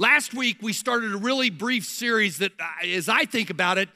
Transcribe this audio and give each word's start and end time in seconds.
Last 0.00 0.32
week, 0.32 0.58
we 0.62 0.72
started 0.72 1.12
a 1.12 1.16
really 1.16 1.50
brief 1.50 1.84
series 1.84 2.38
that, 2.38 2.52
uh, 2.60 2.86
as 2.86 3.08
I 3.08 3.24
think 3.24 3.50
about 3.50 3.78
it, 3.78 3.88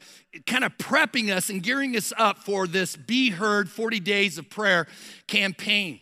kind 0.49 0.65
of 0.65 0.77
prepping 0.77 1.31
us 1.31 1.49
and 1.49 1.63
gearing 1.63 1.97
us 1.97 2.13
up 2.19 2.39
for 2.39 2.67
this 2.67 2.97
Be 2.97 3.31
Heard 3.31 3.71
40 3.71 4.01
Days 4.01 4.37
of 4.37 4.51
Prayer 4.51 4.89
campaign. 5.29 6.01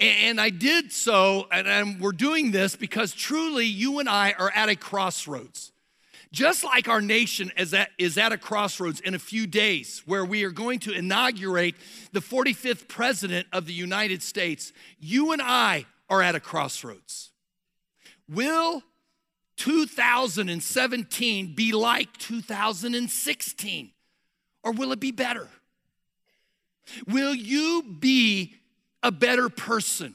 And 0.00 0.40
I 0.40 0.48
did 0.48 0.90
so, 0.90 1.48
and 1.52 2.00
we're 2.00 2.12
doing 2.12 2.50
this 2.50 2.76
because 2.76 3.12
truly 3.12 3.66
you 3.66 3.98
and 3.98 4.08
I 4.08 4.32
are 4.38 4.50
at 4.54 4.70
a 4.70 4.76
crossroads. 4.76 5.70
Just 6.32 6.64
like 6.64 6.88
our 6.88 7.02
nation 7.02 7.52
is 7.58 7.74
at, 7.74 7.90
is 7.98 8.16
at 8.16 8.32
a 8.32 8.38
crossroads 8.38 9.00
in 9.00 9.14
a 9.14 9.18
few 9.18 9.46
days, 9.46 10.02
where 10.06 10.24
we 10.24 10.44
are 10.44 10.50
going 10.50 10.78
to 10.80 10.92
inaugurate 10.92 11.74
the 12.12 12.20
45th 12.20 12.88
president 12.88 13.48
of 13.52 13.66
the 13.66 13.74
United 13.74 14.22
States, 14.22 14.72
you 14.98 15.32
and 15.32 15.42
I 15.42 15.84
are 16.08 16.22
at 16.22 16.34
a 16.34 16.40
crossroads. 16.40 17.32
Will 18.30 18.82
2017 19.56 21.54
be 21.54 21.72
like 21.72 22.16
2016? 22.18 23.90
Or 24.62 24.72
will 24.72 24.92
it 24.92 25.00
be 25.00 25.12
better? 25.12 25.48
Will 27.06 27.34
you 27.34 27.82
be 27.98 28.54
a 29.02 29.10
better 29.10 29.48
person? 29.48 30.14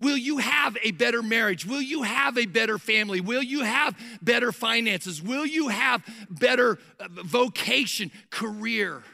Will 0.00 0.16
you 0.16 0.38
have 0.38 0.76
a 0.82 0.90
better 0.90 1.22
marriage? 1.22 1.64
Will 1.64 1.80
you 1.80 2.02
have 2.02 2.36
a 2.36 2.46
better 2.46 2.76
family? 2.76 3.20
Will 3.20 3.42
you 3.42 3.62
have 3.62 3.96
better 4.20 4.50
finances? 4.50 5.22
Will 5.22 5.46
you 5.46 5.68
have 5.68 6.02
better 6.28 6.78
uh, 6.98 7.06
vocation, 7.08 8.10
career? 8.30 9.04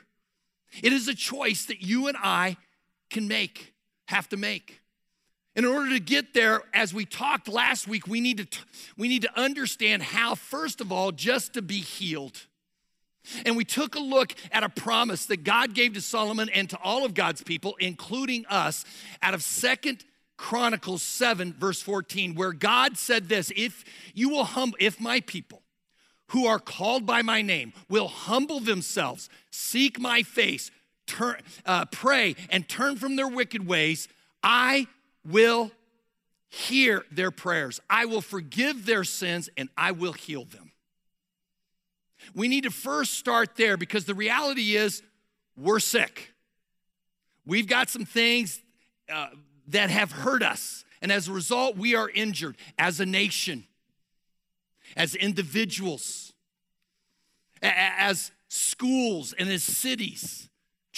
It 0.83 0.95
is 0.95 1.07
a 1.07 1.15
choice 1.15 1.67
that 1.67 1.83
you 1.83 2.09
and 2.09 2.17
I 2.19 2.57
can 3.11 3.29
make, 3.29 3.75
have 4.07 4.29
to 4.31 4.39
make. 4.39 4.81
In 5.59 5.65
order 5.65 5.91
to 5.91 5.99
get 5.99 6.35
there, 6.35 6.63
as 6.73 6.95
we 6.95 7.05
talked 7.05 7.49
last 7.49 7.89
week, 7.89 8.07
we 8.07 8.21
need 8.21 8.39
to, 8.39 8.59
we 8.97 9.09
need 9.09 9.23
to 9.23 9.37
understand 9.41 10.05
how, 10.05 10.37
first 10.37 10.81
of 10.81 10.93
all, 10.93 11.11
just 11.11 11.55
to 11.55 11.63
be 11.63 11.81
healed. 11.81 12.47
And 13.45 13.57
we 13.57 13.65
took 13.65 13.97
a 13.97 13.99
look 13.99 14.37
at 14.53 14.63
a 14.63 14.69
promise 14.69 15.27
that 15.27 15.43
God 15.43 15.75
gave 15.75 15.95
to 15.95 16.01
Solomon 16.01 16.49
and 16.49 16.71
to 16.71 16.79
all 16.79 17.05
of 17.05 17.13
God's 17.13 17.43
people, 17.43 17.75
including 17.81 18.47
us, 18.47 18.85
out 19.21 19.35
of 19.35 19.43
Second 19.43 20.05
Chronicles 20.37 21.03
7, 21.03 21.55
verse 21.55 21.83
14, 21.83 22.37
where 22.37 22.53
God 22.53 22.97
said 22.97 23.29
this 23.29 23.51
if 23.57 23.85
you 24.15 24.29
will 24.29 24.45
hum, 24.45 24.75
if 24.79 25.01
my 25.01 25.19
people 25.23 25.63
who 26.29 26.47
are 26.47 26.61
called 26.61 27.05
by 27.05 27.21
my 27.23 27.43
name 27.43 27.73
will 27.89 28.07
humble 28.07 28.61
themselves, 28.61 29.29
seek 29.51 29.99
my 29.99 30.23
face, 30.23 30.71
turn, 31.09 31.35
uh, 31.67 31.85
pray, 31.87 32.37
and 32.49 32.69
turn 32.69 32.95
from 32.95 33.17
their 33.17 33.27
wicked 33.27 33.67
ways, 33.67 34.07
I 34.41 34.87
will 35.29 35.71
hear 36.49 37.05
their 37.11 37.31
prayers. 37.31 37.81
I 37.89 38.07
will 38.07 38.23
forgive 38.23 38.87
their 38.87 39.05
sins 39.05 39.49
and 39.57 39.69
I 39.77 39.93
will 39.93 40.15
heal 40.15 40.45
them. 40.45 40.73
We 42.35 42.49
need 42.49 42.65
to 42.65 42.71
first 42.71 43.15
start 43.15 43.57
there 43.57 43.77
because 43.77 44.05
the 44.05 44.15
reality 44.15 44.77
is 44.77 45.03
we're 45.57 45.81
sick. 45.81 46.33
We've 47.47 47.67
got 47.67 47.89
some 47.89 48.05
things 48.05 48.61
uh, 49.13 49.29
that 49.69 49.91
have 49.91 50.13
hurt 50.13 50.43
us. 50.43 50.85
And 51.01 51.13
as 51.13 51.29
a 51.29 51.33
result, 51.33 51.77
we 51.77 51.95
are 51.95 52.11
injured 52.11 52.57
as 52.79 53.01
a 53.01 53.07
nation, 53.07 53.65
as 54.97 55.15
individuals, 55.15 56.33
as 57.63 58.33
schools, 58.49 59.33
and 59.33 59.49
as 59.49 59.63
cities. 59.63 60.48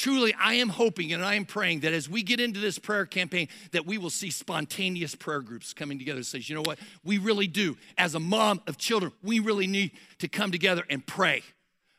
Truly, 0.00 0.32
I 0.40 0.54
am 0.54 0.70
hoping 0.70 1.12
and 1.12 1.22
I 1.22 1.34
am 1.34 1.44
praying 1.44 1.80
that 1.80 1.92
as 1.92 2.08
we 2.08 2.22
get 2.22 2.40
into 2.40 2.58
this 2.58 2.78
prayer 2.78 3.04
campaign, 3.04 3.48
that 3.72 3.84
we 3.84 3.98
will 3.98 4.08
see 4.08 4.30
spontaneous 4.30 5.14
prayer 5.14 5.42
groups 5.42 5.74
coming 5.74 5.98
together 5.98 6.22
says, 6.22 6.48
you 6.48 6.54
know 6.54 6.62
what, 6.62 6.78
we 7.04 7.18
really 7.18 7.46
do. 7.46 7.76
As 7.98 8.14
a 8.14 8.18
mom 8.18 8.62
of 8.66 8.78
children, 8.78 9.12
we 9.22 9.40
really 9.40 9.66
need 9.66 9.90
to 10.20 10.26
come 10.26 10.52
together 10.52 10.84
and 10.88 11.06
pray 11.06 11.42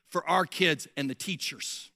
for 0.09 0.27
our 0.27 0.47
kids 0.47 0.87
and 0.97 1.11
the 1.11 1.13
teachers. 1.13 1.91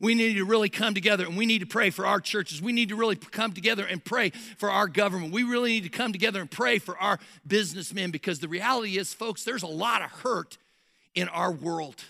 We 0.00 0.16
need 0.16 0.34
to 0.34 0.44
really 0.44 0.68
come 0.68 0.94
together 0.94 1.26
and 1.26 1.36
we 1.36 1.46
need 1.46 1.60
to 1.60 1.66
pray 1.66 1.90
for 1.90 2.04
our 2.04 2.18
churches. 2.18 2.60
We 2.60 2.72
need 2.72 2.88
to 2.88 2.96
really 2.96 3.14
come 3.14 3.52
together 3.52 3.86
and 3.86 4.04
pray 4.04 4.30
for 4.58 4.68
our 4.68 4.88
government. 4.88 5.32
We 5.32 5.44
really 5.44 5.70
need 5.74 5.84
to 5.84 5.90
come 5.90 6.10
together 6.10 6.40
and 6.40 6.50
pray 6.50 6.80
for 6.80 6.98
our 6.98 7.20
businessmen 7.46 8.10
because 8.10 8.40
the 8.40 8.48
reality 8.48 8.98
is, 8.98 9.14
folks, 9.14 9.44
there's 9.44 9.62
a 9.62 9.68
lot 9.68 10.02
of 10.02 10.10
hurt 10.10 10.58
in 11.14 11.28
our 11.28 11.52
world. 11.52 12.02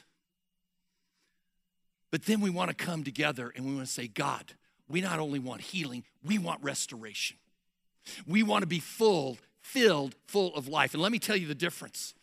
But 2.13 2.27
then 2.27 2.41
we 2.41 2.51
want 2.51 2.69
to 2.69 2.77
come 2.77 3.03
together 3.03 3.53
and 3.57 3.65
we 3.65 3.75
want 3.75 3.87
to 3.87 3.93
say, 3.93 4.07
God, 4.07 4.53
we 4.89 5.01
not 5.01 5.19
only 5.19 5.39
want 5.41 5.63
healing, 5.63 6.05
we 6.23 6.39
want 6.39 6.63
restoration. 6.63 7.39
We 8.27 8.43
want 8.43 8.63
to 8.63 8.67
be 8.67 8.81
full, 8.81 9.39
filled, 9.63 10.15
full 10.27 10.55
of 10.55 10.69
life. 10.69 10.93
And 10.93 11.03
let 11.03 11.11
me 11.11 11.19
tell 11.19 11.37
you 11.37 11.47
the 11.47 11.55
difference. 11.55 12.15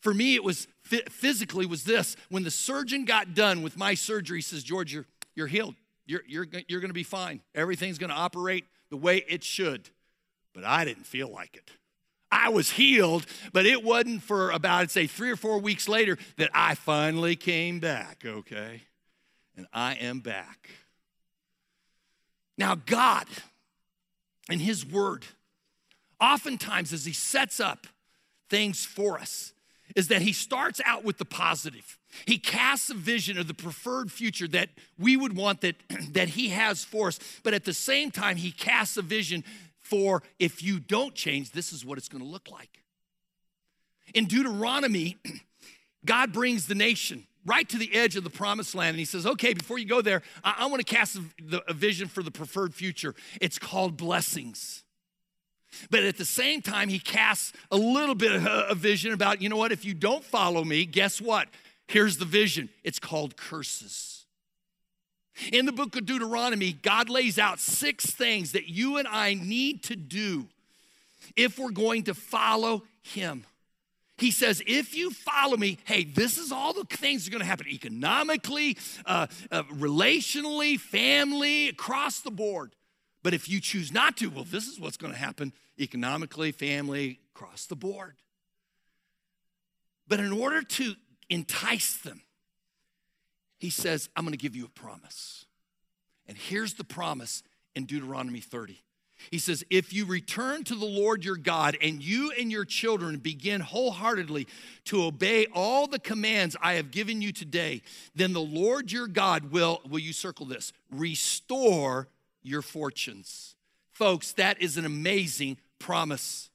For 0.00 0.14
me, 0.14 0.36
it 0.36 0.44
was 0.44 0.68
physically 0.84 1.66
was 1.66 1.82
this. 1.82 2.16
When 2.30 2.44
the 2.44 2.50
surgeon 2.50 3.04
got 3.04 3.34
done 3.34 3.62
with 3.62 3.76
my 3.76 3.94
surgery, 3.94 4.38
he 4.38 4.42
says, 4.42 4.62
George, 4.62 4.94
you're, 4.94 5.06
you're 5.34 5.48
healed. 5.48 5.74
You're, 6.06 6.22
you're, 6.28 6.46
you're 6.68 6.80
going 6.80 6.90
to 6.90 6.94
be 6.94 7.02
fine. 7.02 7.40
Everything's 7.52 7.98
going 7.98 8.10
to 8.10 8.16
operate 8.16 8.64
the 8.90 8.96
way 8.96 9.24
it 9.28 9.42
should. 9.42 9.90
But 10.54 10.62
I 10.62 10.84
didn't 10.84 11.06
feel 11.06 11.28
like 11.28 11.56
it. 11.56 11.72
I 12.30 12.50
was 12.50 12.70
healed, 12.70 13.26
but 13.52 13.66
it 13.66 13.82
wasn't 13.82 14.22
for 14.22 14.50
about, 14.50 14.82
I'd 14.82 14.90
say, 14.92 15.08
three 15.08 15.30
or 15.30 15.36
four 15.36 15.58
weeks 15.58 15.88
later 15.88 16.16
that 16.36 16.50
I 16.54 16.76
finally 16.76 17.34
came 17.34 17.80
back, 17.80 18.22
okay? 18.24 18.82
And 19.56 19.66
I 19.72 19.94
am 19.94 20.20
back. 20.20 20.70
Now, 22.58 22.74
God 22.74 23.26
and 24.48 24.60
His 24.60 24.86
Word, 24.86 25.26
oftentimes 26.20 26.92
as 26.92 27.04
He 27.04 27.12
sets 27.12 27.60
up 27.60 27.86
things 28.48 28.84
for 28.84 29.18
us, 29.18 29.52
is 29.94 30.08
that 30.08 30.22
He 30.22 30.32
starts 30.32 30.80
out 30.84 31.04
with 31.04 31.18
the 31.18 31.24
positive. 31.24 31.98
He 32.26 32.38
casts 32.38 32.90
a 32.90 32.94
vision 32.94 33.38
of 33.38 33.46
the 33.46 33.54
preferred 33.54 34.10
future 34.10 34.48
that 34.48 34.70
we 34.98 35.16
would 35.16 35.36
want 35.36 35.60
that, 35.62 35.76
that 36.12 36.30
He 36.30 36.50
has 36.50 36.84
for 36.84 37.08
us. 37.08 37.18
But 37.42 37.54
at 37.54 37.64
the 37.64 37.74
same 37.74 38.10
time, 38.10 38.36
He 38.36 38.50
casts 38.50 38.96
a 38.96 39.02
vision 39.02 39.44
for 39.78 40.22
if 40.38 40.62
you 40.62 40.80
don't 40.80 41.14
change, 41.14 41.52
this 41.52 41.72
is 41.72 41.84
what 41.84 41.96
it's 41.96 42.08
going 42.08 42.22
to 42.22 42.28
look 42.28 42.50
like. 42.50 42.82
In 44.14 44.26
Deuteronomy, 44.26 45.16
God 46.04 46.32
brings 46.32 46.66
the 46.66 46.74
nation 46.74 47.26
right 47.46 47.68
to 47.68 47.78
the 47.78 47.94
edge 47.94 48.16
of 48.16 48.24
the 48.24 48.30
promised 48.30 48.74
land. 48.74 48.90
And 48.90 48.98
he 48.98 49.04
says, 49.04 49.26
okay, 49.26 49.54
before 49.54 49.78
you 49.78 49.86
go 49.86 50.02
there, 50.02 50.22
I, 50.44 50.56
I 50.60 50.66
want 50.66 50.86
to 50.86 50.94
cast 50.94 51.16
a, 51.16 51.62
a 51.68 51.72
vision 51.72 52.08
for 52.08 52.22
the 52.22 52.30
preferred 52.30 52.74
future. 52.74 53.14
It's 53.40 53.58
called 53.58 53.96
blessings. 53.96 54.82
But 55.90 56.04
at 56.04 56.16
the 56.16 56.24
same 56.24 56.62
time, 56.62 56.88
he 56.88 56.98
casts 56.98 57.52
a 57.70 57.76
little 57.76 58.14
bit 58.14 58.32
of 58.32 58.46
a 58.46 58.74
vision 58.74 59.12
about, 59.12 59.42
you 59.42 59.48
know 59.48 59.56
what, 59.56 59.72
if 59.72 59.84
you 59.84 59.94
don't 59.94 60.24
follow 60.24 60.64
me, 60.64 60.84
guess 60.84 61.20
what? 61.20 61.48
Here's 61.88 62.18
the 62.18 62.24
vision 62.24 62.68
it's 62.82 62.98
called 62.98 63.36
curses. 63.36 64.24
In 65.52 65.66
the 65.66 65.72
book 65.72 65.94
of 65.96 66.06
Deuteronomy, 66.06 66.72
God 66.72 67.10
lays 67.10 67.38
out 67.38 67.60
six 67.60 68.06
things 68.06 68.52
that 68.52 68.68
you 68.68 68.96
and 68.96 69.06
I 69.06 69.34
need 69.34 69.82
to 69.84 69.96
do 69.96 70.46
if 71.36 71.58
we're 71.58 71.70
going 71.70 72.04
to 72.04 72.14
follow 72.14 72.84
him. 73.02 73.44
He 74.18 74.30
says, 74.30 74.62
if 74.66 74.94
you 74.94 75.10
follow 75.10 75.56
me, 75.56 75.78
hey, 75.84 76.04
this 76.04 76.38
is 76.38 76.50
all 76.50 76.72
the 76.72 76.84
things 76.84 77.24
that 77.24 77.30
are 77.30 77.32
going 77.32 77.42
to 77.42 77.46
happen 77.46 77.68
economically, 77.68 78.78
uh, 79.04 79.26
uh, 79.50 79.64
relationally, 79.64 80.80
family, 80.80 81.68
across 81.68 82.20
the 82.20 82.30
board. 82.30 82.74
But 83.22 83.34
if 83.34 83.48
you 83.48 83.60
choose 83.60 83.92
not 83.92 84.16
to, 84.18 84.28
well, 84.28 84.44
this 84.44 84.68
is 84.68 84.80
what's 84.80 84.96
going 84.96 85.12
to 85.12 85.18
happen 85.18 85.52
economically, 85.78 86.52
family, 86.52 87.20
across 87.34 87.66
the 87.66 87.76
board. 87.76 88.14
But 90.08 90.20
in 90.20 90.32
order 90.32 90.62
to 90.62 90.94
entice 91.28 91.98
them, 91.98 92.22
he 93.58 93.68
says, 93.68 94.08
I'm 94.16 94.24
going 94.24 94.32
to 94.32 94.38
give 94.38 94.56
you 94.56 94.64
a 94.64 94.68
promise. 94.68 95.44
And 96.26 96.38
here's 96.38 96.74
the 96.74 96.84
promise 96.84 97.42
in 97.74 97.84
Deuteronomy 97.84 98.40
30 98.40 98.80
he 99.30 99.38
says, 99.38 99.64
If 99.70 99.92
you 99.92 100.06
return 100.06 100.64
to 100.64 100.74
the 100.74 100.86
Lord 100.86 101.24
your 101.24 101.36
God 101.36 101.76
and 101.80 102.02
you 102.02 102.32
and 102.38 102.50
your 102.50 102.64
children 102.64 103.18
begin 103.18 103.60
wholeheartedly 103.60 104.46
to 104.86 105.04
obey 105.04 105.46
all 105.52 105.86
the 105.86 105.98
commands 105.98 106.56
I 106.60 106.74
have 106.74 106.90
given 106.90 107.22
you 107.22 107.32
today, 107.32 107.82
then 108.14 108.32
the 108.32 108.40
Lord 108.40 108.92
your 108.92 109.06
God 109.06 109.50
will, 109.50 109.80
will 109.88 109.98
you 109.98 110.12
circle 110.12 110.46
this, 110.46 110.72
restore 110.90 112.08
your 112.42 112.62
fortunes. 112.62 113.54
Folks, 113.92 114.32
that 114.32 114.60
is 114.60 114.76
an 114.76 114.84
amazing 114.84 115.58
promise. 115.78 116.50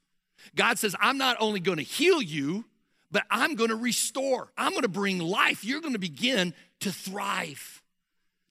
God 0.54 0.78
says, 0.78 0.96
I'm 1.00 1.18
not 1.18 1.36
only 1.40 1.60
going 1.60 1.78
to 1.78 1.84
heal 1.84 2.22
you, 2.22 2.64
but 3.10 3.24
I'm 3.30 3.54
going 3.54 3.70
to 3.70 3.76
restore. 3.76 4.48
I'm 4.56 4.70
going 4.70 4.82
to 4.82 4.88
bring 4.88 5.18
life. 5.18 5.64
You're 5.64 5.80
going 5.80 5.92
to 5.92 5.98
begin 5.98 6.54
to 6.80 6.90
thrive. 6.90 7.82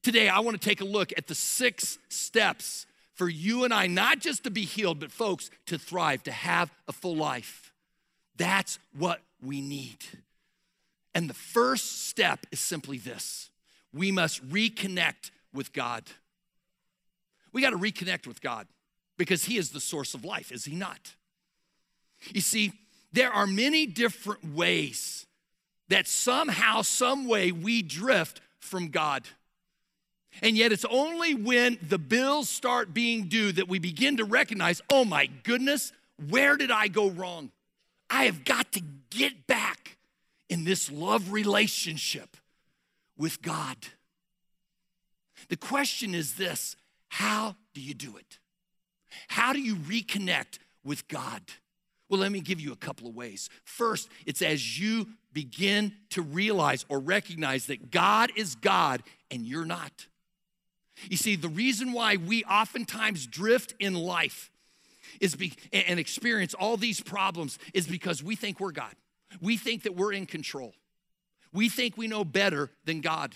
Today, 0.04 0.30
I 0.30 0.40
want 0.40 0.60
to 0.60 0.70
take 0.70 0.82
a 0.82 0.86
look 0.86 1.12
at 1.18 1.28
the 1.28 1.36
six 1.36 1.98
steps 2.10 2.86
for 3.14 3.30
you 3.30 3.64
and 3.64 3.74
I, 3.74 3.88
not 3.88 4.20
just 4.20 4.44
to 4.46 4.50
be 4.50 4.64
healed, 4.64 5.00
but 5.00 5.12
folks, 5.12 5.50
to 5.68 5.78
thrive, 5.78 6.24
to 6.24 6.32
have 6.32 6.72
a 6.88 6.92
full 6.92 7.16
life. 7.16 7.74
That's 8.38 8.80
what 8.98 9.22
we 9.44 9.62
need. 9.62 9.98
And 11.14 11.30
the 11.30 11.34
first 11.34 12.08
step 12.08 12.46
is 12.52 12.60
simply 12.60 12.98
this 12.98 13.50
we 13.94 14.12
must 14.12 14.48
reconnect 14.50 15.32
with 15.54 15.74
God. 15.74 16.04
We 17.52 17.62
got 17.62 17.72
to 17.72 17.78
reconnect 17.78 18.28
with 18.28 18.42
God 18.42 18.68
because 19.18 19.46
He 19.46 19.58
is 19.58 19.72
the 19.72 19.82
source 19.82 20.14
of 20.14 20.24
life, 20.24 20.52
is 20.52 20.66
He 20.66 20.76
not? 20.76 21.16
You 22.34 22.42
see, 22.42 22.72
there 23.12 23.32
are 23.32 23.48
many 23.48 23.86
different 23.86 24.54
ways 24.56 25.26
that 25.90 26.08
somehow, 26.08 26.82
some 26.82 27.28
way 27.28 27.52
we 27.52 27.82
drift 27.82 28.40
from 28.60 28.90
God. 28.90 29.24
And 30.42 30.58
yet, 30.58 30.72
it's 30.72 30.86
only 30.86 31.36
when 31.36 31.78
the 31.82 31.98
bills 31.98 32.50
start 32.50 32.94
being 32.94 33.28
due 33.28 33.52
that 33.52 33.68
we 33.68 33.80
begin 33.80 34.18
to 34.18 34.24
recognize 34.24 34.82
oh 34.90 35.06
my 35.06 35.28
goodness, 35.44 35.92
where 36.30 36.58
did 36.58 36.72
I 36.72 36.88
go 36.88 37.10
wrong? 37.10 37.52
I 38.10 38.26
have 38.26 38.44
got 38.44 38.72
to 38.74 38.82
get 39.10 39.48
back 39.48 39.98
in 40.50 40.64
this 40.64 40.92
love 40.92 41.32
relationship 41.32 42.38
with 43.18 43.42
God. 43.42 43.78
The 45.50 45.58
question 45.58 46.14
is 46.14 46.36
this 46.36 46.76
how 47.10 47.56
do 47.74 47.82
you 47.82 47.94
do 47.94 48.18
it? 48.18 48.40
How 49.28 49.54
do 49.54 49.60
you 49.60 49.76
reconnect 49.76 50.60
with 50.84 51.08
God? 51.08 51.42
Well, 52.10 52.20
let 52.20 52.32
me 52.32 52.42
give 52.42 52.60
you 52.60 52.74
a 52.74 52.78
couple 52.78 53.08
of 53.08 53.16
ways. 53.16 53.50
First, 53.64 54.10
it's 54.26 54.42
as 54.42 54.80
you 54.80 55.08
begin 55.32 55.94
to 56.10 56.22
realize 56.22 56.86
or 56.90 57.00
recognize 57.00 57.68
that 57.68 57.92
God 57.92 58.32
is 58.36 58.56
God 58.56 59.02
and 59.30 59.46
you're 59.46 59.66
not. 59.66 60.08
You 61.10 61.18
see, 61.18 61.36
the 61.36 61.50
reason 61.50 61.94
why 61.94 62.18
we 62.18 62.44
oftentimes 62.44 63.28
drift 63.28 63.74
in 63.80 63.94
life 63.94 64.52
is 65.20 65.36
be, 65.36 65.54
and 65.72 66.00
experience 66.00 66.54
all 66.54 66.78
these 66.78 67.02
problems 67.02 67.60
is 67.74 67.88
because 67.88 68.24
we 68.24 68.36
think 68.36 68.60
we're 68.60 68.72
God. 68.72 68.94
We 69.42 69.58
think 69.58 69.84
that 69.84 69.96
we're 69.96 70.14
in 70.14 70.26
control. 70.26 70.74
We 71.54 71.70
think 71.70 71.98
we 71.98 72.08
know 72.08 72.24
better 72.24 72.70
than 72.86 73.02
God. 73.02 73.34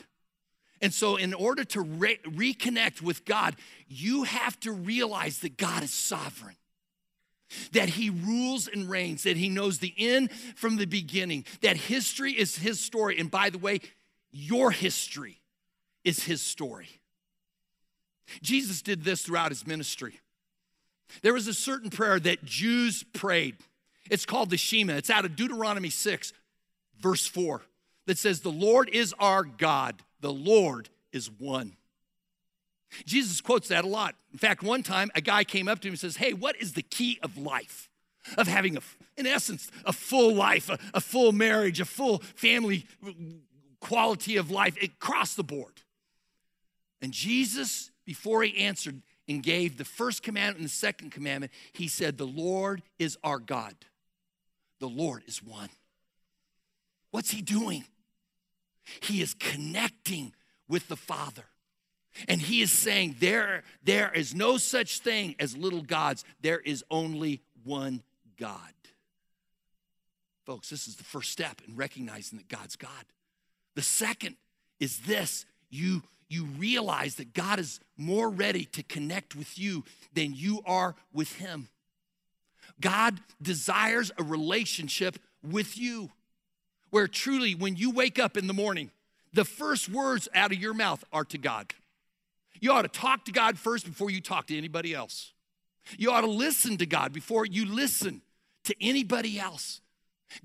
And 0.81 0.93
so, 0.93 1.15
in 1.15 1.33
order 1.33 1.63
to 1.63 1.81
re- 1.81 2.19
reconnect 2.25 3.01
with 3.01 3.25
God, 3.25 3.55
you 3.87 4.23
have 4.23 4.59
to 4.61 4.71
realize 4.71 5.39
that 5.39 5.57
God 5.57 5.83
is 5.83 5.93
sovereign 5.93 6.55
that 7.71 7.89
he 7.89 8.09
rules 8.09 8.67
and 8.67 8.89
reigns, 8.89 9.23
that 9.23 9.37
he 9.37 9.49
knows 9.49 9.79
the 9.79 9.93
end 9.97 10.31
from 10.55 10.77
the 10.77 10.85
beginning, 10.85 11.45
that 11.61 11.77
history 11.77 12.33
is 12.33 12.57
his 12.57 12.79
story. 12.79 13.19
And 13.19 13.29
by 13.29 13.49
the 13.49 13.57
way, 13.57 13.81
your 14.31 14.71
history 14.71 15.41
is 16.03 16.23
his 16.23 16.41
story. 16.41 16.89
Jesus 18.41 18.81
did 18.81 19.03
this 19.03 19.21
throughout 19.21 19.51
his 19.51 19.67
ministry. 19.67 20.19
There 21.21 21.33
was 21.33 21.47
a 21.47 21.53
certain 21.53 21.89
prayer 21.89 22.19
that 22.19 22.43
Jews 22.43 23.03
prayed. 23.13 23.57
It's 24.09 24.25
called 24.25 24.49
the 24.49 24.57
Shema. 24.57 24.93
It's 24.93 25.09
out 25.09 25.25
of 25.25 25.35
Deuteronomy 25.35 25.89
6, 25.89 26.33
verse 26.99 27.27
4, 27.27 27.61
that 28.07 28.17
says, 28.17 28.41
The 28.41 28.51
Lord 28.51 28.89
is 28.89 29.13
our 29.19 29.43
God, 29.43 30.01
the 30.19 30.33
Lord 30.33 30.89
is 31.11 31.29
one. 31.29 31.75
Jesus 33.05 33.41
quotes 33.41 33.67
that 33.69 33.83
a 33.83 33.87
lot. 33.87 34.15
In 34.31 34.39
fact, 34.39 34.63
one 34.63 34.83
time 34.83 35.11
a 35.15 35.21
guy 35.21 35.43
came 35.43 35.67
up 35.67 35.79
to 35.81 35.87
him 35.87 35.93
and 35.93 35.99
says, 35.99 36.17
Hey, 36.17 36.33
what 36.33 36.55
is 36.61 36.73
the 36.73 36.81
key 36.81 37.19
of 37.21 37.37
life? 37.37 37.89
Of 38.37 38.47
having, 38.47 38.75
a, 38.75 38.81
in 39.17 39.27
essence, 39.27 39.69
a 39.85 39.93
full 39.93 40.33
life, 40.33 40.69
a, 40.69 40.79
a 40.95 41.01
full 41.01 41.31
marriage, 41.31 41.79
a 41.79 41.85
full 41.85 42.19
family 42.35 42.87
quality 43.79 44.37
of 44.37 44.49
life 44.49 44.81
across 44.81 45.35
the 45.35 45.43
board. 45.43 45.83
And 47.03 47.11
Jesus, 47.11 47.91
before 48.05 48.43
he 48.43 48.57
answered 48.57 49.01
and 49.27 49.41
gave 49.41 49.77
the 49.77 49.85
first 49.85 50.23
commandment 50.23 50.57
and 50.57 50.65
the 50.65 50.69
second 50.69 51.11
commandment, 51.11 51.51
he 51.73 51.87
said, 51.87 52.17
The 52.17 52.27
Lord 52.27 52.81
is 52.99 53.17
our 53.23 53.39
God. 53.39 53.73
The 54.79 54.87
Lord 54.87 55.23
is 55.27 55.43
one. 55.43 55.69
What's 57.11 57.31
he 57.31 57.41
doing? 57.41 57.85
He 59.01 59.21
is 59.21 59.33
connecting 59.33 60.33
with 60.67 60.87
the 60.87 60.95
Father. 60.95 61.45
And 62.27 62.41
he 62.41 62.61
is 62.61 62.71
saying, 62.71 63.17
there, 63.19 63.63
there 63.83 64.11
is 64.13 64.33
no 64.33 64.57
such 64.57 64.99
thing 64.99 65.35
as 65.39 65.57
little 65.57 65.81
gods. 65.81 66.23
There 66.41 66.59
is 66.59 66.83
only 66.89 67.41
one 67.63 68.03
God. 68.37 68.59
Folks, 70.45 70.69
this 70.69 70.87
is 70.87 70.95
the 70.95 71.03
first 71.03 71.31
step 71.31 71.61
in 71.67 71.75
recognizing 71.75 72.37
that 72.37 72.47
God's 72.47 72.75
God. 72.75 72.89
The 73.75 73.81
second 73.81 74.35
is 74.79 74.99
this 74.99 75.45
you, 75.69 76.03
you 76.27 76.45
realize 76.45 77.15
that 77.15 77.33
God 77.33 77.59
is 77.59 77.79
more 77.97 78.29
ready 78.29 78.65
to 78.65 78.83
connect 78.83 79.35
with 79.35 79.57
you 79.59 79.83
than 80.13 80.33
you 80.33 80.61
are 80.65 80.95
with 81.13 81.33
Him. 81.37 81.69
God 82.81 83.19
desires 83.41 84.11
a 84.17 84.23
relationship 84.23 85.17
with 85.43 85.77
you 85.77 86.11
where 86.89 87.07
truly, 87.07 87.55
when 87.55 87.75
you 87.75 87.91
wake 87.91 88.19
up 88.19 88.37
in 88.37 88.47
the 88.47 88.53
morning, 88.53 88.91
the 89.33 89.45
first 89.45 89.89
words 89.89 90.27
out 90.33 90.51
of 90.51 90.59
your 90.59 90.73
mouth 90.73 91.03
are 91.11 91.25
to 91.25 91.37
God. 91.37 91.73
You 92.59 92.71
ought 92.71 92.83
to 92.83 92.87
talk 92.87 93.25
to 93.25 93.31
God 93.31 93.57
first 93.57 93.85
before 93.85 94.09
you 94.09 94.21
talk 94.21 94.47
to 94.47 94.57
anybody 94.57 94.93
else. 94.93 95.33
You 95.97 96.11
ought 96.11 96.21
to 96.21 96.27
listen 96.27 96.77
to 96.77 96.85
God 96.85 97.13
before 97.13 97.45
you 97.45 97.65
listen 97.65 98.21
to 98.63 98.75
anybody 98.81 99.39
else. 99.39 99.81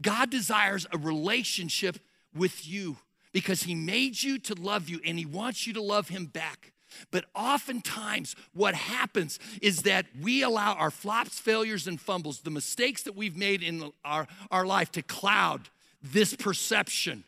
God 0.02 0.30
desires 0.30 0.86
a 0.92 0.98
relationship 0.98 1.98
with 2.34 2.68
you 2.68 2.96
because 3.32 3.64
He 3.64 3.74
made 3.74 4.22
you 4.22 4.38
to 4.38 4.54
love 4.54 4.88
you 4.88 5.00
and 5.04 5.18
He 5.18 5.26
wants 5.26 5.66
you 5.66 5.72
to 5.74 5.82
love 5.82 6.08
Him 6.08 6.26
back. 6.26 6.72
But 7.12 7.26
oftentimes, 7.36 8.34
what 8.52 8.74
happens 8.74 9.38
is 9.62 9.82
that 9.82 10.06
we 10.20 10.42
allow 10.42 10.74
our 10.74 10.90
flops, 10.90 11.38
failures, 11.38 11.86
and 11.86 12.00
fumbles, 12.00 12.40
the 12.40 12.50
mistakes 12.50 13.04
that 13.04 13.14
we've 13.14 13.36
made 13.36 13.62
in 13.62 13.92
our, 14.04 14.26
our 14.50 14.66
life, 14.66 14.90
to 14.92 15.02
cloud 15.02 15.68
this 16.02 16.34
perception 16.34 17.24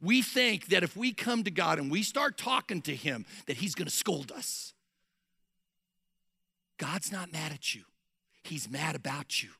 we 0.00 0.22
think 0.22 0.66
that 0.66 0.82
if 0.82 0.96
we 0.96 1.12
come 1.12 1.44
to 1.44 1.50
God 1.50 1.78
and 1.78 1.90
we 1.90 2.02
start 2.02 2.36
talking 2.36 2.82
to 2.82 2.94
Him, 2.94 3.24
that 3.46 3.56
He's 3.56 3.74
gonna 3.74 3.90
scold 3.90 4.32
us. 4.32 4.74
God's 6.78 7.10
not 7.10 7.32
mad 7.32 7.52
at 7.52 7.74
you, 7.74 7.82
He's 8.42 8.70
mad 8.70 8.94
about 8.96 9.42
you. 9.42 9.50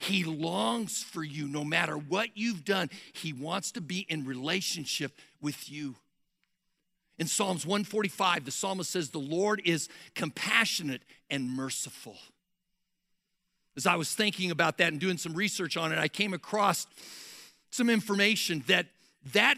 He 0.00 0.24
longs 0.24 1.02
for 1.02 1.22
you 1.22 1.46
no 1.46 1.64
matter 1.64 1.96
what 1.96 2.30
you've 2.34 2.64
done. 2.64 2.90
He 3.12 3.32
wants 3.32 3.70
to 3.72 3.80
be 3.80 4.06
in 4.08 4.24
relationship 4.24 5.12
with 5.40 5.70
you. 5.70 5.96
In 7.18 7.26
Psalms 7.26 7.64
145, 7.64 8.44
the 8.44 8.50
psalmist 8.50 8.90
says, 8.90 9.10
The 9.10 9.18
Lord 9.18 9.62
is 9.64 9.88
compassionate 10.14 11.02
and 11.30 11.48
merciful. 11.48 12.16
As 13.76 13.86
I 13.86 13.96
was 13.96 14.14
thinking 14.14 14.50
about 14.50 14.78
that 14.78 14.88
and 14.92 15.00
doing 15.00 15.18
some 15.18 15.34
research 15.34 15.76
on 15.76 15.92
it, 15.92 15.98
I 15.98 16.08
came 16.08 16.32
across 16.32 16.86
some 17.70 17.90
information 17.90 18.64
that 18.66 18.86
that 19.32 19.56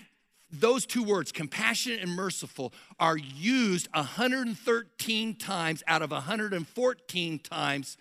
those 0.51 0.87
two 0.87 1.03
words, 1.03 1.33
compassionate 1.33 2.01
and 2.01 2.13
merciful, 2.13 2.73
are 3.01 3.17
used 3.17 3.89
113 3.93 5.35
times 5.35 5.83
out 5.87 6.03
of 6.03 6.13
114 6.13 7.39
times 7.41 7.97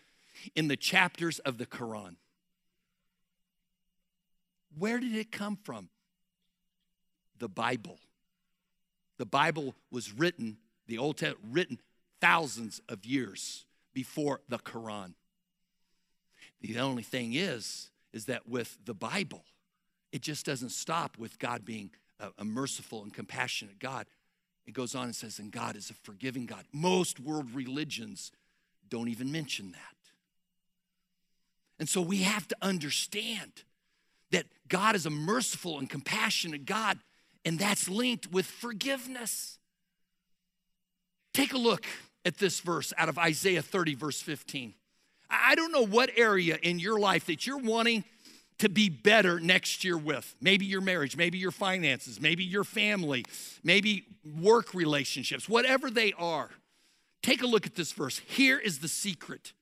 in 0.56 0.68
the 0.68 0.76
chapters 0.76 1.40
of 1.40 1.58
the 1.58 1.66
Quran. 1.66 2.16
Where 4.78 5.00
did 5.00 5.16
it 5.16 5.32
come 5.32 5.56
from? 5.56 5.90
The 7.40 7.50
Bible. 7.50 8.00
The 9.18 9.26
Bible 9.26 9.76
was 9.92 10.12
written, 10.12 10.58
the 10.88 10.98
Old 10.98 11.18
Testament 11.18 11.54
written 11.54 11.80
thousands 12.20 12.82
of 12.90 13.06
years 13.06 13.66
before 13.94 14.42
the 14.50 14.60
Quran. 14.60 15.14
The 16.62 16.80
only 16.80 17.04
thing 17.04 17.34
is, 17.34 17.90
is 18.12 18.26
that 18.26 18.48
with 18.48 18.78
the 18.86 18.94
Bible, 18.94 19.44
it 20.12 20.22
just 20.22 20.46
doesn't 20.46 20.70
stop 20.70 21.18
with 21.18 21.40
God 21.40 21.66
being 21.66 21.92
a, 22.20 22.30
a 22.40 22.46
merciful 22.46 23.04
and 23.04 23.14
compassionate 23.14 23.80
God. 23.80 24.06
It 24.66 24.74
goes 24.74 24.96
on 24.96 25.06
and 25.06 25.16
says, 25.16 25.40
and 25.40 25.52
God 25.52 25.76
is 25.76 25.90
a 25.90 25.94
forgiving 25.94 26.46
God. 26.46 26.66
Most 26.74 27.20
world 27.20 27.54
religions 27.54 28.32
don't 28.90 29.10
even 29.10 29.32
mention 29.32 29.72
that. 29.72 29.95
And 31.80 31.90
so 31.90 32.02
we 32.02 32.20
have 32.20 32.48
to 32.48 32.56
understand 32.62 33.52
that 34.32 34.46
God 34.68 34.96
is 34.96 35.06
a 35.06 35.10
merciful 35.10 35.78
and 35.78 35.90
compassionate 35.90 36.66
God, 36.66 36.98
and 37.44 37.60
that's 37.60 37.90
linked 37.90 38.32
with 38.32 38.46
forgiveness. 38.46 39.60
Take 41.34 41.54
a 41.54 41.58
look 41.58 41.86
at 42.24 42.38
this 42.38 42.60
verse 42.60 42.94
out 42.98 43.10
of 43.10 43.18
Isaiah 43.18 43.62
30, 43.62 43.96
verse 43.96 44.22
15. 44.22 44.74
I 45.30 45.56
don't 45.56 45.72
know 45.72 45.86
what 45.86 46.10
area 46.16 46.58
in 46.62 46.80
your 46.80 47.00
life 47.00 47.26
that 47.26 47.46
you're 47.46 47.58
wanting 47.58 48.04
to 48.60 48.70
be 48.70 48.90
better 48.90 49.40
next 49.40 49.84
year 49.84 49.98
with. 49.98 50.34
Maybe 50.40 50.66
your 50.66 50.82
marriage, 50.82 51.18
maybe 51.18 51.38
your 51.38 51.52
finances, 51.52 52.22
maybe 52.22 52.44
your 52.44 52.64
family, 52.64 53.26
maybe 53.64 54.06
work 54.40 54.74
relationships, 54.74 55.50
whatever 55.50 55.90
they 55.90 56.14
are. 56.14 56.50
Take 57.22 57.42
a 57.42 57.48
look 57.48 57.66
at 57.66 57.76
this 57.76 57.92
verse. 57.92 58.20
Here 58.20 58.58
is 58.58 58.80
the 58.80 58.88
secret. 58.88 59.54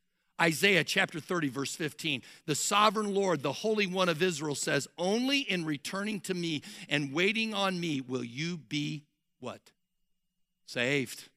Isaiah 0.44 0.84
chapter 0.84 1.22
30, 1.22 1.48
verse 1.48 1.74
15. 1.74 2.22
The 2.46 2.56
sovereign 2.56 3.14
Lord, 3.14 3.42
the 3.42 3.54
Holy 3.54 3.88
One 3.88 4.10
of 4.10 4.22
Israel 4.22 4.56
says, 4.56 4.90
Only 4.98 5.40
in 5.40 5.64
returning 5.64 6.20
to 6.22 6.34
me 6.34 6.62
and 6.90 7.14
waiting 7.14 7.54
on 7.54 7.80
me 7.80 8.02
will 8.02 8.26
you 8.26 8.58
be 8.58 9.06
what? 9.40 9.62
Saved. 10.66 11.30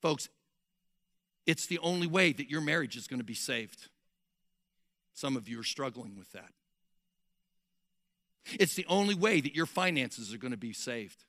Folks, 0.00 0.28
it's 1.44 1.66
the 1.66 1.80
only 1.80 2.06
way 2.06 2.32
that 2.32 2.48
your 2.48 2.60
marriage 2.60 2.96
is 2.96 3.08
going 3.08 3.18
to 3.18 3.24
be 3.24 3.34
saved. 3.34 3.88
Some 5.12 5.36
of 5.36 5.48
you 5.48 5.58
are 5.58 5.64
struggling 5.64 6.16
with 6.16 6.30
that. 6.32 6.52
It's 8.60 8.74
the 8.74 8.86
only 8.88 9.16
way 9.16 9.40
that 9.40 9.56
your 9.56 9.66
finances 9.66 10.32
are 10.32 10.38
going 10.38 10.52
to 10.52 10.56
be 10.56 10.72
saved. 10.72 11.24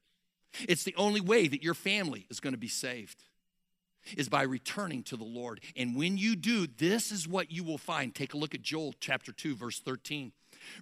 It's 0.70 0.84
the 0.84 0.96
only 0.98 1.22
way 1.22 1.48
that 1.48 1.64
your 1.64 1.74
family 1.74 2.28
is 2.30 2.40
going 2.40 2.54
to 2.54 2.60
be 2.60 2.68
saved. 2.68 3.24
Is 4.18 4.30
by 4.30 4.44
returning 4.44 5.04
to 5.04 5.18
the 5.18 5.24
Lord. 5.24 5.62
And 5.76 5.96
when 5.96 6.18
you 6.18 6.36
do, 6.36 6.68
this 6.68 7.12
is 7.12 7.28
what 7.28 7.52
you 7.52 7.64
will 7.64 7.78
find. 7.78 8.14
Take 8.14 8.34
a 8.34 8.38
look 8.38 8.56
at 8.56 8.62
Joel 8.62 8.94
chapter 9.00 9.32
2, 9.32 9.56
verse 9.56 9.80
13. 9.80 10.32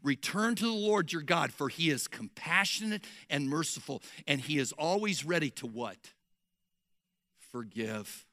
Return 0.03 0.55
to 0.55 0.65
the 0.65 0.71
Lord 0.71 1.11
your 1.11 1.21
God, 1.21 1.51
for 1.51 1.69
he 1.69 1.89
is 1.89 2.07
compassionate 2.07 3.03
and 3.29 3.49
merciful, 3.49 4.01
and 4.27 4.41
he 4.41 4.57
is 4.57 4.71
always 4.73 5.25
ready 5.25 5.49
to 5.51 5.67
what? 5.67 5.97
Forgive 7.51 8.25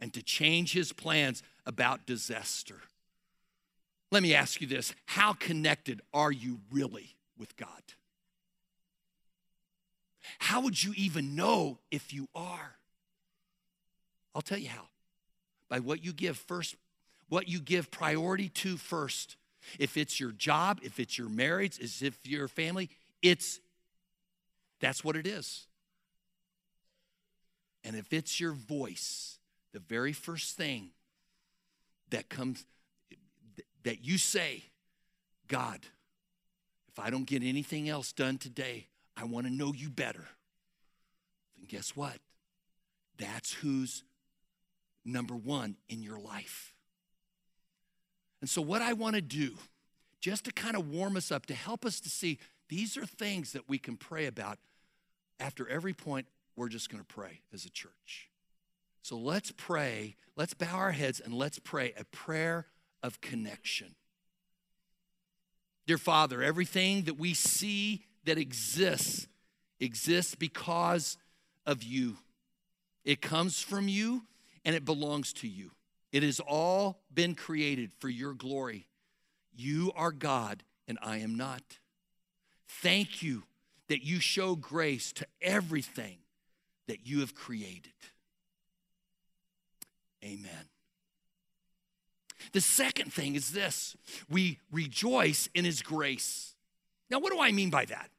and 0.00 0.12
to 0.14 0.22
change 0.22 0.72
his 0.72 0.92
plans 0.92 1.42
about 1.66 2.06
disaster. 2.06 2.76
Let 4.10 4.22
me 4.22 4.34
ask 4.34 4.60
you 4.60 4.66
this 4.66 4.94
how 5.06 5.32
connected 5.32 6.00
are 6.14 6.32
you 6.32 6.60
really 6.70 7.16
with 7.36 7.56
God? 7.56 7.68
How 10.38 10.60
would 10.60 10.82
you 10.82 10.92
even 10.96 11.34
know 11.34 11.78
if 11.90 12.12
you 12.12 12.28
are? 12.34 12.77
I'll 14.34 14.42
tell 14.42 14.58
you 14.58 14.68
how. 14.68 14.88
By 15.68 15.80
what 15.80 16.04
you 16.04 16.12
give 16.12 16.36
first, 16.36 16.76
what 17.28 17.48
you 17.48 17.60
give 17.60 17.90
priority 17.90 18.48
to 18.50 18.76
first. 18.76 19.36
If 19.78 19.96
it's 19.96 20.18
your 20.18 20.32
job, 20.32 20.80
if 20.82 20.98
it's 20.98 21.18
your 21.18 21.28
marriage, 21.28 21.78
if 21.80 22.18
your 22.24 22.48
family, 22.48 22.90
it's 23.22 23.60
that's 24.80 25.02
what 25.02 25.16
it 25.16 25.26
is. 25.26 25.66
And 27.84 27.96
if 27.96 28.12
it's 28.12 28.40
your 28.40 28.52
voice, 28.52 29.38
the 29.72 29.80
very 29.80 30.12
first 30.12 30.56
thing 30.56 30.90
that 32.10 32.28
comes 32.28 32.64
that 33.84 34.04
you 34.04 34.18
say, 34.18 34.64
God, 35.46 35.80
if 36.88 36.98
I 36.98 37.10
don't 37.10 37.26
get 37.26 37.42
anything 37.42 37.88
else 37.88 38.12
done 38.12 38.38
today, 38.38 38.86
I 39.16 39.24
want 39.24 39.46
to 39.46 39.52
know 39.52 39.72
you 39.72 39.88
better. 39.88 40.26
Then 41.56 41.66
guess 41.66 41.96
what? 41.96 42.18
That's 43.18 43.52
who's 43.52 44.04
number 45.12 45.34
one 45.34 45.76
in 45.88 46.02
your 46.02 46.18
life. 46.18 46.74
And 48.40 48.48
so, 48.48 48.62
what 48.62 48.82
I 48.82 48.92
want 48.92 49.16
to 49.16 49.22
do, 49.22 49.54
just 50.20 50.44
to 50.44 50.52
kind 50.52 50.76
of 50.76 50.88
warm 50.88 51.16
us 51.16 51.32
up, 51.32 51.46
to 51.46 51.54
help 51.54 51.84
us 51.84 52.00
to 52.00 52.08
see 52.08 52.38
these 52.68 52.96
are 52.96 53.06
things 53.06 53.52
that 53.52 53.68
we 53.68 53.78
can 53.78 53.96
pray 53.96 54.26
about. 54.26 54.58
After 55.40 55.68
every 55.68 55.94
point, 55.94 56.26
we're 56.56 56.68
just 56.68 56.90
going 56.90 57.02
to 57.02 57.14
pray 57.14 57.40
as 57.52 57.64
a 57.64 57.70
church. 57.70 58.28
So 59.02 59.16
let's 59.16 59.52
pray, 59.56 60.16
let's 60.36 60.54
bow 60.54 60.74
our 60.76 60.92
heads 60.92 61.20
and 61.20 61.32
let's 61.32 61.58
pray 61.58 61.94
a 61.98 62.04
prayer 62.04 62.66
of 63.02 63.20
connection. 63.20 63.94
Dear 65.86 65.98
Father, 65.98 66.42
everything 66.42 67.04
that 67.04 67.18
we 67.18 67.32
see 67.32 68.04
that 68.24 68.36
exists 68.36 69.26
exists 69.80 70.34
because 70.34 71.16
of 71.64 71.82
you. 71.82 72.16
It 73.04 73.22
comes 73.22 73.62
from 73.62 73.88
you 73.88 74.24
and 74.68 74.76
it 74.76 74.84
belongs 74.84 75.32
to 75.32 75.48
you. 75.48 75.70
It 76.12 76.22
has 76.22 76.40
all 76.40 77.00
been 77.12 77.34
created 77.34 77.90
for 77.90 78.10
your 78.10 78.34
glory. 78.34 78.86
You 79.56 79.92
are 79.96 80.12
God 80.12 80.62
and 80.86 80.98
I 81.00 81.20
am 81.20 81.38
not. 81.38 81.62
Thank 82.68 83.22
you 83.22 83.44
that 83.88 84.04
you 84.04 84.20
show 84.20 84.56
grace 84.56 85.10
to 85.14 85.26
everything 85.40 86.18
that 86.86 87.06
you 87.06 87.20
have 87.20 87.34
created. 87.34 87.94
Amen. 90.22 90.68
The 92.52 92.60
second 92.60 93.10
thing 93.10 93.36
is 93.36 93.52
this 93.52 93.96
we 94.28 94.58
rejoice 94.70 95.48
in 95.54 95.64
his 95.64 95.80
grace. 95.80 96.54
Now, 97.08 97.20
what 97.20 97.32
do 97.32 97.40
I 97.40 97.52
mean 97.52 97.70
by 97.70 97.86
that? 97.86 98.10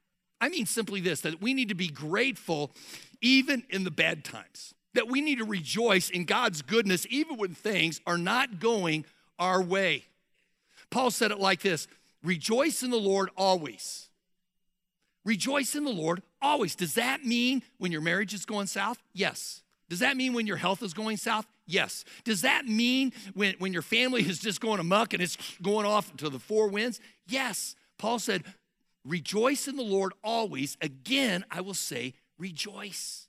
I 0.42 0.50
mean 0.50 0.66
simply 0.66 1.00
this 1.00 1.22
that 1.22 1.44
we 1.44 1.54
need 1.54 1.70
to 1.70 1.76
be 1.76 1.90
grateful 1.90 2.72
even 3.22 3.62
in 3.70 3.84
the 3.84 3.92
bad 3.92 4.24
times 4.24 4.74
that 4.94 5.08
we 5.08 5.22
need 5.22 5.38
to 5.38 5.46
rejoice 5.46 6.10
in 6.10 6.26
God's 6.26 6.62
goodness 6.62 7.06
even 7.10 7.38
when 7.38 7.54
things 7.54 8.02
are 8.06 8.18
not 8.18 8.60
going 8.60 9.06
our 9.38 9.62
way. 9.62 10.06
Paul 10.90 11.12
said 11.12 11.32
it 11.32 11.40
like 11.40 11.62
this 11.62 11.88
Rejoice 12.24 12.84
in 12.84 12.92
the 12.92 12.98
Lord 12.98 13.30
always. 13.38 14.10
Rejoice 15.26 15.76
in 15.76 15.84
the 15.84 15.92
Lord 15.92 16.22
always. 16.42 16.76
Does 16.76 16.96
that 16.96 17.24
mean 17.24 17.62
when 17.78 17.92
your 17.92 18.02
marriage 18.02 18.34
is 18.34 18.46
going 18.46 18.68
south? 18.68 18.98
Yes. 19.14 19.62
Does 19.90 20.00
that 20.00 20.18
mean 20.18 20.34
when 20.34 20.48
your 20.48 20.58
health 20.58 20.82
is 20.82 20.94
going 20.94 21.18
south? 21.18 21.46
Yes. 21.66 22.06
Does 22.24 22.42
that 22.42 22.66
mean 22.66 23.12
when, 23.34 23.56
when 23.60 23.74
your 23.74 23.82
family 23.82 24.22
is 24.28 24.40
just 24.40 24.62
going 24.62 24.80
amuck 24.80 25.14
and 25.14 25.22
it's 25.22 25.38
going 25.62 25.86
off 25.86 26.16
to 26.18 26.30
the 26.30 26.40
four 26.40 26.68
winds? 26.68 27.00
Yes. 27.28 27.76
Paul 27.98 28.20
said, 28.20 28.44
Rejoice 29.06 29.68
in 29.68 29.76
the 29.76 29.84
Lord 29.84 30.14
always. 30.24 30.78
Again, 30.82 31.46
I 31.50 31.62
will 31.62 31.74
say, 31.74 32.14
rejoice. 32.38 33.29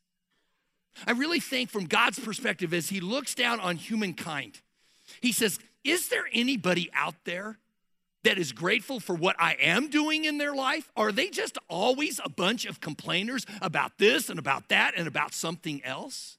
I 1.07 1.13
really 1.13 1.41
think 1.41 1.71
from 1.71 1.87
God's 1.87 2.19
perspective, 2.19 2.75
as 2.75 2.89
He 2.89 3.01
looks 3.01 3.35
down 3.35 3.61
on 3.61 3.77
humankind, 3.77 4.61
He 5.21 5.33
says, 5.33 5.59
Is 5.85 6.09
there 6.09 6.25
anybody 6.33 6.91
out 6.95 7.15
there 7.25 7.59
that 8.25 8.39
is 8.39 8.53
grateful 8.53 9.01
for 9.01 9.15
what 9.15 9.37
I 9.39 9.57
am 9.61 9.89
doing 9.89 10.25
in 10.25 10.39
their 10.39 10.55
life? 10.55 10.91
Are 10.97 11.13
they 11.13 11.29
just 11.29 11.59
always 11.69 12.21
a 12.23 12.29
bunch 12.29 12.67
of 12.67 12.81
complainers 12.81 13.47
about 13.63 13.99
this 13.99 14.29
and 14.29 14.39
about 14.39 14.69
that 14.69 14.95
and 14.97 15.09
about 15.09 15.33
something 15.33 15.83
else? 15.85 16.37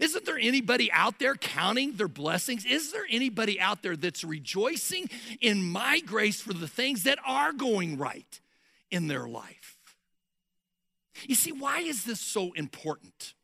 Isn't 0.00 0.24
there 0.24 0.38
anybody 0.38 0.90
out 0.92 1.18
there 1.18 1.34
counting 1.34 1.94
their 1.96 2.06
blessings? 2.06 2.64
Is 2.64 2.92
there 2.92 3.06
anybody 3.10 3.60
out 3.60 3.82
there 3.82 3.96
that's 3.96 4.22
rejoicing 4.22 5.10
in 5.40 5.64
my 5.64 6.00
grace 6.00 6.40
for 6.40 6.52
the 6.52 6.68
things 6.68 7.02
that 7.04 7.18
are 7.26 7.52
going 7.52 7.98
right 7.98 8.40
in 8.90 9.08
their 9.08 9.26
life? 9.26 9.78
You 11.26 11.34
see, 11.34 11.50
why 11.50 11.80
is 11.80 12.04
this 12.04 12.20
so 12.20 12.52
important? 12.52 13.34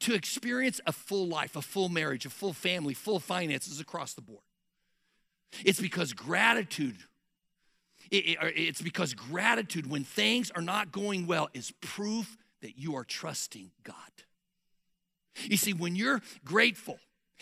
To 0.00 0.14
experience 0.14 0.80
a 0.86 0.92
full 0.92 1.28
life, 1.28 1.56
a 1.56 1.62
full 1.62 1.88
marriage, 1.88 2.26
a 2.26 2.30
full 2.30 2.52
family, 2.52 2.94
full 2.94 3.20
finances 3.20 3.80
across 3.80 4.14
the 4.14 4.22
board. 4.22 4.42
It's 5.64 5.80
because 5.80 6.12
gratitude, 6.12 6.98
it's 8.10 8.82
because 8.82 9.14
gratitude 9.14 9.90
when 9.90 10.04
things 10.04 10.50
are 10.50 10.62
not 10.62 10.92
going 10.92 11.26
well 11.26 11.48
is 11.54 11.72
proof 11.80 12.36
that 12.62 12.78
you 12.78 12.96
are 12.96 13.04
trusting 13.04 13.70
God. 13.82 13.94
You 15.42 15.56
see, 15.56 15.72
when 15.72 15.96
you're 15.96 16.20
grateful, 16.44 16.98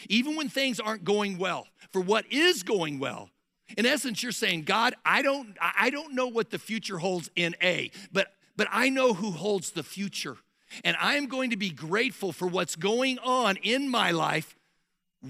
even 0.08 0.37
when 0.37 0.49
things 0.49 0.78
aren't 0.78 1.04
going 1.04 1.38
well, 1.38 1.66
for 1.92 2.00
what 2.00 2.30
is 2.30 2.62
going 2.62 2.99
well, 2.99 3.30
in 3.76 3.85
essence, 3.85 4.23
you're 4.23 4.32
saying, 4.32 4.62
God, 4.62 4.94
I 5.04 5.23
don't, 5.23 5.56
I 5.61 5.90
don't 5.90 6.14
know 6.14 6.28
what 6.28 6.50
the 6.50 6.58
future 6.58 6.99
holds 6.99 7.30
in 7.37 7.54
A, 7.62 7.90
but, 8.12 8.32
but 8.56 8.68
I 8.70 8.88
know 8.88 9.12
who 9.12 9.30
holds 9.30 9.73
the 9.73 9.82
future 9.82 10.37
and 10.85 10.97
I'm 11.01 11.27
going 11.27 11.51
to 11.51 11.57
be 11.57 11.71
grateful 11.71 12.33
for 12.33 12.47
what's 12.47 12.77
going 12.77 13.19
on 13.21 13.57
in 13.57 13.89
my 13.89 14.11
life 14.11 14.57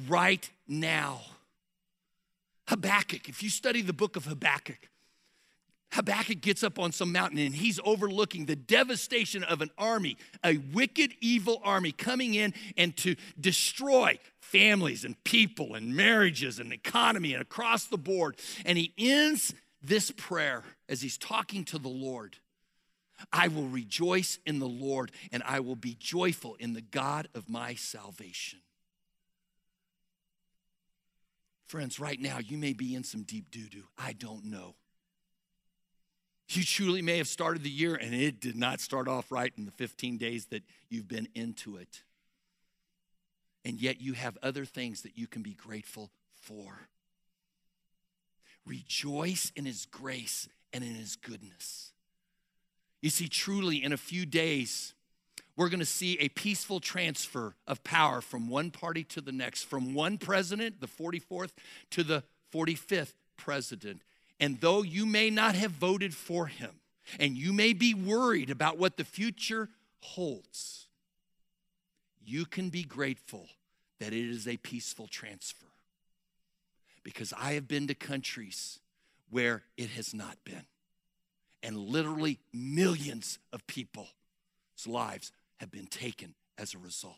right 0.09 0.49
now. 0.67 1.21
Habakkuk, 2.69 3.29
if 3.29 3.43
you 3.43 3.49
study 3.49 3.81
the 3.81 3.93
book 3.93 4.17
of 4.17 4.27
Habakkuk, 4.27 4.89
Habakkuk 5.93 6.43
gets 6.43 6.63
up 6.63 6.79
on 6.79 6.93
some 6.93 7.13
mountain 7.13 7.39
and 7.39 7.55
he's 7.55 7.81
overlooking 7.83 8.45
the 8.45 8.57
devastation 8.57 9.43
of 9.43 9.63
an 9.63 9.71
army, 9.79 10.19
a 10.45 10.59
wicked, 10.59 11.15
evil 11.21 11.63
army 11.65 11.93
coming 11.93 12.35
in 12.35 12.53
and 12.77 12.95
to 12.99 13.17
destroy 13.41 14.19
families 14.41 15.05
and 15.05 15.23
people 15.25 15.75
and 15.75 15.97
marriages 15.97 16.59
and 16.59 16.73
economy 16.73 17.33
and 17.33 17.41
across 17.41 17.87
the 17.87 17.97
board. 17.97 18.39
And 18.67 18.77
he 18.77 18.93
ends 18.99 19.55
this 19.83 20.11
prayer 20.11 20.63
as 20.89 21.01
he's 21.01 21.17
talking 21.17 21.65
to 21.65 21.79
the 21.79 21.89
Lord. 21.89 22.37
I 23.33 23.49
will 23.49 23.67
rejoice 23.67 24.39
in 24.47 24.59
the 24.59 24.69
Lord 24.69 25.11
and 25.33 25.43
I 25.45 25.61
will 25.61 25.77
be 25.77 25.97
joyful 25.99 26.57
in 26.61 26.73
the 26.73 26.81
God 26.81 27.29
of 27.35 27.49
my 27.49 27.75
salvation. 27.75 28.61
Friends, 31.67 32.01
right 32.01 32.21
now 32.21 32.39
you 32.39 32.57
may 32.57 32.73
be 32.73 32.95
in 32.95 33.05
some 33.05 33.23
deep 33.23 33.51
doo 33.51 33.69
doo. 33.69 33.85
I 33.99 34.13
don't 34.13 34.47
know. 34.47 34.75
You 36.51 36.65
truly 36.65 37.03
may 37.03 37.19
have 37.19 37.29
started 37.29 37.63
the 37.63 37.71
year 37.71 37.95
and 37.95 38.15
it 38.15 38.41
did 38.41 38.57
not 38.57 38.81
start 38.81 39.07
off 39.07 39.31
right 39.31 39.53
in 39.59 39.67
the 39.67 39.71
15 39.73 40.17
days 40.17 40.47
that 40.47 40.63
you've 40.89 41.09
been 41.09 41.29
into 41.35 41.77
it. 41.77 42.03
And 43.65 43.79
yet 43.81 44.01
you 44.01 44.15
have 44.15 44.39
other 44.43 44.65
things 44.65 45.03
that 45.03 45.19
you 45.19 45.27
can 45.27 45.43
be 45.43 45.53
grateful 45.53 46.11
for. 46.41 46.89
Rejoice 48.65 49.53
in 49.55 49.67
His 49.67 49.85
grace 49.85 50.49
and 50.73 50.83
in 50.83 50.95
His 50.95 51.17
goodness. 51.17 51.93
You 53.01 53.11
see, 53.11 53.29
truly, 53.29 53.83
in 53.83 53.93
a 53.93 53.97
few 53.97 54.27
days, 54.27 54.95
we're 55.57 55.69
going 55.69 55.81
to 55.81 55.87
see 55.87 56.19
a 56.19 56.29
peaceful 56.29 56.81
transfer 56.81 57.55
of 57.67 57.83
power 57.85 58.21
from 58.21 58.49
one 58.49 58.71
party 58.71 59.05
to 59.05 59.21
the 59.21 59.33
next, 59.33 59.65
from 59.65 59.95
one 59.95 60.19
president, 60.19 60.81
the 60.81 60.89
44th, 60.89 61.51
to 61.91 62.03
the 62.03 62.23
45th 62.53 63.15
president. 63.37 64.03
And 64.41 64.61
though 64.61 64.83
you 64.83 65.05
may 65.07 65.31
not 65.31 65.55
have 65.55 65.73
voted 65.73 66.15
for 66.15 66.47
him, 66.47 66.71
and 67.19 67.37
you 67.37 67.53
may 67.53 67.73
be 67.73 67.95
worried 67.95 68.51
about 68.51 68.79
what 68.79 68.97
the 68.97 69.05
future 69.05 69.69
holds, 70.01 70.87
you 72.25 72.45
can 72.45 72.69
be 72.69 72.83
grateful 72.83 73.49
that 73.99 74.13
it 74.13 74.29
is 74.31 74.47
a 74.47 74.59
peaceful 74.59 75.09
transfer. 75.09 75.67
Because 77.03 77.33
I 77.37 77.53
have 77.53 77.67
been 77.67 77.87
to 77.87 77.95
countries 77.95 78.81
where 79.31 79.63
it 79.77 79.91
has 79.91 80.15
not 80.15 80.37
been 80.45 80.65
and 81.63 81.77
literally 81.77 82.39
millions 82.53 83.39
of 83.53 83.67
people's 83.67 84.09
lives 84.87 85.33
have 85.59 85.71
been 85.71 85.87
taken 85.87 86.35
as 86.57 86.75
a 86.75 86.79
result. 86.79 87.17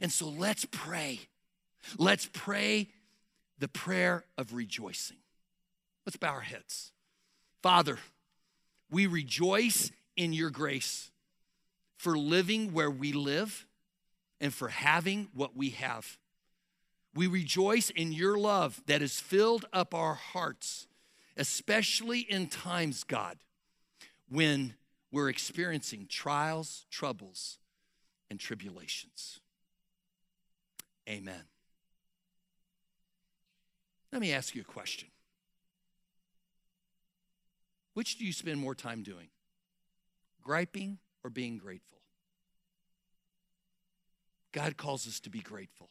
And 0.00 0.12
so 0.12 0.28
let's 0.28 0.64
pray. 0.64 1.20
Let's 1.98 2.28
pray 2.32 2.88
the 3.58 3.68
prayer 3.68 4.24
of 4.38 4.54
rejoicing. 4.54 5.18
Let's 6.06 6.16
bow 6.16 6.30
our 6.30 6.40
heads. 6.40 6.92
Father, 7.62 7.98
we 8.90 9.06
rejoice 9.06 9.90
in 10.16 10.32
your 10.32 10.50
grace 10.50 11.10
for 11.96 12.18
living 12.18 12.72
where 12.72 12.90
we 12.90 13.12
live 13.12 13.66
and 14.40 14.52
for 14.52 14.68
having 14.68 15.28
what 15.34 15.56
we 15.56 15.70
have. 15.70 16.18
We 17.14 17.26
rejoice 17.26 17.90
in 17.90 18.12
your 18.12 18.36
love 18.36 18.82
that 18.86 19.00
has 19.00 19.20
filled 19.20 19.66
up 19.72 19.94
our 19.94 20.14
hearts, 20.14 20.88
especially 21.36 22.20
in 22.20 22.46
times, 22.46 23.04
God, 23.04 23.38
when 24.28 24.74
we're 25.10 25.28
experiencing 25.28 26.06
trials, 26.08 26.86
troubles, 26.90 27.58
and 28.30 28.40
tribulations. 28.40 29.40
Amen. 31.08 31.44
Let 34.12 34.20
me 34.20 34.32
ask 34.32 34.54
you 34.54 34.62
a 34.62 34.64
question. 34.64 35.08
Which 37.94 38.18
do 38.18 38.24
you 38.24 38.32
spend 38.32 38.58
more 38.58 38.74
time 38.74 39.02
doing? 39.02 39.28
Griping 40.42 40.98
or 41.22 41.30
being 41.30 41.58
grateful? 41.58 41.98
God 44.52 44.76
calls 44.76 45.06
us 45.06 45.20
to 45.20 45.30
be 45.30 45.40
grateful. 45.40 45.88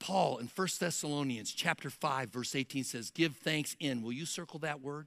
Paul 0.00 0.38
in 0.38 0.48
1 0.48 0.68
Thessalonians 0.80 1.52
chapter 1.52 1.90
5 1.90 2.30
verse 2.30 2.56
18 2.56 2.82
says, 2.82 3.10
"Give 3.10 3.36
thanks 3.36 3.76
in." 3.78 4.02
Will 4.02 4.12
you 4.12 4.26
circle 4.26 4.58
that 4.60 4.80
word? 4.80 5.06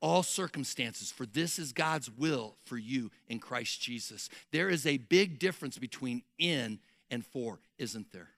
All 0.00 0.22
circumstances, 0.22 1.10
for 1.10 1.26
this 1.26 1.58
is 1.58 1.72
God's 1.72 2.10
will 2.10 2.56
for 2.64 2.78
you 2.78 3.10
in 3.26 3.38
Christ 3.38 3.80
Jesus. 3.82 4.28
There 4.50 4.70
is 4.70 4.86
a 4.86 4.96
big 4.96 5.38
difference 5.38 5.76
between 5.78 6.22
in 6.38 6.80
and 7.10 7.26
for, 7.26 7.60
isn't 7.76 8.12
there? 8.12 8.30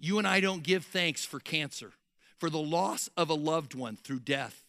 You 0.00 0.18
and 0.18 0.26
I 0.26 0.40
don't 0.40 0.62
give 0.62 0.84
thanks 0.84 1.24
for 1.24 1.38
cancer, 1.40 1.94
for 2.38 2.50
the 2.50 2.58
loss 2.58 3.08
of 3.16 3.30
a 3.30 3.34
loved 3.34 3.74
one 3.74 3.96
through 3.96 4.20
death, 4.20 4.64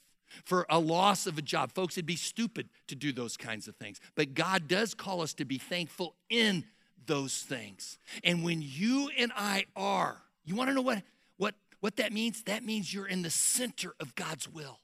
for 0.45 0.65
a 0.69 0.79
loss 0.79 1.27
of 1.27 1.37
a 1.37 1.41
job. 1.41 1.73
Folks, 1.73 1.97
it'd 1.97 2.05
be 2.05 2.15
stupid 2.15 2.69
to 2.87 2.95
do 2.95 3.11
those 3.11 3.35
kinds 3.35 3.67
of 3.67 3.75
things. 3.75 3.99
But 4.15 4.33
God 4.33 4.67
does 4.67 4.93
call 4.93 5.21
us 5.21 5.33
to 5.33 5.45
be 5.45 5.57
thankful 5.57 6.15
in 6.29 6.65
those 7.07 7.39
things. 7.39 7.97
And 8.23 8.43
when 8.43 8.61
you 8.61 9.09
and 9.17 9.31
I 9.35 9.65
are, 9.75 10.21
you 10.45 10.55
want 10.55 10.69
to 10.69 10.73
know 10.73 10.81
what, 10.81 11.03
what, 11.37 11.55
what 11.79 11.95
that 11.97 12.13
means? 12.13 12.43
That 12.43 12.63
means 12.63 12.93
you're 12.93 13.07
in 13.07 13.21
the 13.21 13.29
center 13.29 13.95
of 13.99 14.15
God's 14.15 14.47
will. 14.47 14.79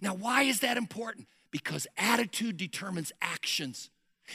Now, 0.00 0.14
why 0.14 0.42
is 0.42 0.60
that 0.60 0.76
important? 0.76 1.28
Because 1.50 1.86
attitude 1.96 2.56
determines 2.56 3.12
actions. 3.22 3.90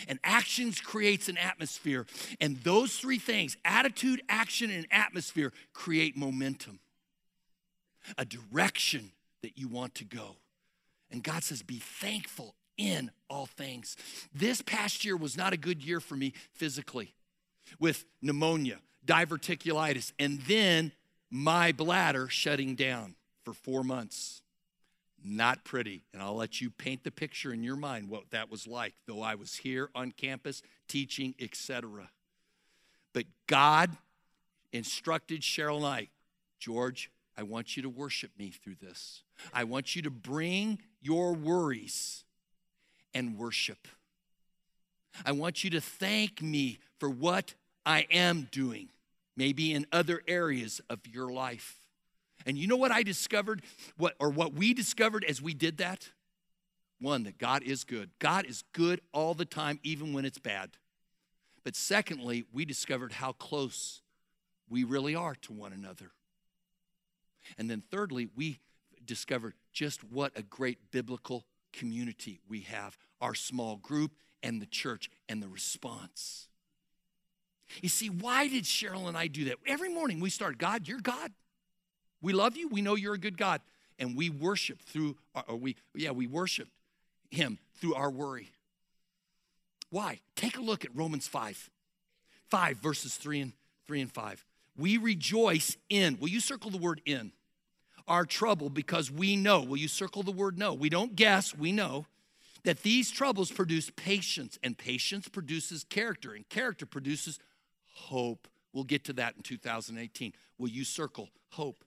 And 0.07 0.19
actions 0.23 0.79
creates 0.79 1.29
an 1.29 1.37
atmosphere. 1.37 2.05
And 2.39 2.57
those 2.57 2.97
three 2.97 3.17
things, 3.17 3.57
attitude, 3.65 4.21
action, 4.29 4.69
and 4.69 4.85
atmosphere, 4.91 5.51
create 5.73 6.15
momentum. 6.15 6.79
A 8.17 8.25
direction 8.25 9.11
that 9.41 9.57
you 9.57 9.67
want 9.67 9.95
to 9.95 10.05
go. 10.05 10.37
And 11.11 11.23
God 11.23 11.43
says, 11.43 11.63
be 11.63 11.79
thankful 11.79 12.55
in 12.79 13.11
all 13.29 13.45
things. 13.45 13.95
This 14.33 14.61
past 14.63 15.05
year 15.05 15.15
was 15.15 15.37
not 15.37 15.53
a 15.53 15.57
good 15.57 15.83
year 15.83 15.99
for 15.99 16.15
me 16.15 16.33
physically 16.53 17.13
with 17.79 18.05
pneumonia, 18.21 18.79
diverticulitis, 19.05 20.13
and 20.17 20.39
then 20.41 20.93
my 21.29 21.71
bladder 21.71 22.27
shutting 22.29 22.73
down 22.73 23.15
for 23.43 23.53
four 23.53 23.83
months. 23.83 24.41
Not 25.23 25.65
pretty. 25.65 26.05
And 26.13 26.23
I'll 26.23 26.35
let 26.35 26.61
you 26.61 26.69
paint 26.69 27.03
the 27.03 27.11
picture 27.11 27.53
in 27.53 27.61
your 27.61 27.75
mind 27.75 28.09
what 28.09 28.31
that 28.31 28.49
was 28.49 28.65
like, 28.65 28.93
though 29.05 29.21
I 29.21 29.35
was 29.35 29.57
here 29.57 29.89
on 29.93 30.11
campus 30.11 30.63
teaching, 30.87 31.35
etc. 31.39 32.09
But 33.13 33.25
God 33.45 33.91
instructed 34.71 35.41
Cheryl 35.41 35.77
and 35.77 35.85
I, 35.85 36.07
George, 36.57 37.11
I 37.37 37.43
want 37.43 37.75
you 37.75 37.83
to 37.83 37.89
worship 37.89 38.31
me 38.39 38.49
through 38.49 38.75
this. 38.81 39.23
I 39.53 39.65
want 39.65 39.95
you 39.95 40.01
to 40.03 40.09
bring 40.09 40.79
your 41.01 41.33
worries 41.33 42.23
and 43.13 43.37
worship. 43.37 43.87
I 45.25 45.31
want 45.31 45.63
you 45.63 45.69
to 45.71 45.81
thank 45.81 46.41
me 46.41 46.79
for 46.99 47.09
what 47.09 47.55
I 47.85 48.07
am 48.11 48.47
doing, 48.51 48.89
maybe 49.35 49.73
in 49.73 49.85
other 49.91 50.21
areas 50.27 50.81
of 50.89 50.99
your 51.07 51.31
life. 51.31 51.79
And 52.45 52.57
you 52.57 52.67
know 52.67 52.77
what 52.77 52.91
I 52.91 53.03
discovered? 53.03 53.61
What 53.97 54.15
or 54.19 54.29
what 54.29 54.53
we 54.53 54.73
discovered 54.73 55.25
as 55.27 55.41
we 55.41 55.53
did 55.53 55.77
that? 55.77 56.09
One, 57.01 57.23
that 57.23 57.37
God 57.37 57.63
is 57.63 57.83
good. 57.83 58.11
God 58.19 58.45
is 58.45 58.63
good 58.73 59.01
all 59.13 59.33
the 59.33 59.45
time, 59.45 59.79
even 59.83 60.13
when 60.13 60.25
it's 60.25 60.37
bad. 60.37 60.71
But 61.63 61.75
secondly, 61.75 62.45
we 62.53 62.65
discovered 62.65 63.13
how 63.13 63.33
close 63.33 64.01
we 64.69 64.83
really 64.83 65.15
are 65.15 65.35
to 65.35 65.53
one 65.53 65.73
another. 65.73 66.11
And 67.57 67.69
then 67.69 67.83
thirdly, 67.89 68.27
we 68.35 68.59
discovered 69.05 69.53
just 69.73 70.03
what 70.03 70.31
a 70.35 70.43
great 70.43 70.91
biblical 70.91 71.45
community 71.73 72.39
we 72.47 72.61
have 72.61 72.97
our 73.21 73.35
small 73.35 73.77
group 73.77 74.11
and 74.41 74.61
the 74.61 74.65
church 74.65 75.09
and 75.27 75.41
the 75.41 75.47
response. 75.47 76.47
You 77.81 77.89
see, 77.89 78.09
why 78.09 78.47
did 78.47 78.63
Cheryl 78.63 79.07
and 79.07 79.17
I 79.17 79.27
do 79.27 79.45
that? 79.45 79.57
Every 79.65 79.89
morning 79.89 80.19
we 80.19 80.29
start, 80.29 80.57
God, 80.57 80.87
you're 80.87 81.01
God. 81.01 81.31
We 82.21 82.33
love 82.33 82.57
you. 82.57 82.67
We 82.67 82.81
know 82.81 82.95
you're 82.95 83.13
a 83.13 83.19
good 83.19 83.37
God. 83.37 83.61
And 83.97 84.15
we 84.15 84.29
worship 84.29 84.81
through, 84.81 85.17
uh, 85.35 85.43
or 85.47 85.55
we, 85.57 85.75
yeah, 85.93 86.11
we 86.11 86.25
worship 86.25 86.69
him 87.29 87.59
through 87.75 87.95
our 87.95 88.09
worry. 88.09 88.49
Why? 89.89 90.19
Take 90.35 90.57
a 90.57 90.61
look 90.61 90.85
at 90.85 90.95
Romans 90.95 91.27
5. 91.27 91.69
5 92.49 92.77
verses 92.77 93.15
3 93.15 93.41
and 93.41 93.53
3 93.85 94.01
and 94.01 94.11
5. 94.11 94.45
We 94.77 94.97
rejoice 94.97 95.77
in, 95.89 96.17
will 96.19 96.29
you 96.29 96.39
circle 96.39 96.71
the 96.71 96.77
word 96.77 97.01
in? 97.05 97.31
Our 98.09 98.25
trouble 98.25 98.69
because 98.69 99.09
we 99.09 99.35
know, 99.37 99.61
will 99.61 99.77
you 99.77 99.87
circle 99.87 100.23
the 100.23 100.31
word 100.31 100.57
know? 100.57 100.73
We 100.73 100.89
don't 100.89 101.15
guess, 101.15 101.55
we 101.55 101.71
know 101.71 102.07
that 102.63 102.83
these 102.83 103.11
troubles 103.11 103.51
produce 103.51 103.89
patience, 103.95 104.59
and 104.61 104.77
patience 104.77 105.29
produces 105.29 105.85
character, 105.85 106.33
and 106.33 106.47
character 106.49 106.85
produces 106.85 107.39
hope. 107.93 108.47
We'll 108.73 108.83
get 108.83 109.05
to 109.05 109.13
that 109.13 109.35
in 109.37 109.43
2018. 109.43 110.33
Will 110.57 110.69
you 110.69 110.83
circle 110.83 111.29
hope? 111.51 111.83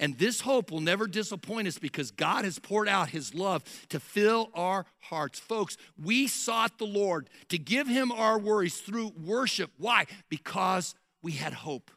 And 0.00 0.18
this 0.18 0.40
hope 0.40 0.70
will 0.70 0.80
never 0.80 1.06
disappoint 1.06 1.68
us 1.68 1.78
because 1.78 2.10
God 2.10 2.44
has 2.44 2.58
poured 2.58 2.88
out 2.88 3.10
his 3.10 3.34
love 3.34 3.62
to 3.88 4.00
fill 4.00 4.50
our 4.54 4.84
hearts. 4.98 5.38
Folks, 5.38 5.76
we 6.02 6.26
sought 6.26 6.78
the 6.78 6.86
Lord 6.86 7.30
to 7.48 7.58
give 7.58 7.86
him 7.86 8.10
our 8.10 8.38
worries 8.38 8.78
through 8.78 9.12
worship. 9.24 9.70
Why? 9.78 10.06
Because 10.28 10.94
we 11.22 11.32
had 11.32 11.52
hope. 11.52 11.90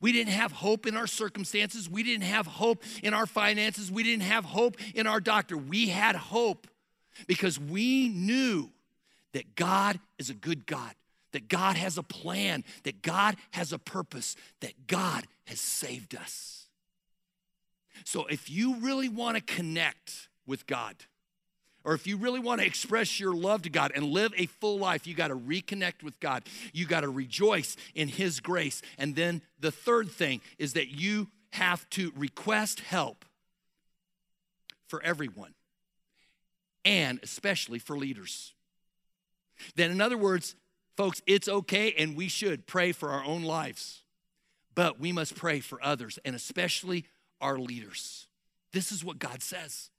We 0.00 0.12
didn't 0.12 0.32
have 0.32 0.52
hope 0.52 0.86
in 0.86 0.96
our 0.96 1.06
circumstances. 1.06 1.88
We 1.88 2.02
didn't 2.02 2.24
have 2.24 2.46
hope 2.46 2.82
in 3.02 3.14
our 3.14 3.26
finances. 3.26 3.90
We 3.90 4.02
didn't 4.02 4.22
have 4.22 4.44
hope 4.44 4.76
in 4.94 5.06
our 5.06 5.20
doctor. 5.20 5.56
We 5.56 5.88
had 5.88 6.16
hope 6.16 6.66
because 7.26 7.58
we 7.58 8.08
knew 8.08 8.70
that 9.32 9.54
God 9.54 9.98
is 10.18 10.30
a 10.30 10.34
good 10.34 10.66
God, 10.66 10.94
that 11.32 11.48
God 11.48 11.76
has 11.76 11.98
a 11.98 12.02
plan, 12.02 12.64
that 12.84 13.02
God 13.02 13.36
has 13.52 13.72
a 13.72 13.78
purpose, 13.78 14.36
that 14.60 14.86
God 14.86 15.24
has 15.46 15.60
saved 15.60 16.14
us. 16.14 16.66
So 18.04 18.26
if 18.26 18.50
you 18.50 18.76
really 18.76 19.08
want 19.08 19.36
to 19.36 19.42
connect 19.42 20.28
with 20.46 20.66
God, 20.66 20.94
or 21.86 21.94
if 21.94 22.04
you 22.04 22.16
really 22.16 22.40
want 22.40 22.60
to 22.60 22.66
express 22.66 23.20
your 23.20 23.32
love 23.32 23.62
to 23.62 23.70
God 23.70 23.92
and 23.94 24.06
live 24.06 24.34
a 24.36 24.46
full 24.46 24.76
life, 24.76 25.06
you 25.06 25.14
got 25.14 25.28
to 25.28 25.36
reconnect 25.36 26.02
with 26.02 26.18
God. 26.18 26.42
You 26.72 26.84
got 26.84 27.02
to 27.02 27.08
rejoice 27.08 27.76
in 27.94 28.08
His 28.08 28.40
grace. 28.40 28.82
And 28.98 29.14
then 29.14 29.40
the 29.60 29.70
third 29.70 30.10
thing 30.10 30.40
is 30.58 30.72
that 30.72 30.88
you 30.88 31.28
have 31.50 31.88
to 31.90 32.12
request 32.16 32.80
help 32.80 33.24
for 34.88 35.00
everyone 35.04 35.54
and 36.84 37.20
especially 37.22 37.78
for 37.78 37.96
leaders. 37.96 38.52
Then, 39.76 39.92
in 39.92 40.00
other 40.00 40.18
words, 40.18 40.56
folks, 40.96 41.22
it's 41.24 41.48
okay 41.48 41.94
and 41.96 42.16
we 42.16 42.26
should 42.26 42.66
pray 42.66 42.90
for 42.90 43.10
our 43.10 43.24
own 43.24 43.44
lives, 43.44 44.02
but 44.74 44.98
we 44.98 45.12
must 45.12 45.36
pray 45.36 45.60
for 45.60 45.80
others 45.84 46.18
and 46.24 46.34
especially 46.34 47.04
our 47.40 47.58
leaders. 47.58 48.26
This 48.72 48.90
is 48.90 49.04
what 49.04 49.20
God 49.20 49.40
says. 49.40 49.90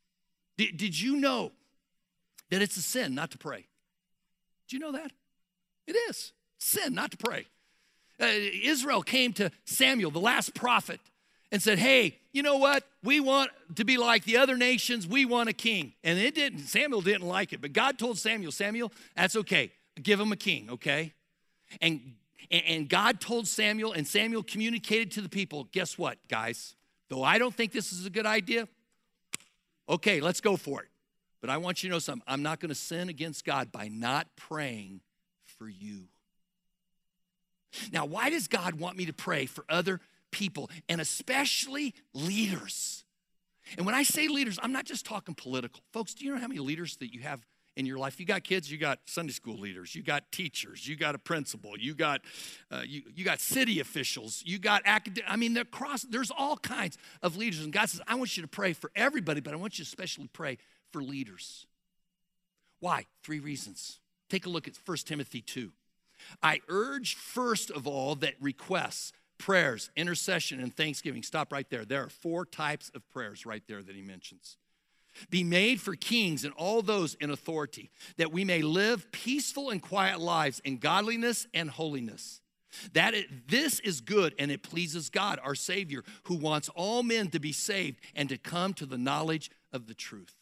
Did, 0.57 0.75
did 0.75 0.99
you 0.99 1.15
know 1.15 1.53
that 2.49 2.61
it's 2.61 2.77
a 2.77 2.81
sin 2.81 3.15
not 3.15 3.31
to 3.31 3.37
pray? 3.37 3.65
Do 4.67 4.75
you 4.75 4.79
know 4.79 4.91
that? 4.91 5.11
It 5.85 5.95
is 6.09 6.33
sin 6.57 6.93
not 6.93 7.11
to 7.11 7.17
pray. 7.17 7.45
Uh, 8.19 8.25
Israel 8.63 9.03
came 9.03 9.33
to 9.33 9.51
Samuel, 9.65 10.11
the 10.11 10.19
last 10.19 10.53
prophet, 10.53 10.99
and 11.51 11.61
said, 11.61 11.79
Hey, 11.79 12.17
you 12.33 12.43
know 12.43 12.57
what? 12.57 12.83
We 13.03 13.19
want 13.19 13.51
to 13.75 13.85
be 13.85 13.97
like 13.97 14.25
the 14.25 14.37
other 14.37 14.57
nations. 14.57 15.07
We 15.07 15.25
want 15.25 15.49
a 15.49 15.53
king. 15.53 15.93
And 16.03 16.19
it 16.19 16.35
didn't, 16.35 16.59
Samuel 16.59 17.01
didn't 17.01 17.27
like 17.27 17.53
it. 17.53 17.61
But 17.61 17.73
God 17.73 17.97
told 17.97 18.17
Samuel, 18.17 18.51
Samuel, 18.51 18.91
that's 19.15 19.35
okay. 19.35 19.71
Give 20.01 20.19
him 20.19 20.31
a 20.31 20.35
king, 20.35 20.69
okay? 20.71 21.13
And 21.81 22.13
and 22.49 22.87
God 22.87 23.19
told 23.19 23.47
Samuel, 23.47 23.91
and 23.91 24.07
Samuel 24.07 24.41
communicated 24.41 25.11
to 25.11 25.21
the 25.21 25.27
people, 25.27 25.67
guess 25.71 25.97
what, 25.97 26.17
guys? 26.29 26.75
Though 27.09 27.23
I 27.23 27.39
don't 27.39 27.53
think 27.53 27.73
this 27.73 27.91
is 27.91 28.05
a 28.05 28.09
good 28.09 28.25
idea, 28.25 28.67
okay, 29.89 30.21
let's 30.21 30.39
go 30.39 30.55
for 30.55 30.83
it. 30.83 30.87
But 31.41 31.49
I 31.49 31.57
want 31.57 31.83
you 31.83 31.89
to 31.89 31.95
know 31.95 31.99
something. 31.99 32.23
I'm 32.27 32.43
not 32.43 32.59
going 32.59 32.69
to 32.69 32.75
sin 32.75 33.09
against 33.09 33.45
God 33.45 33.71
by 33.71 33.87
not 33.87 34.27
praying 34.35 35.01
for 35.45 35.69
you. 35.69 36.05
Now, 37.91 38.05
why 38.05 38.29
does 38.29 38.47
God 38.47 38.79
want 38.79 38.97
me 38.97 39.05
to 39.05 39.13
pray 39.13 39.45
for 39.45 39.65
other 39.69 39.99
people 40.31 40.69
and 40.89 40.99
especially 41.01 41.93
leaders? 42.13 43.03
And 43.77 43.85
when 43.85 43.95
I 43.95 44.03
say 44.03 44.27
leaders, 44.27 44.57
I'm 44.61 44.71
not 44.71 44.85
just 44.85 45.05
talking 45.05 45.35
political. 45.35 45.81
Folks, 45.91 46.13
do 46.13 46.25
you 46.25 46.33
know 46.33 46.39
how 46.39 46.47
many 46.47 46.59
leaders 46.59 46.95
that 46.97 47.13
you 47.13 47.21
have 47.21 47.45
in 47.75 47.85
your 47.85 47.97
life? 47.97 48.19
You 48.19 48.25
got 48.25 48.43
kids, 48.43 48.71
you 48.71 48.77
got 48.77 48.99
Sunday 49.05 49.33
school 49.33 49.57
leaders, 49.57 49.93
you 49.93 50.01
got 50.01 50.31
teachers, 50.31 50.87
you 50.87 50.95
got 50.95 51.15
a 51.15 51.17
principal, 51.19 51.77
you 51.77 51.93
got 51.93 52.21
uh, 52.71 52.83
you, 52.85 53.03
you 53.13 53.25
got 53.25 53.39
city 53.39 53.79
officials, 53.79 54.41
you 54.45 54.57
got 54.57 54.81
academic. 54.85 55.29
I 55.29 55.35
mean, 55.35 55.57
across 55.57 56.03
there's 56.03 56.31
all 56.31 56.57
kinds 56.57 56.97
of 57.21 57.35
leaders. 57.35 57.63
And 57.63 57.73
God 57.73 57.89
says, 57.89 58.01
I 58.07 58.15
want 58.15 58.37
you 58.37 58.41
to 58.41 58.47
pray 58.47 58.71
for 58.73 58.89
everybody, 58.95 59.41
but 59.41 59.53
I 59.53 59.57
want 59.57 59.77
you 59.77 59.83
to 59.83 59.89
especially 59.89 60.29
pray 60.31 60.57
for 60.91 61.01
leaders. 61.01 61.65
Why? 62.79 63.05
Three 63.23 63.39
reasons. 63.39 63.99
Take 64.29 64.45
a 64.45 64.49
look 64.49 64.67
at 64.67 64.77
1 64.85 64.97
Timothy 65.05 65.41
2. 65.41 65.71
I 66.41 66.61
urge, 66.67 67.15
first 67.15 67.71
of 67.71 67.87
all, 67.87 68.15
that 68.15 68.35
requests, 68.41 69.13
prayers, 69.37 69.89
intercession, 69.95 70.59
and 70.59 70.75
thanksgiving, 70.75 71.23
stop 71.23 71.51
right 71.51 71.69
there. 71.69 71.85
There 71.85 72.03
are 72.03 72.09
four 72.09 72.45
types 72.45 72.91
of 72.95 73.07
prayers 73.09 73.45
right 73.45 73.63
there 73.67 73.81
that 73.81 73.95
he 73.95 74.01
mentions. 74.01 74.57
Be 75.29 75.43
made 75.43 75.81
for 75.81 75.95
kings 75.95 76.43
and 76.43 76.53
all 76.53 76.81
those 76.81 77.15
in 77.15 77.31
authority, 77.31 77.89
that 78.17 78.31
we 78.31 78.45
may 78.45 78.61
live 78.61 79.11
peaceful 79.11 79.69
and 79.69 79.81
quiet 79.81 80.19
lives 80.19 80.61
in 80.63 80.77
godliness 80.77 81.47
and 81.53 81.69
holiness. 81.69 82.41
That 82.93 83.13
it, 83.13 83.47
this 83.47 83.79
is 83.79 84.01
good 84.01 84.35
and 84.37 84.51
it 84.51 84.61
pleases 84.61 85.09
God, 85.09 85.39
our 85.43 85.55
Savior, 85.55 86.03
who 86.23 86.35
wants 86.35 86.69
all 86.69 87.01
men 87.01 87.29
to 87.29 87.39
be 87.39 87.51
saved 87.51 87.99
and 88.15 88.29
to 88.29 88.37
come 88.37 88.73
to 88.75 88.85
the 88.85 88.97
knowledge 88.97 89.49
of 89.73 89.87
the 89.87 89.93
truth. 89.93 90.35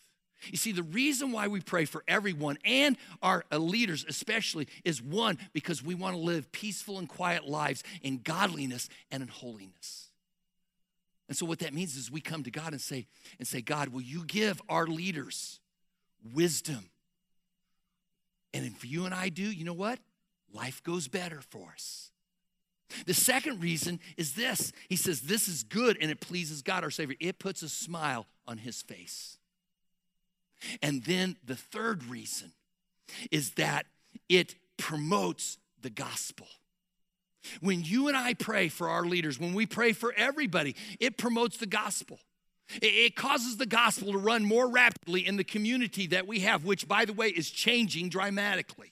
You 0.51 0.57
see, 0.57 0.71
the 0.71 0.83
reason 0.83 1.31
why 1.31 1.47
we 1.47 1.61
pray 1.61 1.85
for 1.85 2.03
everyone 2.07 2.57
and 2.63 2.97
our 3.21 3.45
uh, 3.51 3.57
leaders 3.57 4.05
especially 4.07 4.67
is 4.83 5.01
one, 5.01 5.37
because 5.53 5.83
we 5.83 5.95
want 5.95 6.15
to 6.15 6.21
live 6.21 6.51
peaceful 6.51 6.99
and 6.99 7.07
quiet 7.07 7.47
lives 7.47 7.83
in 8.01 8.19
godliness 8.19 8.89
and 9.11 9.23
in 9.23 9.29
holiness. 9.29 10.09
And 11.27 11.37
so 11.37 11.45
what 11.45 11.59
that 11.59 11.73
means 11.73 11.95
is 11.95 12.11
we 12.11 12.21
come 12.21 12.43
to 12.43 12.51
God 12.51 12.71
and 12.71 12.81
say, 12.81 13.07
and 13.39 13.47
say, 13.47 13.61
God, 13.61 13.89
will 13.89 14.01
you 14.01 14.23
give 14.25 14.61
our 14.69 14.85
leaders 14.85 15.59
wisdom? 16.33 16.89
And 18.53 18.65
if 18.65 18.85
you 18.85 19.05
and 19.05 19.13
I 19.13 19.29
do, 19.29 19.43
you 19.43 19.65
know 19.65 19.73
what? 19.73 19.99
Life 20.53 20.83
goes 20.83 21.07
better 21.07 21.41
for 21.41 21.71
us. 21.73 22.11
The 23.05 23.13
second 23.13 23.61
reason 23.61 23.99
is 24.15 24.33
this. 24.33 24.71
He 24.87 24.95
says, 24.95 25.21
This 25.21 25.47
is 25.47 25.63
good 25.63 25.97
and 25.99 26.11
it 26.11 26.19
pleases 26.19 26.61
God, 26.61 26.83
our 26.83 26.91
Savior. 26.91 27.15
It 27.19 27.39
puts 27.39 27.63
a 27.63 27.69
smile 27.69 28.27
on 28.47 28.59
his 28.59 28.81
face. 28.81 29.39
And 30.81 31.03
then 31.03 31.37
the 31.45 31.55
third 31.55 32.05
reason 32.05 32.53
is 33.31 33.51
that 33.51 33.85
it 34.29 34.55
promotes 34.77 35.57
the 35.81 35.89
gospel. 35.89 36.47
When 37.61 37.83
you 37.83 38.07
and 38.07 38.17
I 38.17 38.33
pray 38.33 38.69
for 38.69 38.89
our 38.89 39.05
leaders, 39.05 39.39
when 39.39 39.53
we 39.53 39.65
pray 39.65 39.93
for 39.93 40.13
everybody, 40.17 40.75
it 40.99 41.17
promotes 41.17 41.57
the 41.57 41.67
gospel. 41.67 42.19
It 42.81 43.15
causes 43.15 43.57
the 43.57 43.67
gospel 43.67 44.11
to 44.11 44.17
run 44.17 44.43
more 44.43 44.67
rapidly 44.67 45.25
in 45.25 45.37
the 45.37 45.43
community 45.43 46.07
that 46.07 46.25
we 46.25 46.39
have, 46.39 46.65
which, 46.65 46.87
by 46.87 47.05
the 47.05 47.13
way, 47.13 47.27
is 47.27 47.51
changing 47.51 48.09
dramatically. 48.09 48.91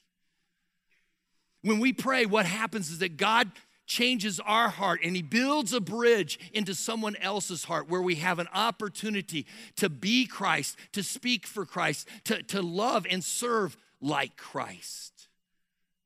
When 1.64 1.80
we 1.80 1.94
pray, 1.94 2.26
what 2.26 2.46
happens 2.46 2.92
is 2.92 3.00
that 3.00 3.18
God 3.18 3.52
changes 3.86 4.40
our 4.46 4.70
heart 4.70 5.02
and 5.04 5.16
he 5.16 5.22
builds 5.22 5.74
a 5.74 5.82
bridge 5.82 6.40
into 6.54 6.74
someone 6.74 7.16
else's 7.18 7.66
heart 7.66 7.90
where 7.90 8.02
we 8.02 8.16
have 8.16 8.40
an 8.40 8.48
opportunity 8.54 9.46
to 9.76 9.90
be 9.90 10.26
Christ, 10.26 10.78
to 10.94 11.04
speak 11.04 11.46
for 11.46 11.66
Christ, 11.66 12.08
to, 12.26 12.42
to 12.44 12.62
love 12.62 13.06
and 13.10 13.24
serve 13.24 13.78
like 14.02 14.38
Christ. 14.38 15.28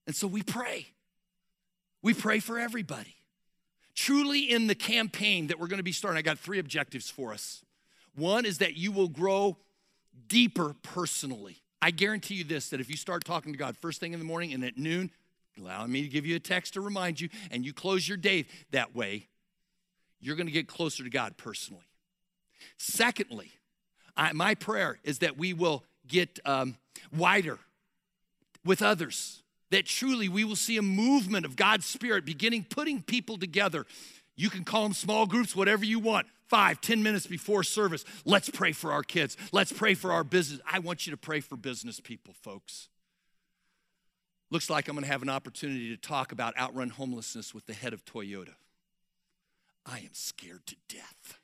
And 0.05 0.15
so 0.15 0.27
we 0.27 0.41
pray. 0.41 0.87
We 2.01 2.13
pray 2.13 2.39
for 2.39 2.57
everybody. 2.59 3.15
Truly, 3.95 4.51
in 4.51 4.67
the 4.67 4.75
campaign 4.75 5.47
that 5.47 5.59
we're 5.59 5.67
going 5.67 5.79
to 5.79 5.83
be 5.83 5.91
starting, 5.91 6.17
I 6.19 6.21
got 6.21 6.37
three 6.37 6.59
objectives 6.59 7.09
for 7.09 7.33
us. 7.33 7.63
One 8.15 8.45
is 8.45 8.59
that 8.59 8.77
you 8.77 8.91
will 8.91 9.07
grow 9.07 9.57
deeper 10.27 10.75
personally. 10.83 11.57
I 11.81 11.91
guarantee 11.91 12.35
you 12.35 12.43
this 12.43 12.69
that 12.69 12.79
if 12.79 12.89
you 12.89 12.97
start 12.97 13.25
talking 13.25 13.53
to 13.53 13.57
God 13.57 13.77
first 13.77 13.99
thing 13.99 14.13
in 14.13 14.19
the 14.19 14.25
morning 14.25 14.53
and 14.53 14.63
at 14.63 14.77
noon, 14.77 15.11
allowing 15.57 15.91
me 15.91 16.01
to 16.01 16.07
give 16.07 16.25
you 16.25 16.35
a 16.35 16.39
text 16.39 16.73
to 16.73 16.81
remind 16.81 17.19
you, 17.19 17.29
and 17.51 17.65
you 17.65 17.73
close 17.73 18.07
your 18.07 18.17
day 18.17 18.45
that 18.71 18.95
way, 18.95 19.27
you're 20.19 20.35
going 20.35 20.47
to 20.47 20.51
get 20.51 20.67
closer 20.67 21.03
to 21.03 21.09
God 21.09 21.37
personally. 21.37 21.85
Secondly, 22.77 23.51
I, 24.15 24.33
my 24.33 24.55
prayer 24.55 24.97
is 25.03 25.19
that 25.19 25.37
we 25.37 25.53
will 25.53 25.83
get 26.07 26.39
um, 26.45 26.77
wider 27.15 27.59
with 28.65 28.81
others, 28.81 29.43
that 29.69 29.85
truly 29.85 30.27
we 30.27 30.43
will 30.43 30.55
see 30.55 30.77
a 30.77 30.81
movement 30.81 31.45
of 31.45 31.55
God's 31.55 31.85
Spirit 31.85 32.25
beginning 32.25 32.65
putting 32.69 33.01
people 33.01 33.37
together. 33.37 33.85
You 34.35 34.49
can 34.49 34.63
call 34.63 34.83
them 34.83 34.93
small 34.93 35.25
groups, 35.25 35.55
whatever 35.55 35.85
you 35.85 35.99
want. 35.99 36.27
Five, 36.47 36.79
ten 36.79 37.03
minutes 37.03 37.27
before 37.27 37.61
service, 37.61 38.05
let's 38.23 38.49
pray 38.49 38.71
for 38.71 38.93
our 38.93 39.03
kids. 39.03 39.35
Let's 39.51 39.73
pray 39.73 39.95
for 39.95 40.13
our 40.13 40.23
business. 40.23 40.61
I 40.65 40.79
want 40.79 41.05
you 41.05 41.11
to 41.11 41.17
pray 41.17 41.41
for 41.41 41.57
business 41.57 41.99
people, 41.99 42.33
folks. 42.41 42.87
Looks 44.49 44.69
like 44.69 44.87
I'm 44.87 44.95
going 44.95 45.03
to 45.03 45.11
have 45.11 45.23
an 45.23 45.29
opportunity 45.29 45.89
to 45.89 45.97
talk 45.97 46.31
about 46.31 46.57
outrun 46.57 46.89
homelessness 46.89 47.53
with 47.53 47.65
the 47.65 47.73
head 47.73 47.93
of 47.93 48.05
Toyota. 48.05 48.53
I 49.85 49.99
am 49.99 50.13
scared 50.13 50.65
to 50.67 50.75
death. 50.87 51.39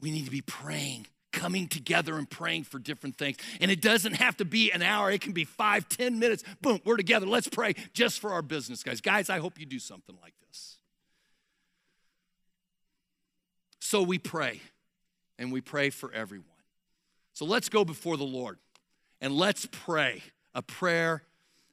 We 0.00 0.10
need 0.10 0.24
to 0.24 0.30
be 0.30 0.40
praying, 0.40 1.06
coming 1.32 1.68
together 1.68 2.16
and 2.16 2.28
praying 2.28 2.64
for 2.64 2.78
different 2.78 3.16
things. 3.18 3.36
And 3.60 3.70
it 3.70 3.80
doesn't 3.80 4.14
have 4.14 4.36
to 4.38 4.44
be 4.44 4.70
an 4.70 4.82
hour, 4.82 5.10
it 5.10 5.20
can 5.20 5.32
be 5.32 5.44
five, 5.44 5.88
ten 5.88 6.18
minutes. 6.18 6.44
Boom, 6.60 6.80
we're 6.84 6.96
together. 6.96 7.26
Let's 7.26 7.48
pray 7.48 7.74
just 7.92 8.20
for 8.20 8.32
our 8.32 8.42
business, 8.42 8.82
guys. 8.82 9.00
Guys, 9.00 9.28
I 9.28 9.38
hope 9.38 9.58
you 9.58 9.66
do 9.66 9.78
something 9.78 10.16
like 10.22 10.34
this. 10.46 10.76
So 13.80 14.02
we 14.02 14.18
pray, 14.18 14.60
and 15.38 15.50
we 15.50 15.60
pray 15.60 15.90
for 15.90 16.12
everyone. 16.12 16.46
So 17.32 17.44
let's 17.44 17.68
go 17.68 17.84
before 17.84 18.16
the 18.16 18.24
Lord 18.24 18.58
and 19.20 19.32
let's 19.32 19.66
pray 19.70 20.22
a 20.54 20.62
prayer 20.62 21.22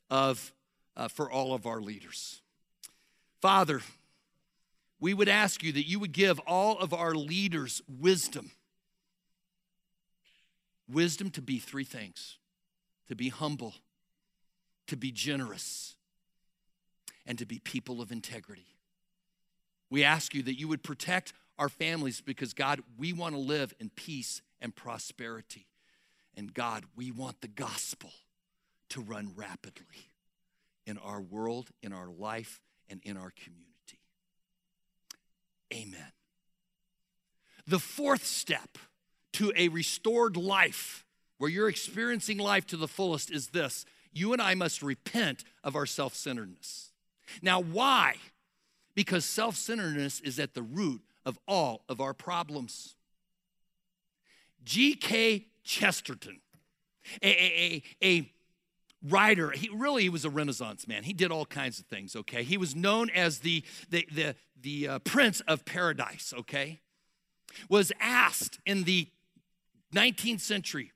of 0.10 0.54
uh, 0.98 1.08
for 1.08 1.30
all 1.30 1.54
of 1.54 1.66
our 1.66 1.82
leaders. 1.82 2.42
Father, 3.42 3.82
we 5.00 5.14
would 5.14 5.30
ask 5.30 5.62
you 5.64 5.72
that 5.74 5.88
you 5.88 6.00
would 6.00 6.14
give 6.14 6.40
all 6.40 6.80
of 6.80 6.94
our 6.94 7.14
leaders 7.14 7.82
wisdom. 8.00 8.52
Wisdom 10.90 11.30
to 11.32 11.42
be 11.42 11.60
three 11.60 11.84
things 11.84 12.38
to 13.08 13.16
be 13.16 13.30
humble, 13.30 13.76
to 14.88 14.98
be 14.98 15.12
generous, 15.12 15.96
and 17.26 17.38
to 17.38 17.46
be 17.46 17.60
people 17.60 18.02
of 18.02 18.12
integrity. 18.12 18.66
We 19.92 20.04
ask 20.04 20.34
you 20.34 20.42
that 20.44 20.60
you 20.60 20.68
would 20.68 20.82
protect 20.82 21.34
our 21.60 21.70
families 21.70 22.20
because, 22.20 22.54
God, 22.54 22.82
we 22.98 23.14
want 23.14 23.36
to 23.36 23.40
live 23.40 23.76
in 23.80 23.92
peace 23.92 24.42
and 24.60 24.76
prosperity. 24.76 25.68
And 26.36 26.54
God, 26.54 26.84
we 26.95 27.12
want 27.12 27.41
the 27.41 27.48
gospel 27.48 28.12
to 28.89 29.02
run 29.02 29.32
rapidly 29.36 30.12
in 30.86 30.98
our 30.98 31.21
world, 31.21 31.69
in 31.82 31.93
our 31.93 32.10
life, 32.10 32.62
and 32.89 33.02
in 33.04 33.17
our 33.17 33.32
community. 33.32 33.65
Amen. 35.74 36.12
The 37.67 37.80
fourth 37.80 38.26
step 38.26 38.78
to 39.34 39.52
a 39.56 39.69
restored 39.69 40.38
life, 40.38 41.06
where 41.38 41.50
you're 41.50 41.69
experiencing 41.69 42.38
life 42.38 42.65
to 42.67 42.78
the 42.78 42.88
fullest, 42.88 43.32
is 43.32 43.48
this 43.48 43.86
you 44.13 44.32
and 44.32 44.41
I 44.41 44.56
must 44.56 44.82
repent 44.82 45.43
of 45.63 45.76
our 45.76 45.86
self 45.86 46.15
centeredness. 46.15 46.91
Now, 47.41 47.60
why? 47.60 48.15
Because 48.93 49.26
self 49.26 49.56
centeredness 49.56 50.21
is 50.21 50.39
at 50.39 50.54
the 50.54 50.62
root 50.62 51.02
of 51.26 51.38
all 51.48 51.84
of 51.89 52.00
our 52.00 52.13
problems. 52.13 52.95
G.K. 54.63 55.48
Chesterton, 55.65 56.39
a, 57.21 57.28
a, 57.28 57.84
a, 58.04 58.32
writer. 59.08 59.51
He 59.51 59.69
really 59.69 60.04
he 60.04 60.10
was 60.10 60.25
a 60.25 60.30
Renaissance 60.30 60.88
man. 60.88 61.04
He 61.04 61.13
did 61.13 61.32
all 61.32 61.45
kinds 61.45 61.80
of 61.80 61.86
things. 61.86 62.15
Okay, 62.15 62.43
he 62.43 62.58
was 62.58 62.75
known 62.75 63.10
as 63.10 63.39
the 63.39 63.63
the 63.89 64.08
the, 64.12 64.36
the 64.62 64.88
uh, 64.88 64.99
Prince 64.99 65.41
of 65.41 65.65
Paradox. 65.65 66.34
Okay, 66.34 66.80
was 67.69 67.91
asked 67.99 68.60
in 68.65 68.84
the 68.84 69.08
19th 69.93 70.41
century 70.41 70.91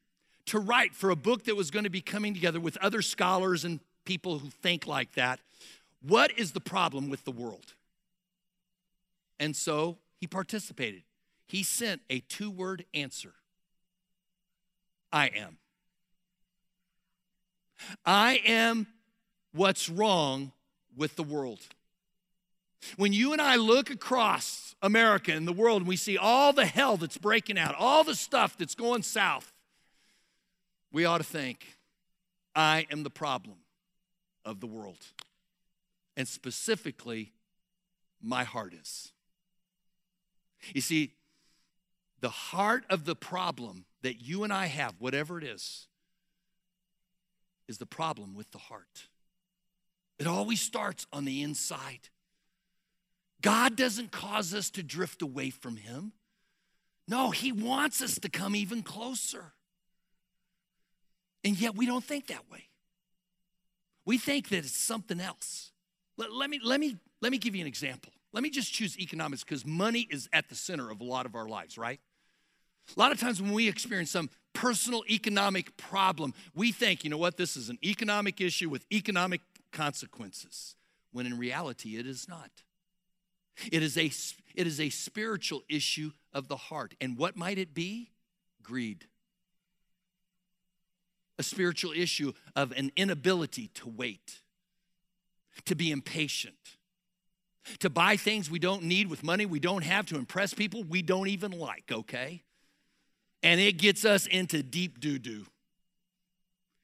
to 0.45 0.59
write 0.59 0.95
for 0.95 1.09
a 1.09 1.15
book 1.15 1.45
that 1.45 1.55
was 1.55 1.69
going 1.71 1.83
to 1.83 1.89
be 1.89 2.01
coming 2.01 2.33
together 2.33 2.59
with 2.59 2.77
other 2.77 3.01
scholars 3.01 3.63
and 3.65 3.79
people 4.05 4.39
who 4.39 4.49
think 4.49 4.87
like 4.87 5.13
that. 5.13 5.39
What 6.01 6.31
is 6.37 6.53
the 6.53 6.61
problem 6.61 7.09
with 7.09 7.25
the 7.25 7.31
world? 7.31 7.73
And 9.39 9.55
so 9.55 9.97
he 10.19 10.27
participated. 10.27 11.03
He 11.45 11.63
sent 11.63 12.01
a 12.09 12.19
two 12.19 12.49
word 12.49 12.85
answer 12.93 13.33
I 15.11 15.27
am. 15.27 15.57
I 18.05 18.41
am 18.45 18.87
what's 19.53 19.89
wrong 19.89 20.51
with 20.95 21.15
the 21.15 21.23
world. 21.23 21.61
When 22.97 23.13
you 23.13 23.33
and 23.33 23.41
I 23.41 23.55
look 23.55 23.89
across 23.89 24.75
America 24.81 25.33
and 25.33 25.47
the 25.47 25.53
world 25.53 25.81
and 25.81 25.87
we 25.87 25.95
see 25.95 26.17
all 26.17 26.53
the 26.53 26.65
hell 26.65 26.97
that's 26.97 27.17
breaking 27.17 27.57
out, 27.57 27.75
all 27.77 28.03
the 28.03 28.15
stuff 28.15 28.57
that's 28.57 28.75
going 28.75 29.03
south, 29.03 29.51
we 30.91 31.05
ought 31.05 31.17
to 31.19 31.23
think, 31.23 31.77
I 32.55 32.87
am 32.91 33.03
the 33.03 33.09
problem 33.09 33.57
of 34.45 34.59
the 34.59 34.67
world. 34.67 35.05
And 36.15 36.27
specifically, 36.27 37.31
my 38.21 38.43
heart 38.43 38.73
is. 38.73 39.11
You 40.73 40.81
see, 40.81 41.13
the 42.19 42.29
heart 42.29 42.85
of 42.89 43.05
the 43.05 43.15
problem 43.15 43.85
that 44.01 44.21
you 44.21 44.43
and 44.43 44.53
I 44.53 44.67
have, 44.67 44.95
whatever 44.99 45.37
it 45.37 45.43
is, 45.43 45.87
is 47.67 47.77
the 47.77 47.85
problem 47.85 48.33
with 48.33 48.51
the 48.51 48.57
heart. 48.57 49.07
It 50.17 50.27
always 50.27 50.61
starts 50.61 51.05
on 51.13 51.25
the 51.25 51.43
inside. 51.43 52.09
God 53.41 53.75
doesn't 53.75 54.11
cause 54.11 54.53
us 54.53 54.69
to 54.71 54.83
drift 54.83 55.21
away 55.21 55.49
from 55.49 55.77
Him. 55.77 56.13
No, 57.07 57.31
He 57.31 57.51
wants 57.51 58.01
us 58.01 58.19
to 58.19 58.29
come 58.29 58.55
even 58.55 58.83
closer. 58.83 59.53
And 61.43 61.59
yet 61.59 61.75
we 61.75 61.85
don't 61.85 62.03
think 62.03 62.27
that 62.27 62.49
way. 62.51 62.65
We 64.05 64.17
think 64.17 64.49
that 64.49 64.57
it's 64.57 64.75
something 64.75 65.21
else. 65.21 65.71
Let, 66.17 66.33
let, 66.33 66.49
me, 66.49 66.59
let, 66.63 66.79
me, 66.79 66.97
let 67.21 67.31
me 67.31 67.37
give 67.37 67.55
you 67.55 67.61
an 67.61 67.67
example. 67.67 68.11
Let 68.33 68.43
me 68.43 68.49
just 68.49 68.73
choose 68.73 68.99
economics 68.99 69.43
because 69.43 69.65
money 69.65 70.07
is 70.09 70.27
at 70.33 70.49
the 70.49 70.55
center 70.55 70.91
of 70.91 70.99
a 70.99 71.03
lot 71.03 71.25
of 71.25 71.35
our 71.35 71.47
lives, 71.47 71.77
right? 71.77 71.99
A 72.95 72.99
lot 72.99 73.11
of 73.11 73.19
times 73.19 73.41
when 73.41 73.53
we 73.53 73.67
experience 73.67 74.11
some 74.11 74.29
personal 74.53 75.03
economic 75.09 75.77
problem, 75.77 76.33
we 76.55 76.71
think, 76.71 77.03
you 77.03 77.09
know 77.09 77.17
what, 77.17 77.37
this 77.37 77.55
is 77.55 77.69
an 77.69 77.77
economic 77.83 78.41
issue 78.41 78.69
with 78.69 78.85
economic 78.91 79.41
consequences, 79.71 80.75
when 81.11 81.25
in 81.25 81.37
reality 81.37 81.97
it 81.97 82.07
is 82.07 82.27
not. 82.27 82.49
It 83.71 83.83
is 83.83 83.97
a, 83.97 84.11
it 84.55 84.67
is 84.67 84.79
a 84.79 84.89
spiritual 84.89 85.63
issue 85.69 86.11
of 86.33 86.47
the 86.47 86.57
heart. 86.57 86.95
And 86.99 87.17
what 87.17 87.35
might 87.35 87.57
it 87.57 87.73
be? 87.73 88.11
Greed. 88.63 89.05
A 91.37 91.43
spiritual 91.43 91.91
issue 91.91 92.33
of 92.55 92.71
an 92.73 92.91
inability 92.95 93.67
to 93.75 93.89
wait, 93.89 94.41
to 95.65 95.75
be 95.75 95.91
impatient, 95.91 96.77
to 97.79 97.89
buy 97.89 98.17
things 98.17 98.49
we 98.49 98.59
don't 98.59 98.83
need 98.83 99.09
with 99.09 99.23
money 99.23 99.45
we 99.45 99.59
don't 99.59 99.83
have, 99.83 100.05
to 100.07 100.17
impress 100.17 100.53
people 100.53 100.83
we 100.83 101.01
don't 101.01 101.27
even 101.27 101.51
like, 101.51 101.91
okay? 101.91 102.43
And 103.43 103.59
it 103.59 103.73
gets 103.77 104.05
us 104.05 104.25
into 104.25 104.63
deep 104.63 104.99
doo 104.99 105.19
doo. 105.19 105.45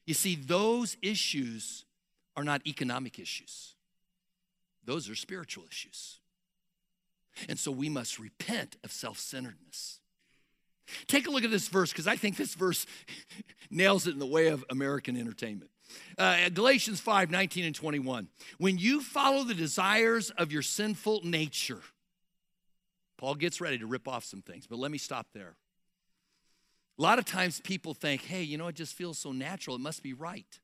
You 0.05 0.13
see, 0.13 0.35
those 0.35 0.97
issues 1.01 1.85
are 2.37 2.43
not 2.43 2.61
economic 2.67 3.19
issues, 3.19 3.75
those 4.83 5.09
are 5.09 5.15
spiritual 5.15 5.65
issues. 5.69 6.19
And 7.49 7.59
so 7.59 7.69
we 7.69 7.89
must 7.89 8.17
repent 8.17 8.77
of 8.83 8.91
self 8.91 9.19
centeredness. 9.19 9.99
Take 11.07 11.27
a 11.27 11.31
look 11.31 11.43
at 11.43 11.51
this 11.51 11.67
verse 11.67 11.91
because 11.91 12.07
I 12.07 12.15
think 12.15 12.37
this 12.37 12.53
verse 12.53 12.85
nails 13.69 14.07
it 14.07 14.11
in 14.11 14.19
the 14.19 14.25
way 14.25 14.47
of 14.47 14.63
American 14.69 15.17
entertainment. 15.17 15.71
Uh, 16.17 16.49
Galatians 16.49 16.99
5 16.99 17.31
19 17.31 17.65
and 17.65 17.75
21. 17.75 18.27
When 18.57 18.77
you 18.77 19.01
follow 19.01 19.43
the 19.43 19.53
desires 19.53 20.29
of 20.31 20.51
your 20.51 20.61
sinful 20.61 21.21
nature, 21.23 21.81
Paul 23.17 23.35
gets 23.35 23.61
ready 23.61 23.77
to 23.79 23.85
rip 23.85 24.07
off 24.07 24.23
some 24.23 24.41
things, 24.41 24.67
but 24.67 24.79
let 24.79 24.91
me 24.91 24.97
stop 24.97 25.27
there. 25.33 25.55
A 26.97 27.01
lot 27.01 27.19
of 27.19 27.25
times 27.25 27.60
people 27.60 27.93
think, 27.93 28.23
hey, 28.23 28.41
you 28.41 28.58
know, 28.58 28.67
it 28.67 28.75
just 28.75 28.93
feels 28.93 29.17
so 29.17 29.31
natural, 29.31 29.75
it 29.75 29.81
must 29.81 30.01
be 30.01 30.13
right. 30.13 30.60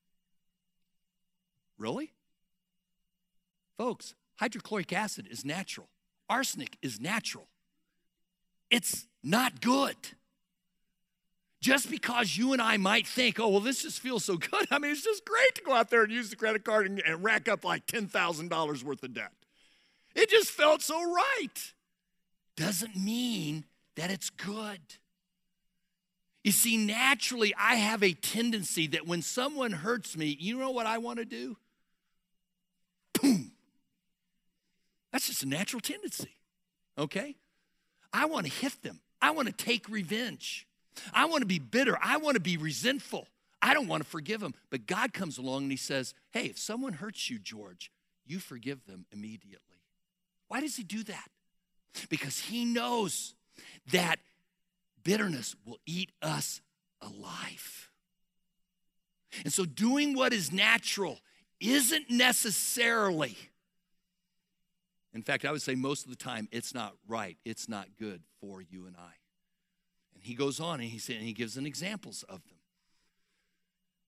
Really? 1.77 2.13
Folks, 3.77 4.13
hydrochloric 4.39 4.93
acid 4.93 5.27
is 5.29 5.43
natural, 5.43 5.87
arsenic 6.29 6.77
is 6.81 6.99
natural. 6.99 7.47
It's 8.69 9.07
not 9.21 9.59
good. 9.61 9.95
Just 11.59 11.91
because 11.91 12.37
you 12.37 12.53
and 12.53 12.61
I 12.61 12.77
might 12.77 13.05
think, 13.05 13.39
oh, 13.39 13.49
well, 13.49 13.59
this 13.59 13.83
just 13.83 13.99
feels 13.99 14.25
so 14.25 14.37
good. 14.37 14.67
I 14.71 14.79
mean, 14.79 14.91
it's 14.91 15.03
just 15.03 15.25
great 15.25 15.55
to 15.55 15.61
go 15.61 15.73
out 15.73 15.89
there 15.89 16.03
and 16.03 16.11
use 16.11 16.29
the 16.29 16.35
credit 16.35 16.63
card 16.63 16.87
and, 16.87 16.99
and 17.05 17.23
rack 17.23 17.47
up 17.47 17.63
like 17.63 17.85
$10,000 17.85 18.83
worth 18.83 19.03
of 19.03 19.13
debt. 19.13 19.31
It 20.15 20.29
just 20.29 20.49
felt 20.49 20.81
so 20.81 21.13
right. 21.13 21.73
Doesn't 22.55 22.95
mean 22.95 23.65
that 23.95 24.09
it's 24.09 24.29
good. 24.29 24.79
You 26.43 26.51
see, 26.51 26.77
naturally, 26.77 27.53
I 27.57 27.75
have 27.75 28.01
a 28.01 28.13
tendency 28.13 28.87
that 28.87 29.05
when 29.05 29.21
someone 29.21 29.71
hurts 29.71 30.17
me, 30.17 30.35
you 30.39 30.57
know 30.57 30.71
what 30.71 30.87
I 30.87 30.97
want 30.97 31.19
to 31.19 31.25
do? 31.25 31.55
Boom. 33.21 33.51
That's 35.11 35.27
just 35.27 35.43
a 35.43 35.47
natural 35.47 35.81
tendency, 35.81 36.31
okay? 36.97 37.35
I 38.11 38.25
want 38.25 38.47
to 38.47 38.51
hit 38.51 38.81
them. 38.81 39.01
I 39.21 39.31
want 39.31 39.47
to 39.47 39.53
take 39.53 39.87
revenge. 39.87 40.65
I 41.13 41.25
want 41.25 41.41
to 41.41 41.45
be 41.47 41.59
bitter. 41.59 41.97
I 42.01 42.17
want 42.17 42.35
to 42.35 42.41
be 42.41 42.57
resentful. 42.57 43.27
I 43.61 43.73
don't 43.73 43.87
want 43.87 44.03
to 44.03 44.09
forgive 44.09 44.41
them. 44.41 44.55
But 44.69 44.87
God 44.87 45.13
comes 45.13 45.37
along 45.37 45.63
and 45.63 45.71
He 45.71 45.77
says, 45.77 46.13
Hey, 46.31 46.45
if 46.45 46.57
someone 46.57 46.93
hurts 46.93 47.29
you, 47.29 47.37
George, 47.37 47.91
you 48.25 48.39
forgive 48.39 48.85
them 48.85 49.05
immediately. 49.11 49.59
Why 50.47 50.61
does 50.61 50.75
He 50.75 50.83
do 50.83 51.03
that? 51.03 51.29
Because 52.09 52.39
He 52.39 52.65
knows 52.65 53.35
that 53.91 54.17
bitterness 55.03 55.55
will 55.65 55.79
eat 55.85 56.11
us 56.21 56.61
alive. 57.01 57.89
And 59.43 59.53
so, 59.53 59.65
doing 59.65 60.15
what 60.15 60.33
is 60.33 60.51
natural 60.51 61.19
isn't 61.59 62.09
necessarily, 62.09 63.37
in 65.13 65.21
fact, 65.21 65.45
I 65.45 65.51
would 65.51 65.61
say 65.61 65.75
most 65.75 66.03
of 66.05 66.09
the 66.09 66.17
time, 66.17 66.47
it's 66.51 66.73
not 66.73 66.95
right. 67.07 67.37
It's 67.45 67.69
not 67.69 67.87
good 67.97 68.21
for 68.39 68.61
you 68.61 68.87
and 68.87 68.95
I. 68.97 69.13
And 70.15 70.23
he 70.23 70.33
goes 70.33 70.59
on 70.59 70.81
and 70.81 70.89
he, 70.89 70.99
said, 70.99 71.17
and 71.17 71.25
he 71.25 71.33
gives 71.33 71.57
an 71.57 71.65
examples 71.65 72.23
of 72.23 72.43
them. 72.47 72.57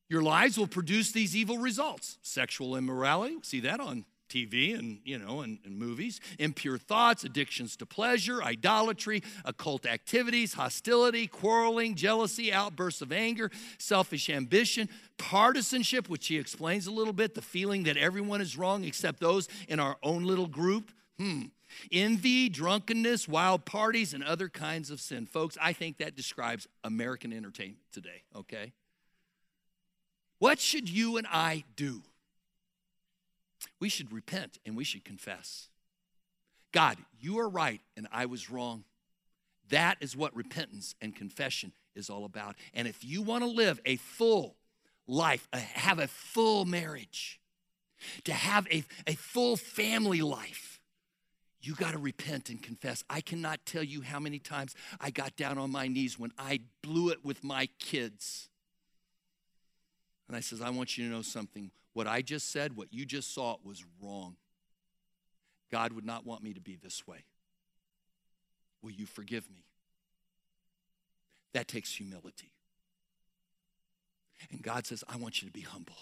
Your 0.09 0.21
lives 0.21 0.57
will 0.57 0.67
produce 0.67 1.11
these 1.11 1.35
evil 1.35 1.57
results 1.57 2.17
sexual 2.21 2.75
immorality, 2.75 3.37
see 3.41 3.61
that 3.61 3.79
on 3.79 4.05
TV 4.33 4.77
and 4.77 4.99
you 5.03 5.17
know 5.19 5.41
and, 5.41 5.59
and, 5.63 5.77
movies, 5.77 6.19
impure 6.39 6.77
thoughts, 6.77 7.23
addictions 7.23 7.75
to 7.77 7.85
pleasure, 7.85 8.41
idolatry, 8.41 9.21
occult 9.45 9.85
activities, 9.85 10.53
hostility, 10.53 11.27
quarreling, 11.27 11.95
jealousy, 11.95 12.51
outbursts 12.51 13.01
of 13.01 13.11
anger, 13.11 13.51
selfish 13.77 14.29
ambition, 14.29 14.89
partisanship, 15.17 16.09
which 16.09 16.27
he 16.27 16.37
explains 16.37 16.87
a 16.87 16.91
little 16.91 17.13
bit, 17.13 17.35
the 17.35 17.41
feeling 17.41 17.83
that 17.83 17.97
everyone 17.97 18.41
is 18.41 18.57
wrong 18.57 18.83
except 18.83 19.19
those 19.19 19.47
in 19.67 19.79
our 19.79 19.97
own 20.01 20.23
little 20.23 20.47
group. 20.47 20.91
Hmm. 21.17 21.43
Envy, 21.91 22.49
drunkenness, 22.49 23.27
wild 23.27 23.65
parties, 23.65 24.13
and 24.13 24.23
other 24.23 24.47
kinds 24.47 24.91
of 24.91 24.99
sin. 24.99 25.25
Folks, 25.25 25.57
I 25.59 25.73
think 25.73 25.97
that 25.97 26.15
describes 26.15 26.67
American 26.83 27.33
entertainment 27.33 27.79
today, 27.91 28.23
okay? 28.35 28.73
What 30.37 30.59
should 30.59 30.89
you 30.89 31.17
and 31.17 31.25
I 31.31 31.63
do? 31.75 32.03
We 33.83 33.89
should 33.89 34.13
repent 34.13 34.59
and 34.65 34.77
we 34.77 34.85
should 34.85 35.03
confess. 35.03 35.67
God, 36.71 36.95
you 37.19 37.37
are 37.39 37.49
right 37.49 37.81
and 37.97 38.07
I 38.13 38.27
was 38.27 38.49
wrong. 38.49 38.85
That 39.71 39.97
is 39.99 40.15
what 40.15 40.33
repentance 40.33 40.95
and 41.01 41.13
confession 41.13 41.73
is 41.93 42.09
all 42.09 42.23
about. 42.23 42.55
And 42.73 42.87
if 42.87 43.03
you 43.03 43.21
want 43.21 43.43
to 43.43 43.49
live 43.49 43.81
a 43.85 43.97
full 43.97 44.55
life, 45.05 45.49
uh, 45.51 45.57
have 45.57 45.99
a 45.99 46.07
full 46.07 46.63
marriage, 46.63 47.41
to 48.23 48.31
have 48.31 48.65
a, 48.71 48.85
a 49.05 49.15
full 49.15 49.57
family 49.57 50.21
life, 50.21 50.79
you 51.61 51.75
got 51.75 51.91
to 51.91 51.97
repent 51.97 52.49
and 52.49 52.63
confess. 52.63 53.03
I 53.09 53.19
cannot 53.19 53.65
tell 53.65 53.83
you 53.83 54.01
how 54.01 54.21
many 54.21 54.39
times 54.39 54.75
I 55.01 55.09
got 55.09 55.35
down 55.35 55.57
on 55.57 55.73
my 55.73 55.89
knees 55.89 56.17
when 56.17 56.31
I 56.37 56.61
blew 56.81 57.09
it 57.09 57.25
with 57.25 57.43
my 57.43 57.67
kids. 57.79 58.47
And 60.29 60.37
I 60.37 60.39
says, 60.39 60.61
I 60.61 60.69
want 60.69 60.97
you 60.97 61.03
to 61.03 61.13
know 61.13 61.21
something. 61.21 61.69
What 61.93 62.07
I 62.07 62.21
just 62.21 62.51
said, 62.51 62.75
what 62.75 62.91
you 62.91 63.05
just 63.05 63.33
saw, 63.33 63.57
was 63.63 63.83
wrong. 64.01 64.35
God 65.71 65.93
would 65.93 66.05
not 66.05 66.25
want 66.25 66.43
me 66.43 66.53
to 66.53 66.61
be 66.61 66.75
this 66.75 67.07
way. 67.07 67.25
Will 68.81 68.91
you 68.91 69.05
forgive 69.05 69.49
me? 69.49 69.63
That 71.53 71.67
takes 71.67 71.93
humility. 71.93 72.51
And 74.51 74.61
God 74.61 74.85
says, 74.85 75.03
I 75.07 75.17
want 75.17 75.41
you 75.41 75.47
to 75.47 75.53
be 75.53 75.61
humble. 75.61 75.95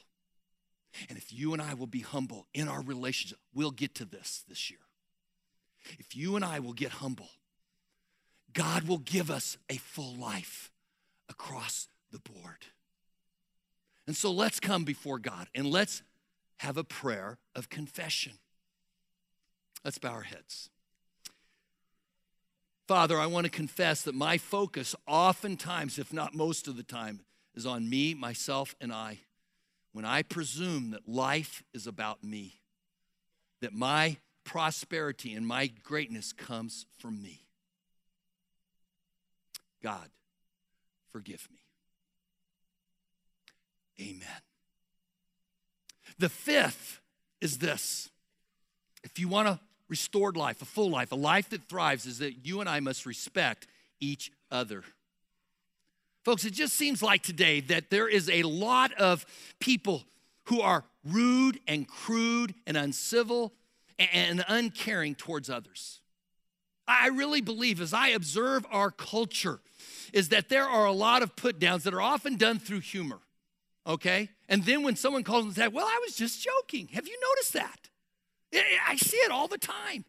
And 1.10 1.18
if 1.18 1.32
you 1.32 1.54
and 1.54 1.62
I 1.62 1.74
will 1.74 1.88
be 1.88 2.00
humble 2.00 2.48
in 2.54 2.68
our 2.68 2.82
relationship, 2.82 3.38
we'll 3.54 3.72
get 3.72 3.96
to 3.96 4.06
this 4.06 4.44
this 4.48 4.70
year. 4.70 4.80
If 6.00 6.16
you 6.16 6.36
and 6.36 6.44
I 6.44 6.60
will 6.60 6.74
get 6.74 6.92
humble, 6.92 7.30
God 8.54 8.84
will 8.88 8.98
give 8.98 9.32
us 9.32 9.58
a 9.70 9.78
full 9.78 10.16
life 10.16 10.72
across 11.30 11.88
the 12.12 12.20
board. 12.20 12.66
And 14.12 14.18
so 14.18 14.30
let's 14.30 14.60
come 14.60 14.84
before 14.84 15.20
God 15.20 15.48
and 15.56 15.66
let's 15.66 16.04
have 16.58 16.76
a 16.76 16.84
prayer 16.84 17.38
of 17.56 17.70
confession. 17.70 18.34
Let's 19.86 20.00
bow 20.00 20.12
our 20.12 20.24
heads. 20.24 20.70
Father, 22.90 23.18
I 23.18 23.28
want 23.28 23.46
to 23.46 23.50
confess 23.50 24.02
that 24.02 24.14
my 24.14 24.38
focus, 24.38 24.98
oftentimes, 25.08 25.98
if 25.98 26.12
not 26.12 26.36
most 26.36 26.68
of 26.68 26.76
the 26.76 26.84
time, 26.84 27.22
is 27.56 27.66
on 27.66 27.90
me, 27.90 28.14
myself, 28.14 28.76
and 28.82 28.92
I. 28.92 29.20
When 29.94 30.04
I 30.04 30.24
presume 30.24 30.92
that 30.92 31.08
life 31.08 31.64
is 31.74 31.88
about 31.88 32.22
me, 32.22 32.56
that 33.62 33.72
my 33.72 34.18
prosperity 34.44 35.34
and 35.34 35.48
my 35.48 35.68
greatness 35.68 36.34
comes 36.34 36.86
from 37.00 37.24
me. 37.24 37.46
God, 39.82 40.10
forgive 41.14 41.48
me. 41.50 41.61
Amen. 44.00 44.28
The 46.20 46.30
fifth 46.30 47.02
is 47.40 47.58
this 47.58 48.10
if 49.04 49.18
you 49.20 49.28
want 49.28 49.48
a 49.48 49.60
restored 49.90 50.38
life, 50.38 50.62
a 50.62 50.66
full 50.66 50.90
life, 50.90 51.12
a 51.12 51.16
life 51.16 51.50
that 51.50 51.64
thrives, 51.64 52.06
is 52.06 52.20
that 52.20 52.46
you 52.46 52.62
and 52.62 52.70
I 52.70 52.80
must 52.80 53.06
respect 53.06 53.68
each 54.00 54.32
other. 54.50 54.84
Folks, 56.24 56.46
it 56.46 56.54
just 56.54 56.74
seems 56.74 57.02
like 57.02 57.24
today 57.24 57.62
that 57.62 57.90
there 57.90 58.08
is 58.08 58.30
a 58.30 58.44
lot 58.44 58.94
of 58.94 59.26
people 59.60 60.04
who 60.46 60.62
are 60.62 60.84
rude 61.04 61.60
and 61.68 61.88
crude 61.88 62.54
and 62.68 62.78
uncivil 62.78 63.54
and 63.98 64.44
uncaring 64.48 65.16
towards 65.16 65.50
others. 65.50 66.00
I 66.88 67.08
really 67.08 67.42
believe, 67.42 67.82
as 67.82 67.94
I 67.94 68.10
observe 68.10 68.66
our 68.72 68.92
culture, 68.92 69.60
is 70.14 70.30
that 70.30 70.50
there 70.50 70.68
are 70.68 70.86
a 70.86 70.92
lot 70.92 71.24
of 71.24 71.36
put 71.36 71.60
downs 71.60 71.84
that 71.84 71.94
are 71.94 72.02
often 72.02 72.38
done 72.38 72.60
through 72.60 72.82
humor, 72.82 73.20
okay? 73.86 74.30
And 74.50 74.64
then 74.66 74.84
when 74.84 74.96
someone 74.96 75.24
calls 75.24 75.46
and 75.46 75.56
says, 75.56 75.72
Well, 75.72 75.86
I 75.86 76.00
was 76.06 76.16
just 76.16 76.42
joking. 76.44 76.88
Have 76.94 77.08
you 77.08 77.18
noticed 77.30 77.54
that? 77.54 77.90
I 78.88 78.96
see 78.98 79.18
it 79.18 79.32
all 79.32 79.48
the 79.48 79.58
time. 79.58 80.06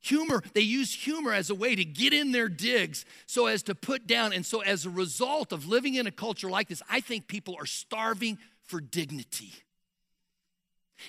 Humor, 0.00 0.42
they 0.52 0.60
use 0.60 0.92
humor 0.92 1.32
as 1.32 1.48
a 1.48 1.54
way 1.54 1.74
to 1.74 1.84
get 1.84 2.12
in 2.12 2.32
their 2.32 2.48
digs 2.50 3.06
so 3.24 3.46
as 3.46 3.62
to 3.62 3.74
put 3.74 4.06
down. 4.06 4.34
And 4.34 4.44
so, 4.44 4.60
as 4.60 4.84
a 4.84 4.90
result 4.90 5.50
of 5.50 5.66
living 5.66 5.94
in 5.94 6.06
a 6.06 6.10
culture 6.10 6.50
like 6.50 6.68
this, 6.68 6.82
I 6.90 7.00
think 7.00 7.26
people 7.26 7.56
are 7.58 7.64
starving 7.64 8.36
for 8.64 8.82
dignity. 8.82 9.52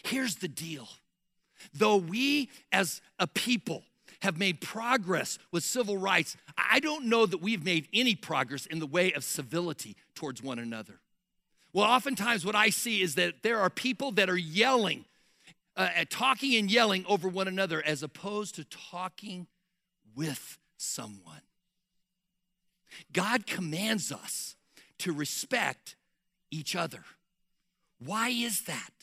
Here's 0.04 0.36
the 0.36 0.48
deal 0.48 0.88
though 1.74 1.98
we 1.98 2.50
as 2.72 3.02
a 3.20 3.28
people 3.28 3.84
have 4.22 4.38
made 4.38 4.62
progress 4.62 5.40
with 5.52 5.64
civil 5.64 5.98
rights, 5.98 6.38
I 6.58 6.80
don't 6.80 7.06
know 7.06 7.26
that 7.26 7.42
we've 7.42 7.64
made 7.64 7.88
any 7.94 8.16
progress 8.16 8.66
in 8.66 8.80
the 8.80 8.88
way 8.88 9.12
of 9.14 9.24
civility 9.24 9.96
towards 10.16 10.42
one 10.42 10.58
another. 10.58 11.00
Well, 11.76 11.84
oftentimes 11.84 12.46
what 12.46 12.56
I 12.56 12.70
see 12.70 13.02
is 13.02 13.16
that 13.16 13.44
there 13.44 13.60
are 13.60 13.70
people 13.70 14.14
that 14.14 14.30
are 14.30 14.38
yelling, 14.38 15.04
uh, 15.76 15.90
talking 16.10 16.56
and 16.56 16.72
yelling 16.72 17.06
over 17.06 17.28
one 17.28 17.50
another 17.50 17.84
as 17.86 18.02
opposed 18.02 18.56
to 18.56 18.64
talking 18.64 19.48
with 20.16 20.58
someone. 20.78 21.42
God 23.12 23.46
commands 23.46 24.10
us 24.14 24.56
to 25.00 25.12
respect 25.12 25.98
each 26.50 26.78
other. 26.78 27.04
Why 28.00 28.30
is 28.30 28.62
that? 28.62 28.94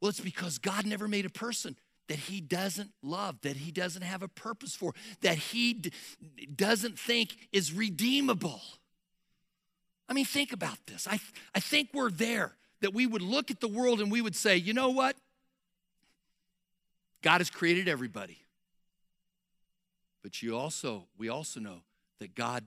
Well, 0.00 0.08
it's 0.08 0.18
because 0.20 0.56
God 0.56 0.86
never 0.86 1.06
made 1.06 1.26
a 1.26 1.30
person 1.30 1.76
that 2.08 2.20
he 2.20 2.40
doesn't 2.40 2.92
love, 3.02 3.42
that 3.42 3.58
he 3.58 3.70
doesn't 3.70 4.00
have 4.00 4.22
a 4.22 4.28
purpose 4.28 4.74
for, 4.74 4.94
that 5.20 5.36
he 5.36 5.74
d- 5.74 5.92
doesn't 6.56 6.98
think 6.98 7.36
is 7.52 7.70
redeemable. 7.70 8.62
I 10.08 10.12
mean, 10.12 10.24
think 10.24 10.52
about 10.52 10.78
this. 10.86 11.06
I, 11.08 11.18
I 11.54 11.60
think 11.60 11.90
we're 11.92 12.10
there, 12.10 12.52
that 12.80 12.94
we 12.94 13.06
would 13.06 13.22
look 13.22 13.50
at 13.50 13.60
the 13.60 13.68
world 13.68 14.00
and 14.00 14.10
we 14.10 14.20
would 14.20 14.36
say, 14.36 14.56
you 14.56 14.72
know 14.72 14.90
what? 14.90 15.16
God 17.22 17.38
has 17.38 17.50
created 17.50 17.88
everybody. 17.88 18.38
But 20.22 20.42
you 20.42 20.56
also, 20.56 21.04
we 21.18 21.28
also 21.28 21.60
know 21.60 21.80
that 22.18 22.34
God 22.34 22.64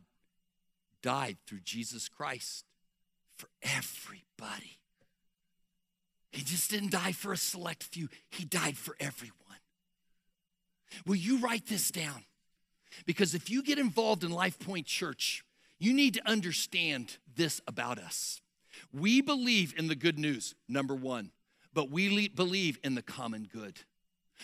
died 1.02 1.38
through 1.48 1.60
Jesus 1.64 2.10
Christ 2.10 2.66
for 3.38 3.48
everybody. 3.62 4.80
He 6.32 6.44
just 6.44 6.70
didn't 6.70 6.92
die 6.92 7.12
for 7.12 7.34
a 7.34 7.38
select 7.38 7.84
few, 7.84 8.10
He 8.30 8.46
died 8.46 8.78
for 8.78 8.96
everyone. 9.00 9.36
Will 11.06 11.16
you 11.16 11.40
write 11.40 11.68
this 11.68 11.92
down? 11.92 12.24
Because 13.06 13.36
if 13.36 13.50
you 13.50 13.64
get 13.64 13.78
involved 13.78 14.24
in 14.24 14.32
Life 14.32 14.60
Point 14.60 14.86
Church, 14.86 15.44
you 15.80 15.94
need 15.94 16.14
to 16.16 16.30
understand 16.30 17.18
this 17.36 17.62
about 17.68 17.98
us. 17.98 18.42
We 18.94 19.22
believe 19.22 19.74
in 19.78 19.88
the 19.88 19.96
good 19.96 20.20
news, 20.20 20.56
number 20.68 20.96
one, 20.96 21.32
but 21.74 21.90
we 21.90 22.28
believe 22.28 22.80
in 22.84 22.96
the 22.96 23.02
common 23.02 23.48
good. 23.52 23.80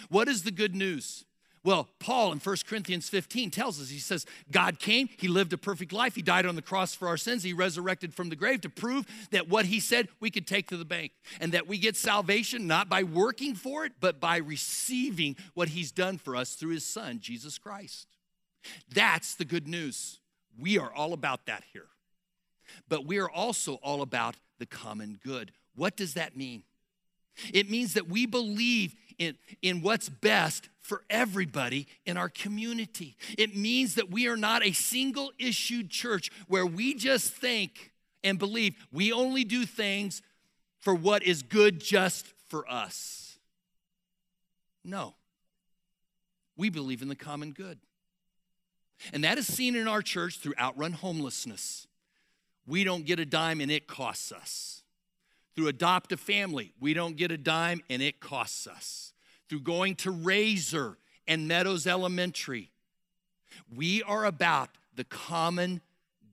What 0.10 0.28
is 0.28 0.44
the 0.44 0.52
good 0.52 0.76
news? 0.76 1.26
Well, 1.64 1.90
Paul 1.98 2.32
in 2.32 2.38
1 2.38 2.58
Corinthians 2.68 3.10
15 3.10 3.50
tells 3.50 3.82
us, 3.82 3.90
he 3.90 3.98
says, 3.98 4.28
God 4.52 4.80
came, 4.80 5.10
he 5.18 5.28
lived 5.28 5.52
a 5.52 5.58
perfect 5.58 5.92
life, 5.92 6.14
he 6.14 6.22
died 6.22 6.46
on 6.46 6.56
the 6.56 6.62
cross 6.62 6.94
for 6.94 7.08
our 7.08 7.18
sins, 7.18 7.42
he 7.42 7.54
resurrected 7.54 8.14
from 8.14 8.30
the 8.30 8.36
grave 8.36 8.62
to 8.62 8.70
prove 8.70 9.08
that 9.32 9.50
what 9.50 9.66
he 9.66 9.80
said 9.80 10.08
we 10.20 10.30
could 10.30 10.46
take 10.46 10.70
to 10.70 10.78
the 10.78 10.86
bank, 10.86 11.12
and 11.42 11.54
that 11.54 11.66
we 11.66 11.80
get 11.80 11.96
salvation 11.96 12.68
not 12.68 12.88
by 12.88 13.02
working 13.02 13.56
for 13.56 13.84
it, 13.84 13.94
but 14.00 14.20
by 14.20 14.38
receiving 14.38 15.36
what 15.56 15.70
he's 15.70 15.92
done 15.92 16.20
for 16.20 16.36
us 16.36 16.54
through 16.54 16.74
his 16.74 16.86
son, 16.86 17.20
Jesus 17.20 17.58
Christ. 17.58 18.06
That's 18.94 19.34
the 19.34 19.46
good 19.46 19.68
news. 19.68 20.20
We 20.60 20.78
are 20.78 20.94
all 20.94 21.14
about 21.14 21.46
that 21.46 21.64
here. 21.74 21.88
But 22.90 23.06
we 23.06 23.20
are 23.20 23.30
also 23.30 23.76
all 23.76 24.02
about 24.02 24.36
the 24.60 24.66
common 24.66 25.20
good. 25.24 25.52
What 25.76 25.96
does 25.96 26.14
that 26.14 26.36
mean? 26.36 26.64
It 27.54 27.70
means 27.70 27.94
that 27.94 28.08
we 28.08 28.26
believe 28.26 28.96
in, 29.18 29.36
in 29.62 29.82
what's 29.82 30.10
best 30.10 30.70
for 30.80 31.04
everybody 31.10 31.88
in 32.06 32.18
our 32.18 32.30
community. 32.30 33.18
It 33.38 33.56
means 33.56 33.96
that 33.96 34.10
we 34.10 34.28
are 34.28 34.38
not 34.38 34.66
a 34.66 34.72
single 34.72 35.32
issued 35.38 35.90
church 35.90 36.32
where 36.48 36.66
we 36.66 36.94
just 36.94 37.34
think 37.34 37.92
and 38.24 38.40
believe 38.40 38.76
we 38.92 39.12
only 39.12 39.44
do 39.44 39.66
things 39.66 40.22
for 40.80 40.96
what 40.96 41.24
is 41.24 41.44
good 41.44 41.80
just 41.82 42.28
for 42.48 42.70
us. 42.72 43.38
No. 44.84 45.16
We 46.56 46.70
believe 46.70 47.02
in 47.02 47.08
the 47.08 47.16
common 47.16 47.52
good. 47.52 47.80
And 49.14 49.24
that 49.24 49.38
is 49.38 49.48
seen 49.48 49.76
in 49.76 49.88
our 49.88 50.02
church 50.02 50.40
through 50.40 50.54
outrun 50.60 50.94
homelessness. 50.94 51.88
We 52.68 52.84
don't 52.84 53.06
get 53.06 53.20
a 53.20 53.26
dime 53.26 53.62
and 53.62 53.72
it 53.72 53.88
costs 53.88 54.32
us. 54.32 54.84
Through 55.56 55.68
adopt 55.68 56.12
a 56.12 56.18
family, 56.18 56.74
we 56.80 56.94
don't 56.94 57.16
get 57.16 57.32
a 57.32 57.38
dime 57.38 57.82
and 57.90 58.02
it 58.02 58.20
costs 58.20 58.68
us. 58.68 59.14
Through 59.48 59.62
going 59.62 59.96
to 59.98 60.12
Rasor 60.12 60.96
and 61.28 61.48
Meadows 61.48 61.88
Elementary, 61.88 62.72
we 63.74 64.04
are 64.04 64.26
about 64.26 64.70
the 64.96 65.04
common 65.04 65.82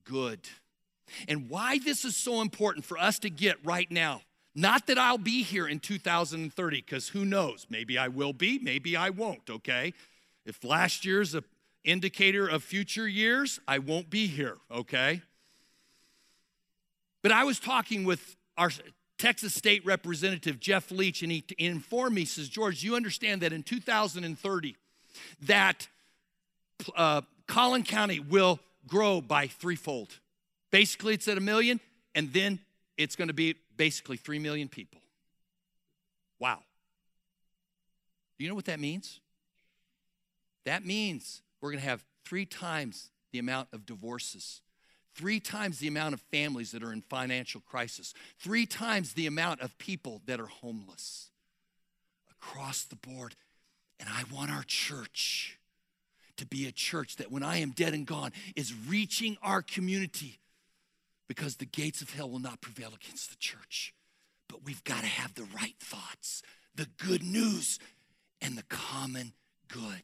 good. 0.04 0.48
And 1.28 1.48
why 1.48 1.78
this 1.78 2.04
is 2.04 2.16
so 2.16 2.40
important 2.40 2.84
for 2.84 2.98
us 2.98 3.18
to 3.20 3.30
get 3.30 3.56
right 3.64 3.90
now. 3.90 4.22
Not 4.54 4.86
that 4.86 4.98
I'll 4.98 5.18
be 5.18 5.42
here 5.42 5.66
in 5.66 5.78
2030, 5.78 6.80
because 6.80 7.08
who 7.08 7.24
knows? 7.24 7.66
Maybe 7.70 7.96
I 7.96 8.08
will 8.08 8.32
be, 8.32 8.58
maybe 8.58 8.96
I 8.96 9.10
won't, 9.10 9.48
okay? 9.48 9.94
If 10.44 10.62
last 10.64 11.04
year's 11.04 11.34
an 11.34 11.44
indicator 11.84 12.46
of 12.46 12.62
future 12.62 13.08
years, 13.08 13.60
I 13.66 13.78
won't 13.78 14.10
be 14.10 14.26
here, 14.26 14.58
okay? 14.70 15.22
But 17.22 17.32
I 17.32 17.44
was 17.44 17.58
talking 17.58 18.04
with 18.04 18.36
our 18.56 18.70
Texas 19.18 19.54
State 19.54 19.84
Representative 19.86 20.58
Jeff 20.58 20.90
Leach, 20.90 21.22
and 21.22 21.30
he 21.30 21.44
informed 21.58 22.14
me, 22.14 22.24
says, 22.24 22.48
George, 22.48 22.82
you 22.82 22.96
understand 22.96 23.42
that 23.42 23.52
in 23.52 23.62
2030, 23.62 24.76
that 25.42 25.88
uh, 26.96 27.22
Collin 27.46 27.84
County 27.84 28.18
will 28.18 28.58
grow 28.86 29.20
by 29.20 29.46
threefold. 29.46 30.18
Basically, 30.70 31.14
it's 31.14 31.28
at 31.28 31.38
a 31.38 31.40
million, 31.40 31.80
and 32.14 32.32
then 32.32 32.58
it's 32.96 33.14
going 33.14 33.28
to 33.28 33.34
be 33.34 33.54
basically 33.76 34.16
three 34.16 34.38
million 34.38 34.68
people. 34.68 35.00
Wow. 36.38 36.58
Do 38.38 38.44
you 38.44 38.48
know 38.48 38.56
what 38.56 38.64
that 38.64 38.80
means? 38.80 39.20
That 40.64 40.84
means 40.84 41.42
we're 41.62 41.70
going 41.70 41.82
to 41.82 41.88
have 41.88 42.04
three 42.26 42.44
times 42.44 43.10
the 43.32 43.38
amount 43.38 43.68
of 43.72 43.86
divorces 43.86 44.60
Three 45.14 45.40
times 45.40 45.78
the 45.78 45.88
amount 45.88 46.14
of 46.14 46.20
families 46.30 46.72
that 46.72 46.82
are 46.82 46.92
in 46.92 47.02
financial 47.02 47.60
crisis, 47.60 48.14
three 48.38 48.64
times 48.64 49.12
the 49.12 49.26
amount 49.26 49.60
of 49.60 49.76
people 49.76 50.22
that 50.26 50.40
are 50.40 50.46
homeless 50.46 51.30
across 52.30 52.84
the 52.84 52.96
board. 52.96 53.36
And 54.00 54.08
I 54.08 54.24
want 54.34 54.50
our 54.50 54.64
church 54.66 55.58
to 56.38 56.46
be 56.46 56.66
a 56.66 56.72
church 56.72 57.16
that 57.16 57.30
when 57.30 57.42
I 57.42 57.58
am 57.58 57.70
dead 57.70 57.92
and 57.92 58.06
gone 58.06 58.32
is 58.56 58.72
reaching 58.88 59.36
our 59.42 59.60
community 59.60 60.38
because 61.28 61.56
the 61.56 61.66
gates 61.66 62.00
of 62.00 62.10
hell 62.10 62.30
will 62.30 62.38
not 62.38 62.62
prevail 62.62 62.92
against 62.94 63.30
the 63.30 63.36
church. 63.36 63.94
But 64.48 64.64
we've 64.64 64.82
got 64.84 65.00
to 65.00 65.06
have 65.06 65.34
the 65.34 65.46
right 65.54 65.76
thoughts, 65.78 66.42
the 66.74 66.88
good 66.96 67.22
news, 67.22 67.78
and 68.40 68.56
the 68.56 68.64
common 68.64 69.34
good 69.68 70.02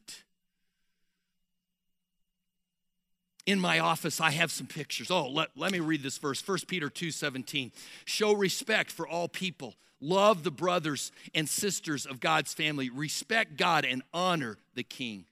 in 3.49 3.59
my 3.59 3.79
office 3.79 4.21
i 4.21 4.29
have 4.29 4.51
some 4.51 4.67
pictures. 4.67 5.09
Oh 5.09 5.27
let, 5.27 5.49
let 5.55 5.71
me 5.71 5.79
read 5.79 6.03
this 6.03 6.17
verse 6.17 6.45
1 6.47 6.59
peter 6.67 6.89
2 6.89 7.11
17 7.11 7.71
show 8.05 8.33
respect 8.33 8.91
for 8.91 9.07
all 9.07 9.27
people. 9.27 9.75
Love 10.01 10.43
the 10.43 10.51
brothers 10.51 11.11
and 11.33 11.49
sisters 11.49 12.05
of 12.05 12.19
god's 12.19 12.53
family. 12.53 12.89
Respect 12.89 13.57
god 13.57 13.85
and 13.85 14.03
honor 14.13 14.57
the 14.75 14.83
king. 14.83 15.25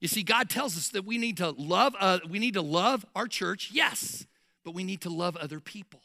You 0.00 0.08
see 0.08 0.22
god 0.22 0.48
tells 0.48 0.76
us 0.76 0.88
that 0.88 1.04
we 1.04 1.18
need 1.18 1.36
to 1.36 1.50
love 1.50 1.94
uh, 2.00 2.20
we 2.28 2.38
need 2.38 2.54
to 2.54 2.62
love 2.62 3.04
our 3.14 3.26
church 3.26 3.70
yes 3.72 4.26
but 4.64 4.74
we 4.74 4.84
need 4.84 5.02
to 5.02 5.10
love 5.10 5.36
other 5.36 5.60
people. 5.60 6.00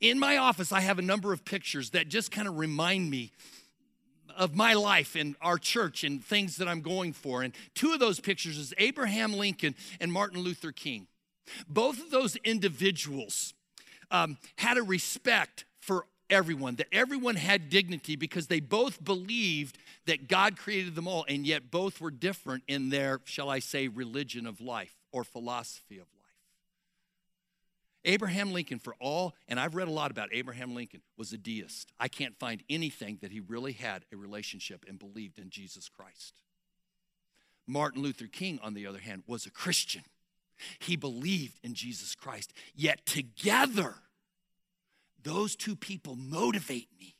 In 0.00 0.20
my 0.20 0.36
office 0.36 0.70
i 0.70 0.80
have 0.80 1.00
a 1.00 1.02
number 1.02 1.32
of 1.32 1.44
pictures 1.44 1.90
that 1.90 2.08
just 2.08 2.30
kind 2.30 2.46
of 2.46 2.58
remind 2.58 3.10
me 3.10 3.32
of 4.36 4.54
my 4.54 4.74
life 4.74 5.16
and 5.16 5.36
our 5.40 5.58
church 5.58 6.04
and 6.04 6.24
things 6.24 6.56
that 6.56 6.68
I'm 6.68 6.80
going 6.80 7.12
for. 7.12 7.42
And 7.42 7.54
two 7.74 7.92
of 7.92 8.00
those 8.00 8.20
pictures 8.20 8.58
is 8.58 8.74
Abraham 8.78 9.32
Lincoln 9.32 9.74
and 10.00 10.12
Martin 10.12 10.40
Luther 10.40 10.72
King. 10.72 11.06
Both 11.68 12.00
of 12.00 12.10
those 12.10 12.36
individuals 12.36 13.54
um, 14.10 14.38
had 14.56 14.78
a 14.78 14.82
respect 14.82 15.64
for 15.80 16.06
everyone, 16.30 16.76
that 16.76 16.86
everyone 16.92 17.36
had 17.36 17.68
dignity 17.68 18.16
because 18.16 18.46
they 18.46 18.60
both 18.60 19.04
believed 19.04 19.78
that 20.06 20.28
God 20.28 20.56
created 20.56 20.94
them 20.94 21.08
all, 21.08 21.24
and 21.28 21.46
yet 21.46 21.70
both 21.70 22.00
were 22.00 22.10
different 22.10 22.62
in 22.68 22.90
their, 22.90 23.20
shall 23.24 23.50
I 23.50 23.58
say, 23.58 23.88
religion 23.88 24.46
of 24.46 24.60
life 24.60 24.94
or 25.12 25.24
philosophy 25.24 25.96
of 25.96 26.06
life. 26.12 26.13
Abraham 28.04 28.52
Lincoln, 28.52 28.78
for 28.78 28.94
all, 29.00 29.34
and 29.48 29.58
I've 29.58 29.74
read 29.74 29.88
a 29.88 29.92
lot 29.92 30.10
about 30.10 30.28
Abraham 30.32 30.74
Lincoln, 30.74 31.00
was 31.16 31.32
a 31.32 31.38
deist. 31.38 31.92
I 31.98 32.08
can't 32.08 32.38
find 32.38 32.62
anything 32.68 33.18
that 33.22 33.32
he 33.32 33.40
really 33.40 33.72
had 33.72 34.04
a 34.12 34.16
relationship 34.16 34.84
and 34.88 34.98
believed 34.98 35.38
in 35.38 35.50
Jesus 35.50 35.88
Christ. 35.88 36.34
Martin 37.66 38.02
Luther 38.02 38.26
King, 38.26 38.60
on 38.62 38.74
the 38.74 38.86
other 38.86 38.98
hand, 38.98 39.22
was 39.26 39.46
a 39.46 39.50
Christian. 39.50 40.02
He 40.78 40.96
believed 40.96 41.58
in 41.62 41.74
Jesus 41.74 42.14
Christ. 42.14 42.52
Yet 42.74 43.06
together, 43.06 43.94
those 45.22 45.56
two 45.56 45.74
people 45.74 46.14
motivate 46.16 46.88
me 46.98 47.16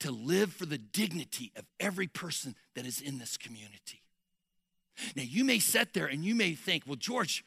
to 0.00 0.10
live 0.10 0.52
for 0.52 0.66
the 0.66 0.78
dignity 0.78 1.52
of 1.56 1.64
every 1.80 2.06
person 2.06 2.54
that 2.74 2.84
is 2.84 3.00
in 3.00 3.18
this 3.18 3.38
community. 3.38 4.02
Now, 5.14 5.22
you 5.22 5.44
may 5.44 5.58
sit 5.58 5.94
there 5.94 6.06
and 6.06 6.24
you 6.24 6.34
may 6.34 6.52
think, 6.52 6.84
well, 6.86 6.96
George, 6.96 7.44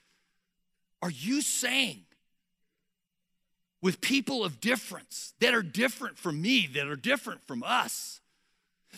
are 1.02 1.12
you 1.12 1.42
saying 1.42 2.06
with 3.82 4.02
people 4.02 4.44
of 4.44 4.60
difference 4.60 5.34
that 5.40 5.54
are 5.54 5.62
different 5.62 6.18
from 6.18 6.42
me, 6.42 6.68
that 6.74 6.88
are 6.88 6.96
different 6.96 7.46
from 7.48 7.64
us, 7.64 8.20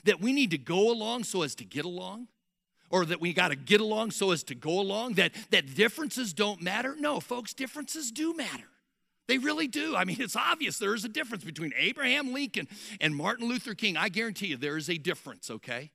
that 0.05 0.21
we 0.21 0.33
need 0.33 0.51
to 0.51 0.57
go 0.57 0.91
along 0.91 1.23
so 1.23 1.43
as 1.43 1.55
to 1.55 1.65
get 1.65 1.85
along? 1.85 2.27
Or 2.89 3.05
that 3.05 3.21
we 3.21 3.31
got 3.31 3.49
to 3.49 3.55
get 3.55 3.79
along 3.79 4.11
so 4.11 4.31
as 4.31 4.43
to 4.43 4.55
go 4.55 4.81
along? 4.81 5.13
That, 5.13 5.31
that 5.51 5.75
differences 5.75 6.33
don't 6.33 6.61
matter? 6.61 6.93
No, 6.99 7.21
folks, 7.21 7.53
differences 7.53 8.11
do 8.11 8.33
matter. 8.35 8.67
They 9.27 9.37
really 9.37 9.67
do. 9.67 9.95
I 9.95 10.03
mean, 10.03 10.17
it's 10.19 10.35
obvious 10.35 10.77
there 10.77 10.93
is 10.93 11.05
a 11.05 11.09
difference 11.09 11.45
between 11.45 11.71
Abraham 11.77 12.33
Lincoln 12.33 12.67
and 12.99 13.15
Martin 13.15 13.47
Luther 13.47 13.73
King. 13.73 13.95
I 13.95 14.09
guarantee 14.09 14.47
you 14.47 14.57
there 14.57 14.75
is 14.75 14.89
a 14.89 14.97
difference, 14.97 15.49
okay? 15.49 15.91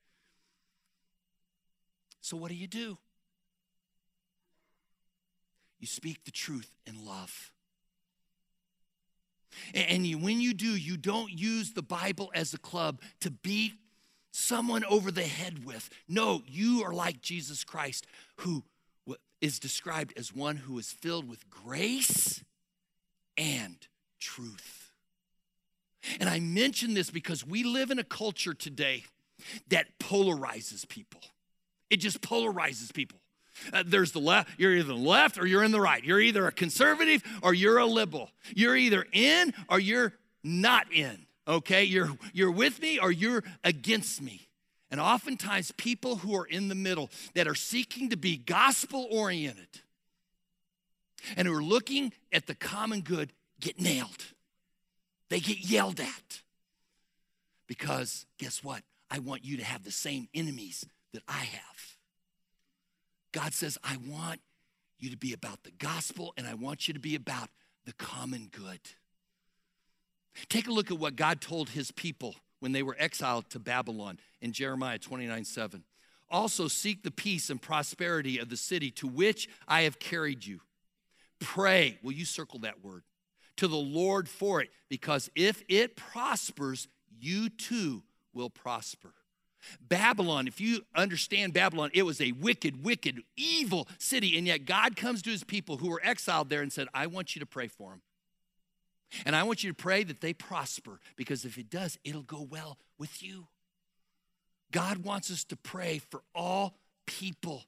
So, 2.23 2.37
what 2.37 2.49
do 2.49 2.55
you 2.55 2.67
do? 2.67 2.97
You 5.79 5.87
speak 5.87 6.25
the 6.25 6.31
truth 6.31 6.71
in 6.87 7.05
love. 7.05 7.53
And 9.75 10.07
you, 10.07 10.19
when 10.19 10.41
you 10.41 10.55
do, 10.55 10.77
you 10.77 10.97
don't 10.97 11.31
use 11.31 11.73
the 11.73 11.83
Bible 11.83 12.31
as 12.35 12.53
a 12.55 12.59
club 12.59 13.01
to 13.21 13.31
beat 13.31 13.75
someone 14.33 14.85
over 14.85 15.11
the 15.11 15.23
head 15.23 15.65
with. 15.65 15.89
No, 16.09 16.43
you 16.47 16.83
are 16.85 16.93
like 16.93 17.21
Jesus 17.23 17.65
Christ, 17.65 18.07
who 18.37 18.65
is 19.41 19.59
described 19.59 20.15
as 20.17 20.35
one 20.35 20.57
who 20.57 20.79
is 20.79 20.91
filled 20.91 21.29
with 21.29 21.49
grace 21.51 22.43
and 23.37 23.87
truth. 24.19 24.93
And 26.21 26.29
I 26.29 26.41
mention 26.41 26.95
this 26.95 27.11
because 27.11 27.47
we 27.47 27.65
live 27.65 27.91
in 27.91 27.99
a 27.99 28.05
culture 28.05 28.55
today 28.55 29.05
that 29.69 29.99
polarizes 29.99 30.89
people. 30.89 31.21
It 31.91 31.99
just 31.99 32.21
polarizes 32.21 32.93
people. 32.93 33.19
Uh, 33.73 33.83
there's 33.87 34.13
the 34.13 34.21
left, 34.21 34.51
you're 34.59 34.73
either 34.73 34.89
the 34.89 34.95
left 34.95 35.39
or 35.39 35.47
you're 35.47 35.65
in 35.65 35.73
the 35.73 35.81
right. 35.81 36.05
You're 36.05 36.21
either 36.21 36.47
a 36.47 36.53
conservative 36.53 37.23
or 37.43 37.55
you're 37.55 37.79
a 37.79 37.87
liberal. 37.87 38.31
You're 38.55 38.77
either 38.77 39.07
in 39.13 39.55
or 39.69 39.81
you're 39.81 40.13
not 40.43 40.93
in. 40.93 41.27
Okay? 41.49 41.85
You're 41.85 42.11
you're 42.33 42.51
with 42.51 42.81
me 42.81 42.99
or 42.99 43.11
you're 43.11 43.43
against 43.65 44.21
me. 44.21 44.49
And 44.91 45.01
oftentimes 45.01 45.73
people 45.73 46.17
who 46.17 46.37
are 46.37 46.47
in 46.47 46.69
the 46.69 46.75
middle 46.75 47.11
that 47.35 47.49
are 47.49 47.55
seeking 47.55 48.11
to 48.11 48.17
be 48.17 48.37
gospel 48.37 49.09
oriented 49.11 49.81
and 51.37 51.49
who 51.49 51.55
are 51.55 51.63
looking 51.63 52.13
at 52.33 52.47
the 52.47 52.55
common 52.55 53.01
good 53.01 53.33
get 53.61 53.81
nailed. 53.81 54.25
They 55.29 55.41
get 55.41 55.59
yelled 55.59 56.01
at. 56.01 56.43
Because 57.67 58.27
guess 58.39 58.63
what? 58.63 58.83
I 59.11 59.19
want 59.19 59.45
you 59.45 59.57
to 59.57 59.65
have 59.65 59.85
the 59.85 59.91
same 59.91 60.29
enemies 60.35 60.85
that 61.13 61.23
I 61.29 61.45
have. 61.45 61.96
God 63.37 63.53
says, 63.53 63.77
I 63.85 63.99
want 64.09 64.41
you 64.99 65.11
to 65.11 65.17
be 65.17 65.35
about 65.35 65.63
the 65.63 65.71
gospel 65.73 66.33
and 66.39 66.47
I 66.47 66.55
want 66.55 66.89
you 66.89 66.95
to 66.95 67.01
be 67.01 67.15
about 67.15 67.51
the 67.85 67.93
common 67.93 68.49
good. 68.51 68.81
Take 70.49 70.69
a 70.69 70.73
look 70.73 70.91
at 70.91 70.99
what 70.99 71.17
God 71.17 71.43
told 71.43 71.69
his 71.69 71.91
people 71.91 72.35
when 72.61 72.73
they 72.73 72.83
were 72.83 72.97
exiled 72.99 73.51
to 73.51 73.59
Babylon 73.59 74.19
in 74.41 74.53
Jeremiah 74.53 74.99
29 74.99 75.45
7. 75.45 75.85
Also, 76.31 76.67
seek 76.67 77.03
the 77.03 77.11
peace 77.11 77.51
and 77.51 77.61
prosperity 77.61 78.39
of 78.39 78.49
the 78.49 78.57
city 78.57 78.91
to 78.93 79.07
which 79.07 79.51
I 79.69 79.83
have 79.83 79.99
carried 79.99 80.47
you. 80.47 80.61
Pray, 81.39 81.99
will 82.03 82.13
you 82.13 82.25
circle 82.25 82.61
that 82.61 82.83
word? 82.83 83.03
To 83.59 83.69
the 83.69 83.77
Lord 83.77 84.31
for 84.31 84.63
it, 84.63 84.71
because 84.89 85.31
if 85.37 85.63
it 85.69 85.95
prospers, 85.95 86.89
you 87.21 87.51
too 87.51 88.03
will 88.33 88.49
prosper. 88.49 89.13
Babylon, 89.81 90.47
if 90.47 90.61
you 90.61 90.83
understand 90.95 91.53
Babylon, 91.53 91.91
it 91.95 92.03
was 92.03 92.21
a 92.21 92.33
wicked, 92.33 92.85
wicked, 92.85 93.23
evil 93.37 93.89
city. 93.99 94.37
And 94.37 94.47
yet 94.47 94.65
God 94.65 94.97
comes 94.97 95.23
to 95.23 95.31
his 95.31 95.45
people 95.45 95.79
who 95.79 95.91
were 95.91 96.01
exiled 96.03 96.49
there 96.49 96.63
and 96.63 96.73
said, 96.73 96.89
I 96.95 97.07
want 97.07 97.35
you 97.35 97.41
to 97.41 97.47
pray 97.47 97.69
for 97.69 97.91
them. 97.91 98.03
And 99.25 99.37
I 99.37 99.45
want 99.45 99.63
you 99.63 99.71
to 99.71 99.75
pray 99.75 100.05
that 100.05 100.21
they 100.21 100.33
prosper 100.33 101.01
because 101.17 101.45
if 101.45 101.59
it 101.59 101.71
does, 101.71 101.99
it'll 102.05 102.23
go 102.23 102.43
well 102.43 102.79
with 102.99 103.23
you. 103.23 103.47
God 104.73 104.99
wants 104.99 105.31
us 105.31 105.45
to 105.45 105.57
pray 105.57 105.99
for 105.99 106.23
all 106.35 106.77
people 107.07 107.65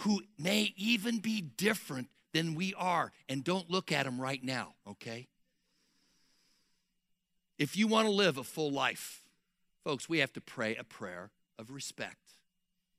who 0.00 0.22
may 0.38 0.72
even 0.76 1.18
be 1.18 1.40
different 1.40 2.08
than 2.32 2.54
we 2.54 2.74
are. 2.74 3.12
And 3.28 3.42
don't 3.42 3.70
look 3.70 3.90
at 3.90 4.04
them 4.04 4.20
right 4.20 4.42
now, 4.42 4.74
okay? 4.88 5.26
If 7.58 7.76
you 7.76 7.86
want 7.86 8.06
to 8.06 8.12
live 8.12 8.36
a 8.36 8.44
full 8.44 8.70
life, 8.70 9.22
folks, 9.82 10.08
we 10.08 10.18
have 10.18 10.32
to 10.34 10.40
pray 10.40 10.76
a 10.76 10.84
prayer 10.84 11.30
of 11.58 11.70
respect. 11.70 12.34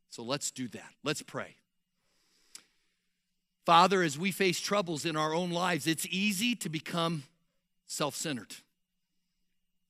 So 0.10 0.24
let's 0.24 0.52
do 0.52 0.68
that. 0.70 0.94
Let's 1.04 1.22
pray. 1.22 1.56
Father, 3.66 4.02
as 4.02 4.18
we 4.18 4.32
face 4.32 4.60
troubles 4.60 5.06
in 5.06 5.18
our 5.18 5.34
own 5.34 5.52
lives, 5.52 5.88
it's 5.88 6.08
easy 6.10 6.56
to 6.56 6.70
become 6.70 7.24
self 7.86 8.16
centered. 8.16 8.56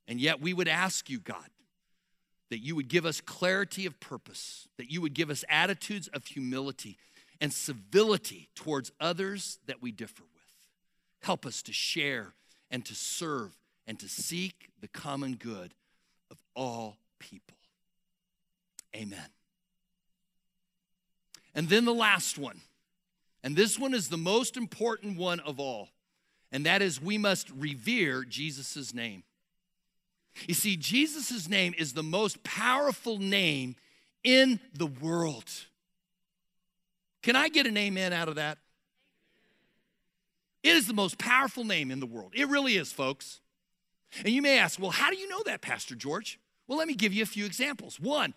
And 0.08 0.20
yet 0.20 0.42
we 0.42 0.54
would 0.54 0.68
ask 0.68 1.10
you, 1.10 1.20
God, 1.20 1.50
that 2.50 2.60
you 2.60 2.76
would 2.76 2.88
give 2.88 3.06
us 3.06 3.22
clarity 3.22 3.86
of 3.86 4.00
purpose, 4.00 4.68
that 4.78 4.90
you 4.90 5.02
would 5.02 5.14
give 5.14 5.30
us 5.30 5.44
attitudes 5.50 6.08
of 6.10 6.26
humility 6.26 6.98
and 7.40 7.54
civility 7.54 8.50
towards 8.56 8.92
others 9.00 9.60
that 9.68 9.82
we 9.82 9.92
differ 9.92 10.24
with. 10.24 10.44
Help 11.22 11.46
us 11.46 11.62
to 11.64 11.74
share 11.74 12.34
and 12.72 12.86
to 12.86 12.96
serve 12.96 13.56
and 13.86 14.00
to 14.00 14.08
seek 14.08 14.70
the 14.82 14.88
common 14.88 15.36
good 15.36 15.74
of 16.32 16.38
all 16.56 16.98
people. 17.20 17.57
Amen. 18.98 19.30
And 21.54 21.70
then 21.70 21.86
the 21.86 21.94
last 21.94 22.38
one. 22.38 22.62
And 23.44 23.56
this 23.56 23.78
one 23.78 23.94
is 23.94 24.10
the 24.10 24.18
most 24.18 24.58
important 24.58 25.18
one 25.18 25.40
of 25.40 25.60
all. 25.60 25.90
And 26.52 26.66
that 26.66 26.82
is 26.82 27.02
we 27.02 27.18
must 27.18 27.50
revere 27.52 28.24
Jesus' 28.24 28.94
name. 28.94 29.24
You 30.48 30.54
see, 30.54 30.76
Jesus' 30.76 31.48
name 31.48 31.74
is 31.78 31.94
the 31.94 32.04
most 32.04 32.44
powerful 32.44 33.18
name 33.18 33.76
in 34.24 34.60
the 34.74 34.86
world. 34.86 35.50
Can 37.22 37.36
I 37.36 37.50
get 37.50 37.66
an 37.66 37.78
amen 37.78 38.14
out 38.14 38.30
of 38.30 38.36
that? 38.36 38.58
It 40.64 40.76
is 40.76 40.88
the 40.88 40.94
most 40.94 41.18
powerful 41.18 41.64
name 41.64 41.92
in 41.92 42.00
the 42.00 42.06
world. 42.06 42.34
It 42.36 42.48
really 42.48 42.76
is, 42.76 42.92
folks. 42.92 43.40
And 44.20 44.30
you 44.30 44.42
may 44.42 44.58
ask, 44.58 44.80
well, 44.80 44.92
how 44.92 45.10
do 45.10 45.18
you 45.18 45.28
know 45.28 45.42
that, 45.46 45.62
Pastor 45.62 45.96
George? 45.96 46.40
Well, 46.68 46.78
let 46.78 46.88
me 46.88 46.96
give 46.96 47.14
you 47.14 47.24
a 47.24 47.28
few 47.28 47.46
examples. 47.46 48.00
One, 48.00 48.34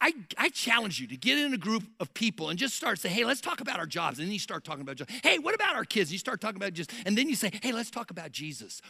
I, 0.00 0.14
I 0.38 0.48
challenge 0.48 0.98
you 0.98 1.06
to 1.08 1.16
get 1.16 1.38
in 1.38 1.52
a 1.52 1.58
group 1.58 1.84
of 2.00 2.14
people 2.14 2.48
and 2.48 2.58
just 2.58 2.74
start 2.74 2.98
say, 2.98 3.10
hey, 3.10 3.24
let's 3.24 3.40
talk 3.40 3.60
about 3.60 3.78
our 3.78 3.86
jobs. 3.86 4.18
And 4.18 4.26
then 4.26 4.32
you 4.32 4.38
start 4.38 4.64
talking 4.64 4.80
about 4.80 4.96
jobs. 4.96 5.12
Hey, 5.22 5.38
what 5.38 5.54
about 5.54 5.74
our 5.76 5.84
kids? 5.84 6.10
You 6.10 6.18
start 6.18 6.40
talking 6.40 6.56
about 6.56 6.72
just, 6.72 6.90
and 7.04 7.18
then 7.18 7.28
you 7.28 7.34
say, 7.34 7.50
hey, 7.62 7.72
let's 7.72 7.90
talk 7.90 8.10
about 8.10 8.32
Jesus. 8.32 8.80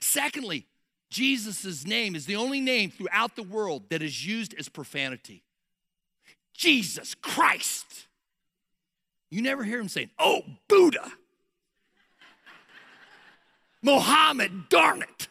Secondly, 0.00 0.66
Jesus' 1.10 1.86
name 1.86 2.14
is 2.14 2.26
the 2.26 2.36
only 2.36 2.60
name 2.60 2.90
throughout 2.90 3.36
the 3.36 3.42
world 3.42 3.90
that 3.90 4.02
is 4.02 4.26
used 4.26 4.54
as 4.58 4.68
profanity. 4.68 5.42
Jesus 6.54 7.14
Christ. 7.14 8.06
You 9.30 9.42
never 9.42 9.62
hear 9.62 9.78
him 9.78 9.88
saying, 9.88 10.10
oh, 10.18 10.42
Buddha. 10.68 11.12
Mohammed, 13.82 14.68
darn 14.68 15.02
it. 15.02 15.28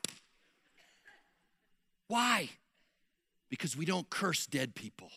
Why? 2.08 2.50
Because 3.50 3.76
we 3.76 3.86
don't 3.86 4.10
curse 4.10 4.46
dead 4.46 4.76
people, 4.76 5.10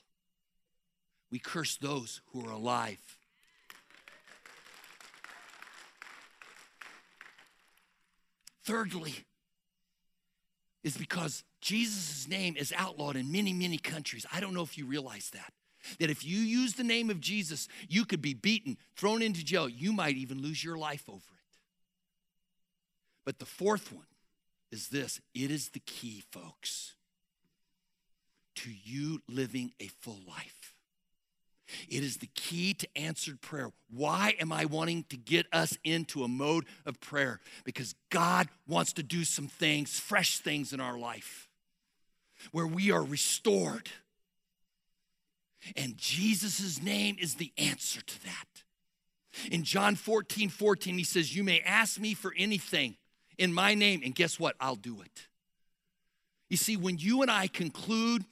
we 1.31 1.39
curse 1.39 1.77
those 1.77 2.21
who 2.33 2.47
are 2.47 2.53
alive. 2.53 2.99
Thirdly, 8.65 9.15
is 10.85 10.97
because 10.97 11.43
Jesus' 11.61 12.29
name 12.29 12.55
is 12.57 12.73
outlawed 12.77 13.17
in 13.17 13.33
many, 13.33 13.53
many 13.53 13.79
countries. 13.79 14.27
I 14.33 14.41
don't 14.41 14.55
know 14.55 14.63
if 14.63 14.77
you 14.77 14.85
realize 14.85 15.31
that. 15.33 15.53
That 16.01 16.11
if 16.11 16.25
you 16.25 16.39
use 16.39 16.75
the 16.75 16.85
name 16.85 17.09
of 17.09 17.21
Jesus, 17.21 17.69
you 17.89 18.05
could 18.05 18.21
be 18.21 18.35
beaten, 18.35 18.77
thrown 18.97 19.23
into 19.23 19.45
jail. 19.45 19.69
You 19.69 19.93
might 19.93 20.17
even 20.17 20.43
lose 20.43 20.63
your 20.63 20.77
life 20.77 21.05
over 21.09 21.17
it. 21.17 21.57
But 23.25 23.39
the 23.39 23.47
fourth 23.47 23.93
one 23.93 24.07
is 24.71 24.89
this 24.89 25.21
it 25.35 25.51
is 25.51 25.71
the 25.71 25.81
key, 25.81 26.23
folks, 26.31 26.95
to 28.57 28.71
you 28.71 29.23
living 29.29 29.73
a 29.81 29.87
full 29.87 30.21
life. 30.27 30.75
It 31.89 32.03
is 32.03 32.17
the 32.19 32.29
key 32.35 32.73
to 32.75 32.89
answered 32.97 33.41
prayer. 33.41 33.71
Why 33.91 34.35
am 34.41 34.53
I 34.53 34.65
wanting 34.65 35.05
to 35.11 35.17
get 35.17 35.47
us 35.53 35.77
into 35.85 36.25
a 36.25 36.29
mode 36.29 36.65
of 36.87 37.01
prayer? 37.01 37.41
Because 37.65 37.95
God 38.11 38.49
wants 38.67 38.95
to 38.95 39.03
do 39.03 39.25
some 39.25 39.49
things, 39.49 40.01
fresh 40.01 40.39
things 40.39 40.73
in 40.73 40.81
our 40.81 40.99
life, 40.99 41.49
where 42.53 42.67
we 42.67 42.91
are 42.91 43.03
restored. 43.03 43.91
And 45.77 45.99
Jesus' 45.99 46.83
name 46.83 47.17
is 47.21 47.35
the 47.35 47.53
answer 47.59 48.01
to 48.01 48.25
that. 48.25 48.65
In 49.51 49.63
John 49.63 49.95
14 49.95 50.49
14, 50.49 50.97
he 50.99 51.05
says, 51.05 51.37
You 51.37 51.45
may 51.45 51.61
ask 51.61 52.01
me 52.01 52.15
for 52.15 52.33
anything 52.37 52.97
in 53.39 53.53
my 53.53 53.75
name, 53.75 54.03
and 54.05 54.15
guess 54.15 54.39
what? 54.39 54.57
I'll 54.61 54.77
do 54.77 55.01
it. 55.01 55.27
You 56.51 56.57
see, 56.57 56.77
when 56.77 56.99
you 56.99 57.23
and 57.23 57.31
I 57.31 57.47
conclude 57.47 58.25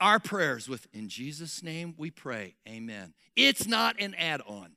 our 0.00 0.18
prayers 0.18 0.68
with, 0.68 0.86
In 0.92 1.08
Jesus' 1.08 1.62
name 1.62 1.94
we 1.98 2.10
pray, 2.10 2.54
amen, 2.68 3.14
it's 3.36 3.66
not 3.66 4.00
an 4.00 4.14
add 4.14 4.40
on 4.46 4.72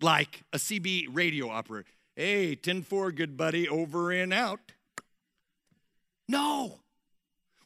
like 0.00 0.42
a 0.52 0.58
CB 0.58 1.06
radio 1.12 1.48
operator. 1.48 1.88
Hey, 2.16 2.54
10 2.54 2.82
4, 2.82 3.12
good 3.12 3.36
buddy, 3.36 3.68
over 3.68 4.10
and 4.10 4.32
out. 4.32 4.60
No. 6.28 6.80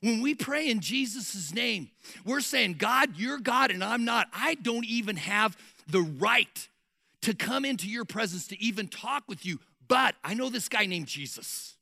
When 0.01 0.23
we 0.23 0.35
pray 0.35 0.71
in 0.71 0.81
Jesus' 0.81 1.53
name, 1.53 1.91
we're 2.25 2.41
saying, 2.41 2.75
God, 2.75 3.17
you're 3.17 3.39
God 3.39 3.71
and 3.71 3.83
I'm 3.83 4.05
not. 4.05 4.29
I 4.33 4.55
don't 4.55 4.87
even 4.87 5.17
have 5.17 5.57
the 5.89 6.03
right 6.03 6.69
to 7.23 7.35
come 7.35 7.65
into 7.65 7.89
your 7.89 8.05
presence 8.05 8.47
to 8.49 8.63
even 8.63 8.87
talk 8.87 9.25
with 9.27 9.45
you, 9.45 9.59
but 9.89 10.15
I 10.23 10.35
know 10.35 10.51
this 10.51 10.69
guy 10.69 10.87
named 10.87 11.07
Jesus. 11.07 11.75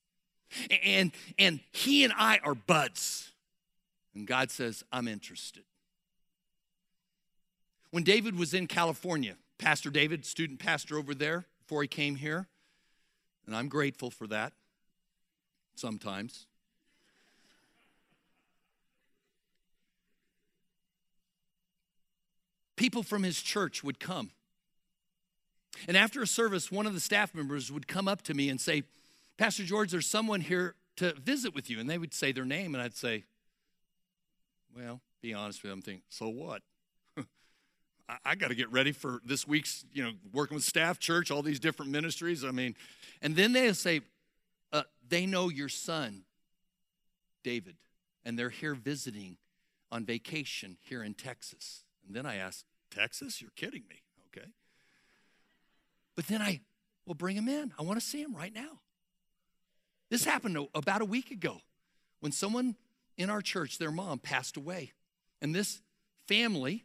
And, 0.84 1.12
and 1.38 1.60
he 1.72 2.04
and 2.04 2.12
I 2.16 2.38
are 2.42 2.54
buds. 2.54 3.32
And 4.14 4.26
God 4.26 4.50
says, 4.50 4.84
I'm 4.92 5.08
interested. 5.08 5.64
When 7.90 8.04
David 8.04 8.38
was 8.38 8.54
in 8.54 8.66
California, 8.66 9.36
Pastor 9.58 9.90
David, 9.90 10.24
student 10.24 10.58
pastor 10.58 10.96
over 10.98 11.14
there, 11.14 11.46
before 11.60 11.82
he 11.82 11.88
came 11.88 12.16
here, 12.16 12.46
and 13.46 13.56
I'm 13.56 13.68
grateful 13.68 14.10
for 14.10 14.26
that 14.28 14.52
sometimes. 15.74 16.46
People 22.76 23.02
from 23.02 23.22
his 23.22 23.40
church 23.40 23.82
would 23.82 23.98
come 23.98 24.30
and 25.88 25.96
after 25.96 26.22
a 26.22 26.26
service, 26.26 26.70
one 26.70 26.86
of 26.86 26.94
the 26.94 27.00
staff 27.00 27.34
members 27.34 27.70
would 27.70 27.86
come 27.86 28.08
up 28.08 28.22
to 28.22 28.34
me 28.34 28.48
and 28.48 28.60
say, 28.60 28.82
Pastor 29.36 29.64
George, 29.64 29.90
there's 29.90 30.06
someone 30.06 30.40
here 30.40 30.74
to 30.96 31.12
visit 31.14 31.54
with 31.54 31.68
you. 31.70 31.78
And 31.78 31.88
they 31.88 31.98
would 31.98 32.14
say 32.14 32.32
their 32.32 32.44
name, 32.44 32.74
and 32.74 32.82
I'd 32.82 32.96
say, 32.96 33.24
Well, 34.74 35.00
be 35.22 35.34
honest 35.34 35.62
with 35.62 35.70
them, 35.70 35.82
think, 35.82 36.02
so 36.08 36.28
what? 36.28 36.62
I, 38.08 38.16
I 38.24 38.34
got 38.34 38.48
to 38.48 38.54
get 38.54 38.70
ready 38.72 38.92
for 38.92 39.20
this 39.24 39.46
week's, 39.46 39.84
you 39.92 40.02
know, 40.02 40.12
working 40.32 40.54
with 40.54 40.64
staff, 40.64 40.98
church, 40.98 41.30
all 41.30 41.42
these 41.42 41.60
different 41.60 41.90
ministries. 41.90 42.44
I 42.44 42.50
mean, 42.50 42.74
and 43.22 43.36
then 43.36 43.52
they'll 43.52 43.74
say, 43.74 44.00
uh, 44.72 44.82
They 45.06 45.26
know 45.26 45.48
your 45.48 45.68
son, 45.68 46.22
David, 47.44 47.76
and 48.24 48.38
they're 48.38 48.50
here 48.50 48.74
visiting 48.74 49.36
on 49.92 50.04
vacation 50.04 50.78
here 50.80 51.02
in 51.02 51.14
Texas. 51.14 51.84
And 52.06 52.14
then 52.14 52.26
I 52.26 52.36
ask, 52.36 52.64
Texas? 52.90 53.40
You're 53.40 53.50
kidding 53.56 53.84
me. 53.88 54.02
Okay. 54.28 54.48
But 56.16 56.26
then 56.26 56.42
I 56.42 56.60
will 57.06 57.14
bring 57.14 57.36
him 57.36 57.48
in. 57.48 57.72
I 57.78 57.82
want 57.82 58.00
to 58.00 58.04
see 58.04 58.20
him 58.20 58.34
right 58.34 58.52
now. 58.52 58.80
This 60.10 60.24
happened 60.24 60.58
about 60.74 61.02
a 61.02 61.04
week 61.04 61.30
ago 61.30 61.58
when 62.20 62.32
someone 62.32 62.74
in 63.16 63.30
our 63.30 63.42
church, 63.42 63.78
their 63.78 63.90
mom, 63.90 64.18
passed 64.18 64.56
away. 64.56 64.92
And 65.40 65.54
this 65.54 65.80
family, 66.26 66.84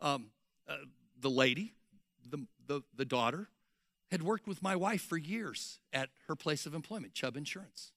um, 0.00 0.26
uh, 0.68 0.76
the 1.20 1.30
lady, 1.30 1.74
the, 2.28 2.46
the, 2.66 2.82
the 2.96 3.04
daughter, 3.04 3.48
had 4.10 4.22
worked 4.22 4.46
with 4.46 4.62
my 4.62 4.76
wife 4.76 5.02
for 5.02 5.16
years 5.16 5.78
at 5.92 6.10
her 6.28 6.36
place 6.36 6.66
of 6.66 6.74
employment, 6.74 7.14
Chubb 7.14 7.36
Insurance. 7.36 7.92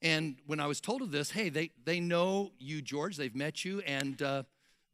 And 0.00 0.36
when 0.46 0.60
I 0.60 0.66
was 0.66 0.80
told 0.80 1.02
of 1.02 1.10
this, 1.10 1.30
hey, 1.30 1.48
they, 1.48 1.70
they 1.84 2.00
know 2.00 2.52
you, 2.58 2.80
George, 2.80 3.16
they've 3.16 3.34
met 3.34 3.64
you, 3.64 3.80
and 3.80 4.20
uh, 4.22 4.42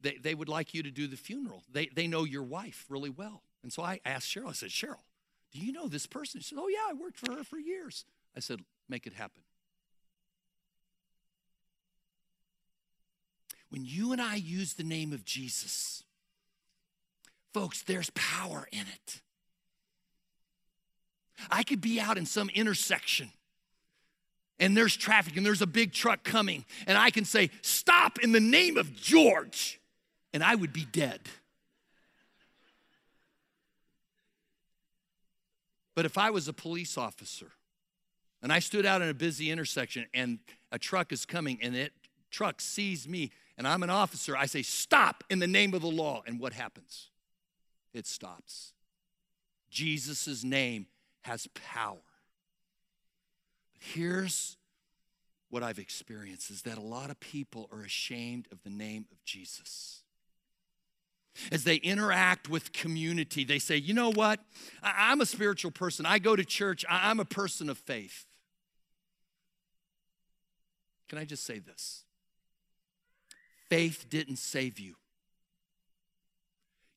they, 0.01 0.17
they 0.17 0.33
would 0.33 0.49
like 0.49 0.73
you 0.73 0.83
to 0.83 0.91
do 0.91 1.07
the 1.07 1.15
funeral. 1.15 1.63
They, 1.71 1.87
they 1.87 2.07
know 2.07 2.23
your 2.23 2.43
wife 2.43 2.85
really 2.89 3.09
well. 3.09 3.43
And 3.65 3.73
so 3.73 3.81
I 3.81 3.99
asked 4.05 4.27
Cheryl, 4.27 4.49
I 4.49 4.51
said, 4.51 4.69
Cheryl, 4.69 4.99
do 5.51 5.59
you 5.59 5.71
know 5.71 5.87
this 5.87 6.05
person? 6.05 6.39
She 6.39 6.49
said, 6.49 6.59
Oh, 6.61 6.67
yeah, 6.67 6.85
I 6.87 6.93
worked 6.93 7.17
for 7.17 7.31
her 7.33 7.43
for 7.43 7.57
years. 7.57 8.05
I 8.37 8.39
said, 8.39 8.59
Make 8.87 9.07
it 9.07 9.13
happen. 9.13 9.41
When 13.69 13.83
you 13.83 14.11
and 14.11 14.21
I 14.21 14.35
use 14.35 14.75
the 14.75 14.83
name 14.83 15.13
of 15.13 15.25
Jesus, 15.25 16.03
folks, 17.55 17.81
there's 17.81 18.11
power 18.11 18.67
in 18.71 18.81
it. 18.81 19.21
I 21.49 21.63
could 21.63 21.81
be 21.81 21.99
out 21.99 22.19
in 22.19 22.27
some 22.27 22.49
intersection 22.49 23.31
and 24.59 24.77
there's 24.77 24.95
traffic 24.95 25.37
and 25.37 25.45
there's 25.45 25.63
a 25.63 25.67
big 25.67 25.91
truck 25.91 26.23
coming, 26.23 26.65
and 26.85 26.99
I 26.99 27.09
can 27.09 27.25
say, 27.25 27.49
Stop 27.63 28.19
in 28.19 28.31
the 28.31 28.39
name 28.39 28.77
of 28.77 28.95
George, 28.95 29.81
and 30.33 30.43
I 30.43 30.53
would 30.53 30.71
be 30.71 30.85
dead. 30.85 31.21
But 35.95 36.05
if 36.05 36.17
I 36.17 36.29
was 36.29 36.47
a 36.47 36.53
police 36.53 36.97
officer 36.97 37.51
and 38.41 38.51
I 38.51 38.59
stood 38.59 38.85
out 38.85 39.01
in 39.01 39.09
a 39.09 39.13
busy 39.13 39.49
intersection 39.49 40.05
and 40.13 40.39
a 40.71 40.77
truck 40.77 41.11
is 41.11 41.25
coming 41.25 41.57
and 41.61 41.73
that 41.75 41.91
truck 42.29 42.59
sees 42.59 43.07
me 43.07 43.31
and 43.57 43.65
I'm 43.65 43.83
an 43.83 43.89
officer, 43.89 44.35
I 44.35 44.45
say, 44.45 44.61
Stop 44.61 45.23
in 45.29 45.39
the 45.39 45.47
name 45.47 45.73
of 45.73 45.81
the 45.81 45.87
law. 45.89 46.21
And 46.27 46.39
what 46.39 46.53
happens? 46.53 47.09
It 47.93 48.05
stops. 48.05 48.73
Jesus' 49.69 50.43
name 50.43 50.87
has 51.21 51.47
power. 51.53 51.97
But 53.73 53.81
here's 53.81 54.57
what 55.49 55.63
I've 55.63 55.79
experienced 55.79 56.51
is 56.51 56.63
that 56.63 56.77
a 56.77 56.81
lot 56.81 57.09
of 57.09 57.19
people 57.21 57.69
are 57.71 57.81
ashamed 57.81 58.47
of 58.51 58.61
the 58.63 58.69
name 58.69 59.05
of 59.11 59.23
Jesus 59.23 60.03
as 61.51 61.63
they 61.63 61.75
interact 61.75 62.49
with 62.49 62.73
community, 62.73 63.43
they 63.43 63.59
say, 63.59 63.77
you 63.77 63.93
know 63.93 64.11
what? 64.11 64.39
I- 64.81 65.11
am 65.11 65.21
a 65.21 65.25
spiritual 65.25 65.71
person. 65.71 66.05
I 66.05 66.19
go 66.19 66.35
to 66.35 66.45
church. 66.45 66.85
I- 66.89 67.09
I'm 67.09 67.19
a 67.19 67.25
person 67.25 67.69
of 67.69 67.77
faith. 67.77 68.25
Can 71.07 71.17
I 71.17 71.25
just 71.25 71.43
say 71.43 71.59
this? 71.59 72.03
Faith 73.69 74.05
didn't 74.09 74.37
save 74.37 74.79
you. 74.79 74.95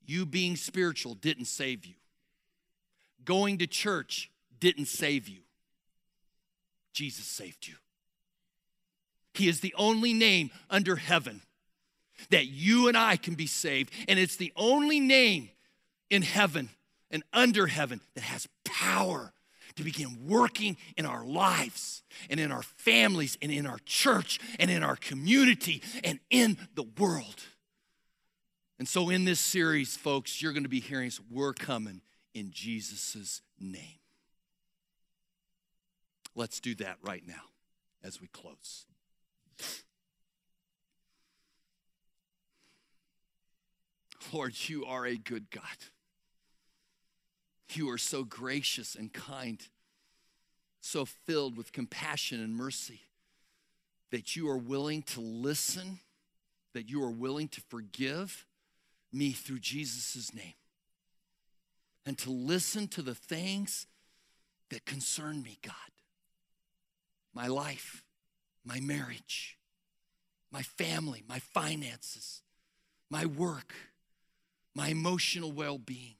You 0.06 0.24
being 0.24 0.56
spiritual 0.56 1.14
didn't 1.14 1.46
save 1.46 1.84
you. 1.84 1.94
Going 3.24 3.58
to 3.58 3.66
church 3.66 4.30
didn't 4.58 4.86
save 4.86 5.28
you. 5.28 5.40
Jesus 6.92 7.26
saved 7.26 7.66
you. 7.66 7.74
He 9.34 9.48
is 9.48 9.60
the 9.60 9.74
only 9.76 10.12
name 10.12 10.50
under 10.70 10.96
heaven 10.96 11.42
that 12.30 12.46
you 12.46 12.88
and 12.88 12.96
I 12.96 13.16
can 13.16 13.34
be 13.34 13.46
saved. 13.46 13.92
And 14.08 14.18
it's 14.18 14.36
the 14.36 14.52
only 14.56 15.00
name 15.00 15.50
in 16.10 16.22
heaven 16.22 16.70
and 17.10 17.22
under 17.32 17.66
heaven 17.66 18.00
that 18.14 18.22
has 18.22 18.48
power 18.64 19.32
to 19.76 19.84
begin 19.84 20.26
working 20.26 20.76
in 20.96 21.06
our 21.06 21.24
lives 21.24 22.02
and 22.28 22.40
in 22.40 22.50
our 22.50 22.62
families 22.62 23.38
and 23.40 23.52
in 23.52 23.66
our 23.66 23.78
church 23.86 24.40
and 24.58 24.70
in 24.70 24.82
our 24.82 24.96
community 24.96 25.82
and 26.02 26.18
in 26.30 26.58
the 26.74 26.84
world. 26.98 27.42
And 28.78 28.86
so, 28.86 29.08
in 29.08 29.24
this 29.24 29.40
series, 29.40 29.96
folks, 29.96 30.40
you're 30.40 30.52
going 30.52 30.62
to 30.62 30.68
be 30.68 30.80
hearing 30.80 31.08
us, 31.08 31.20
we're 31.30 31.52
coming 31.52 32.00
in 32.34 32.50
Jesus' 32.52 33.42
name. 33.58 33.98
Let's 36.34 36.60
do 36.60 36.74
that 36.76 36.98
right 37.02 37.26
now 37.26 37.42
as 38.04 38.20
we 38.20 38.28
close. 38.28 38.86
Lord, 44.32 44.54
you 44.68 44.84
are 44.84 45.06
a 45.06 45.16
good 45.16 45.50
God. 45.50 45.62
You 47.72 47.90
are 47.90 47.98
so 47.98 48.24
gracious 48.24 48.94
and 48.94 49.12
kind, 49.12 49.60
so 50.80 51.04
filled 51.04 51.56
with 51.56 51.72
compassion 51.72 52.42
and 52.42 52.54
mercy 52.54 53.02
that 54.10 54.36
you 54.36 54.48
are 54.48 54.56
willing 54.56 55.02
to 55.02 55.20
listen, 55.20 56.00
that 56.72 56.88
you 56.88 57.02
are 57.02 57.10
willing 57.10 57.48
to 57.48 57.60
forgive 57.60 58.46
me 59.12 59.32
through 59.32 59.58
Jesus' 59.58 60.34
name, 60.34 60.54
and 62.06 62.16
to 62.18 62.30
listen 62.30 62.88
to 62.88 63.02
the 63.02 63.14
things 63.14 63.86
that 64.70 64.84
concern 64.86 65.42
me, 65.42 65.58
God. 65.62 65.74
My 67.34 67.46
life, 67.46 68.02
my 68.64 68.80
marriage, 68.80 69.58
my 70.50 70.62
family, 70.62 71.22
my 71.28 71.38
finances, 71.38 72.42
my 73.10 73.26
work 73.26 73.74
my 74.78 74.88
emotional 74.88 75.50
well 75.50 75.76
being. 75.76 76.14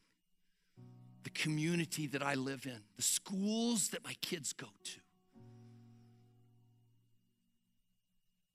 the 1.28 1.30
community 1.30 2.06
that 2.06 2.22
I 2.22 2.34
live 2.34 2.64
in, 2.64 2.80
the 2.96 3.02
schools 3.02 3.88
that 3.88 4.02
my 4.02 4.14
kids 4.22 4.52
go 4.54 4.68
to. 4.84 5.00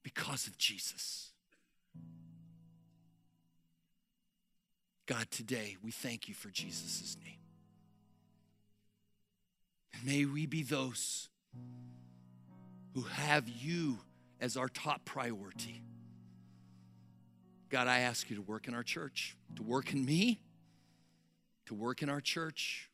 Because 0.01 0.47
of 0.47 0.57
Jesus. 0.57 1.31
God, 5.05 5.29
today 5.29 5.77
we 5.83 5.91
thank 5.91 6.27
you 6.27 6.33
for 6.33 6.49
Jesus' 6.49 7.15
name. 7.23 7.37
And 9.93 10.05
may 10.05 10.25
we 10.25 10.45
be 10.45 10.63
those 10.63 11.29
who 12.95 13.01
have 13.01 13.47
you 13.47 13.99
as 14.39 14.57
our 14.57 14.69
top 14.69 15.05
priority. 15.05 15.83
God, 17.73 17.87
I 17.87 18.01
ask 18.01 18.29
you 18.29 18.35
to 18.35 18.41
work 18.43 18.67
in 18.67 18.75
our 18.75 18.83
church, 18.83 19.35
to 19.55 19.63
work 19.63 19.93
in 19.93 20.05
me, 20.05 20.39
to 21.65 21.73
work 21.73 22.03
in 22.03 22.09
our 22.09 22.21
church. 22.21 22.87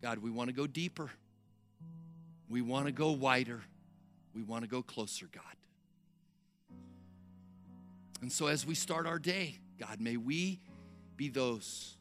God, 0.00 0.16
we 0.16 0.30
want 0.30 0.48
to 0.48 0.54
go 0.54 0.66
deeper. 0.66 1.10
We 2.48 2.62
want 2.62 2.86
to 2.86 2.92
go 2.92 3.10
wider. 3.10 3.60
We 4.34 4.44
want 4.44 4.62
to 4.62 4.66
go 4.66 4.80
closer, 4.80 5.28
God. 5.30 5.44
And 8.22 8.32
so 8.32 8.46
as 8.46 8.64
we 8.64 8.74
start 8.74 9.06
our 9.06 9.18
day, 9.18 9.58
God, 9.78 10.00
may 10.00 10.16
we 10.16 10.58
be 11.18 11.28
those 11.28 11.98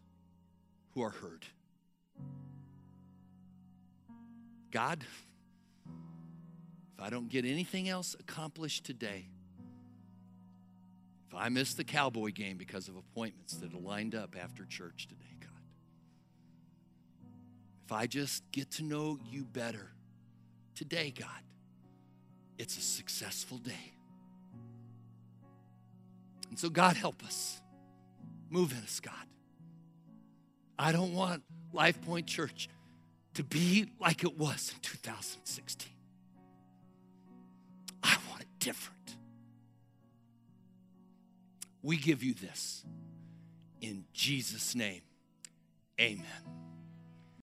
who 0.94 1.04
are 1.04 1.10
heard. 1.10 1.46
God, 4.72 5.04
if 6.98 7.04
I 7.04 7.10
don't 7.10 7.28
get 7.28 7.44
anything 7.44 7.89
else 7.89 8.16
accomplished 8.18 8.86
today, 8.86 9.28
if 11.32 11.38
I 11.38 11.48
miss 11.48 11.76
the 11.76 11.86
cowboy 11.86 12.32
game 12.32 12.58
because 12.58 12.90
of 12.90 12.98
appointments 12.98 13.54
that 13.56 13.74
lined 13.74 14.16
up 14.16 14.36
after 14.42 14.66
church 14.66 15.08
today, 15.08 15.38
God, 15.40 15.50
if 17.86 17.92
I 17.94 18.06
just 18.06 18.44
get 18.52 18.70
to 18.72 18.84
know 18.84 19.18
you 19.30 19.46
better 19.46 19.94
today, 20.76 21.14
God, 21.18 21.30
it's 22.58 22.78
a 22.78 22.82
successful 22.82 23.60
day. 23.60 23.94
And 26.50 26.60
so, 26.60 26.70
God, 26.70 26.98
help 26.98 27.24
us. 27.24 27.62
Move 28.50 28.74
in 28.74 28.80
us, 28.80 29.00
God. 29.00 29.14
I 30.78 30.92
don't 30.92 31.14
want 31.14 31.44
Life 31.72 32.02
Point 32.02 32.28
Church 32.28 32.68
to 33.36 33.44
be 33.46 33.90
like 34.02 34.26
it 34.26 34.38
was 34.38 34.74
in 34.76 34.82
2016. 34.82 35.94
I 38.04 38.18
want 38.30 38.42
it 38.42 38.48
different. 38.60 39.01
We 41.84 41.98
give 41.98 42.24
you 42.24 42.34
this 42.34 42.84
in 43.82 44.06
Jesus' 44.14 44.76
name. 44.76 45.02
Amen. 46.00 46.61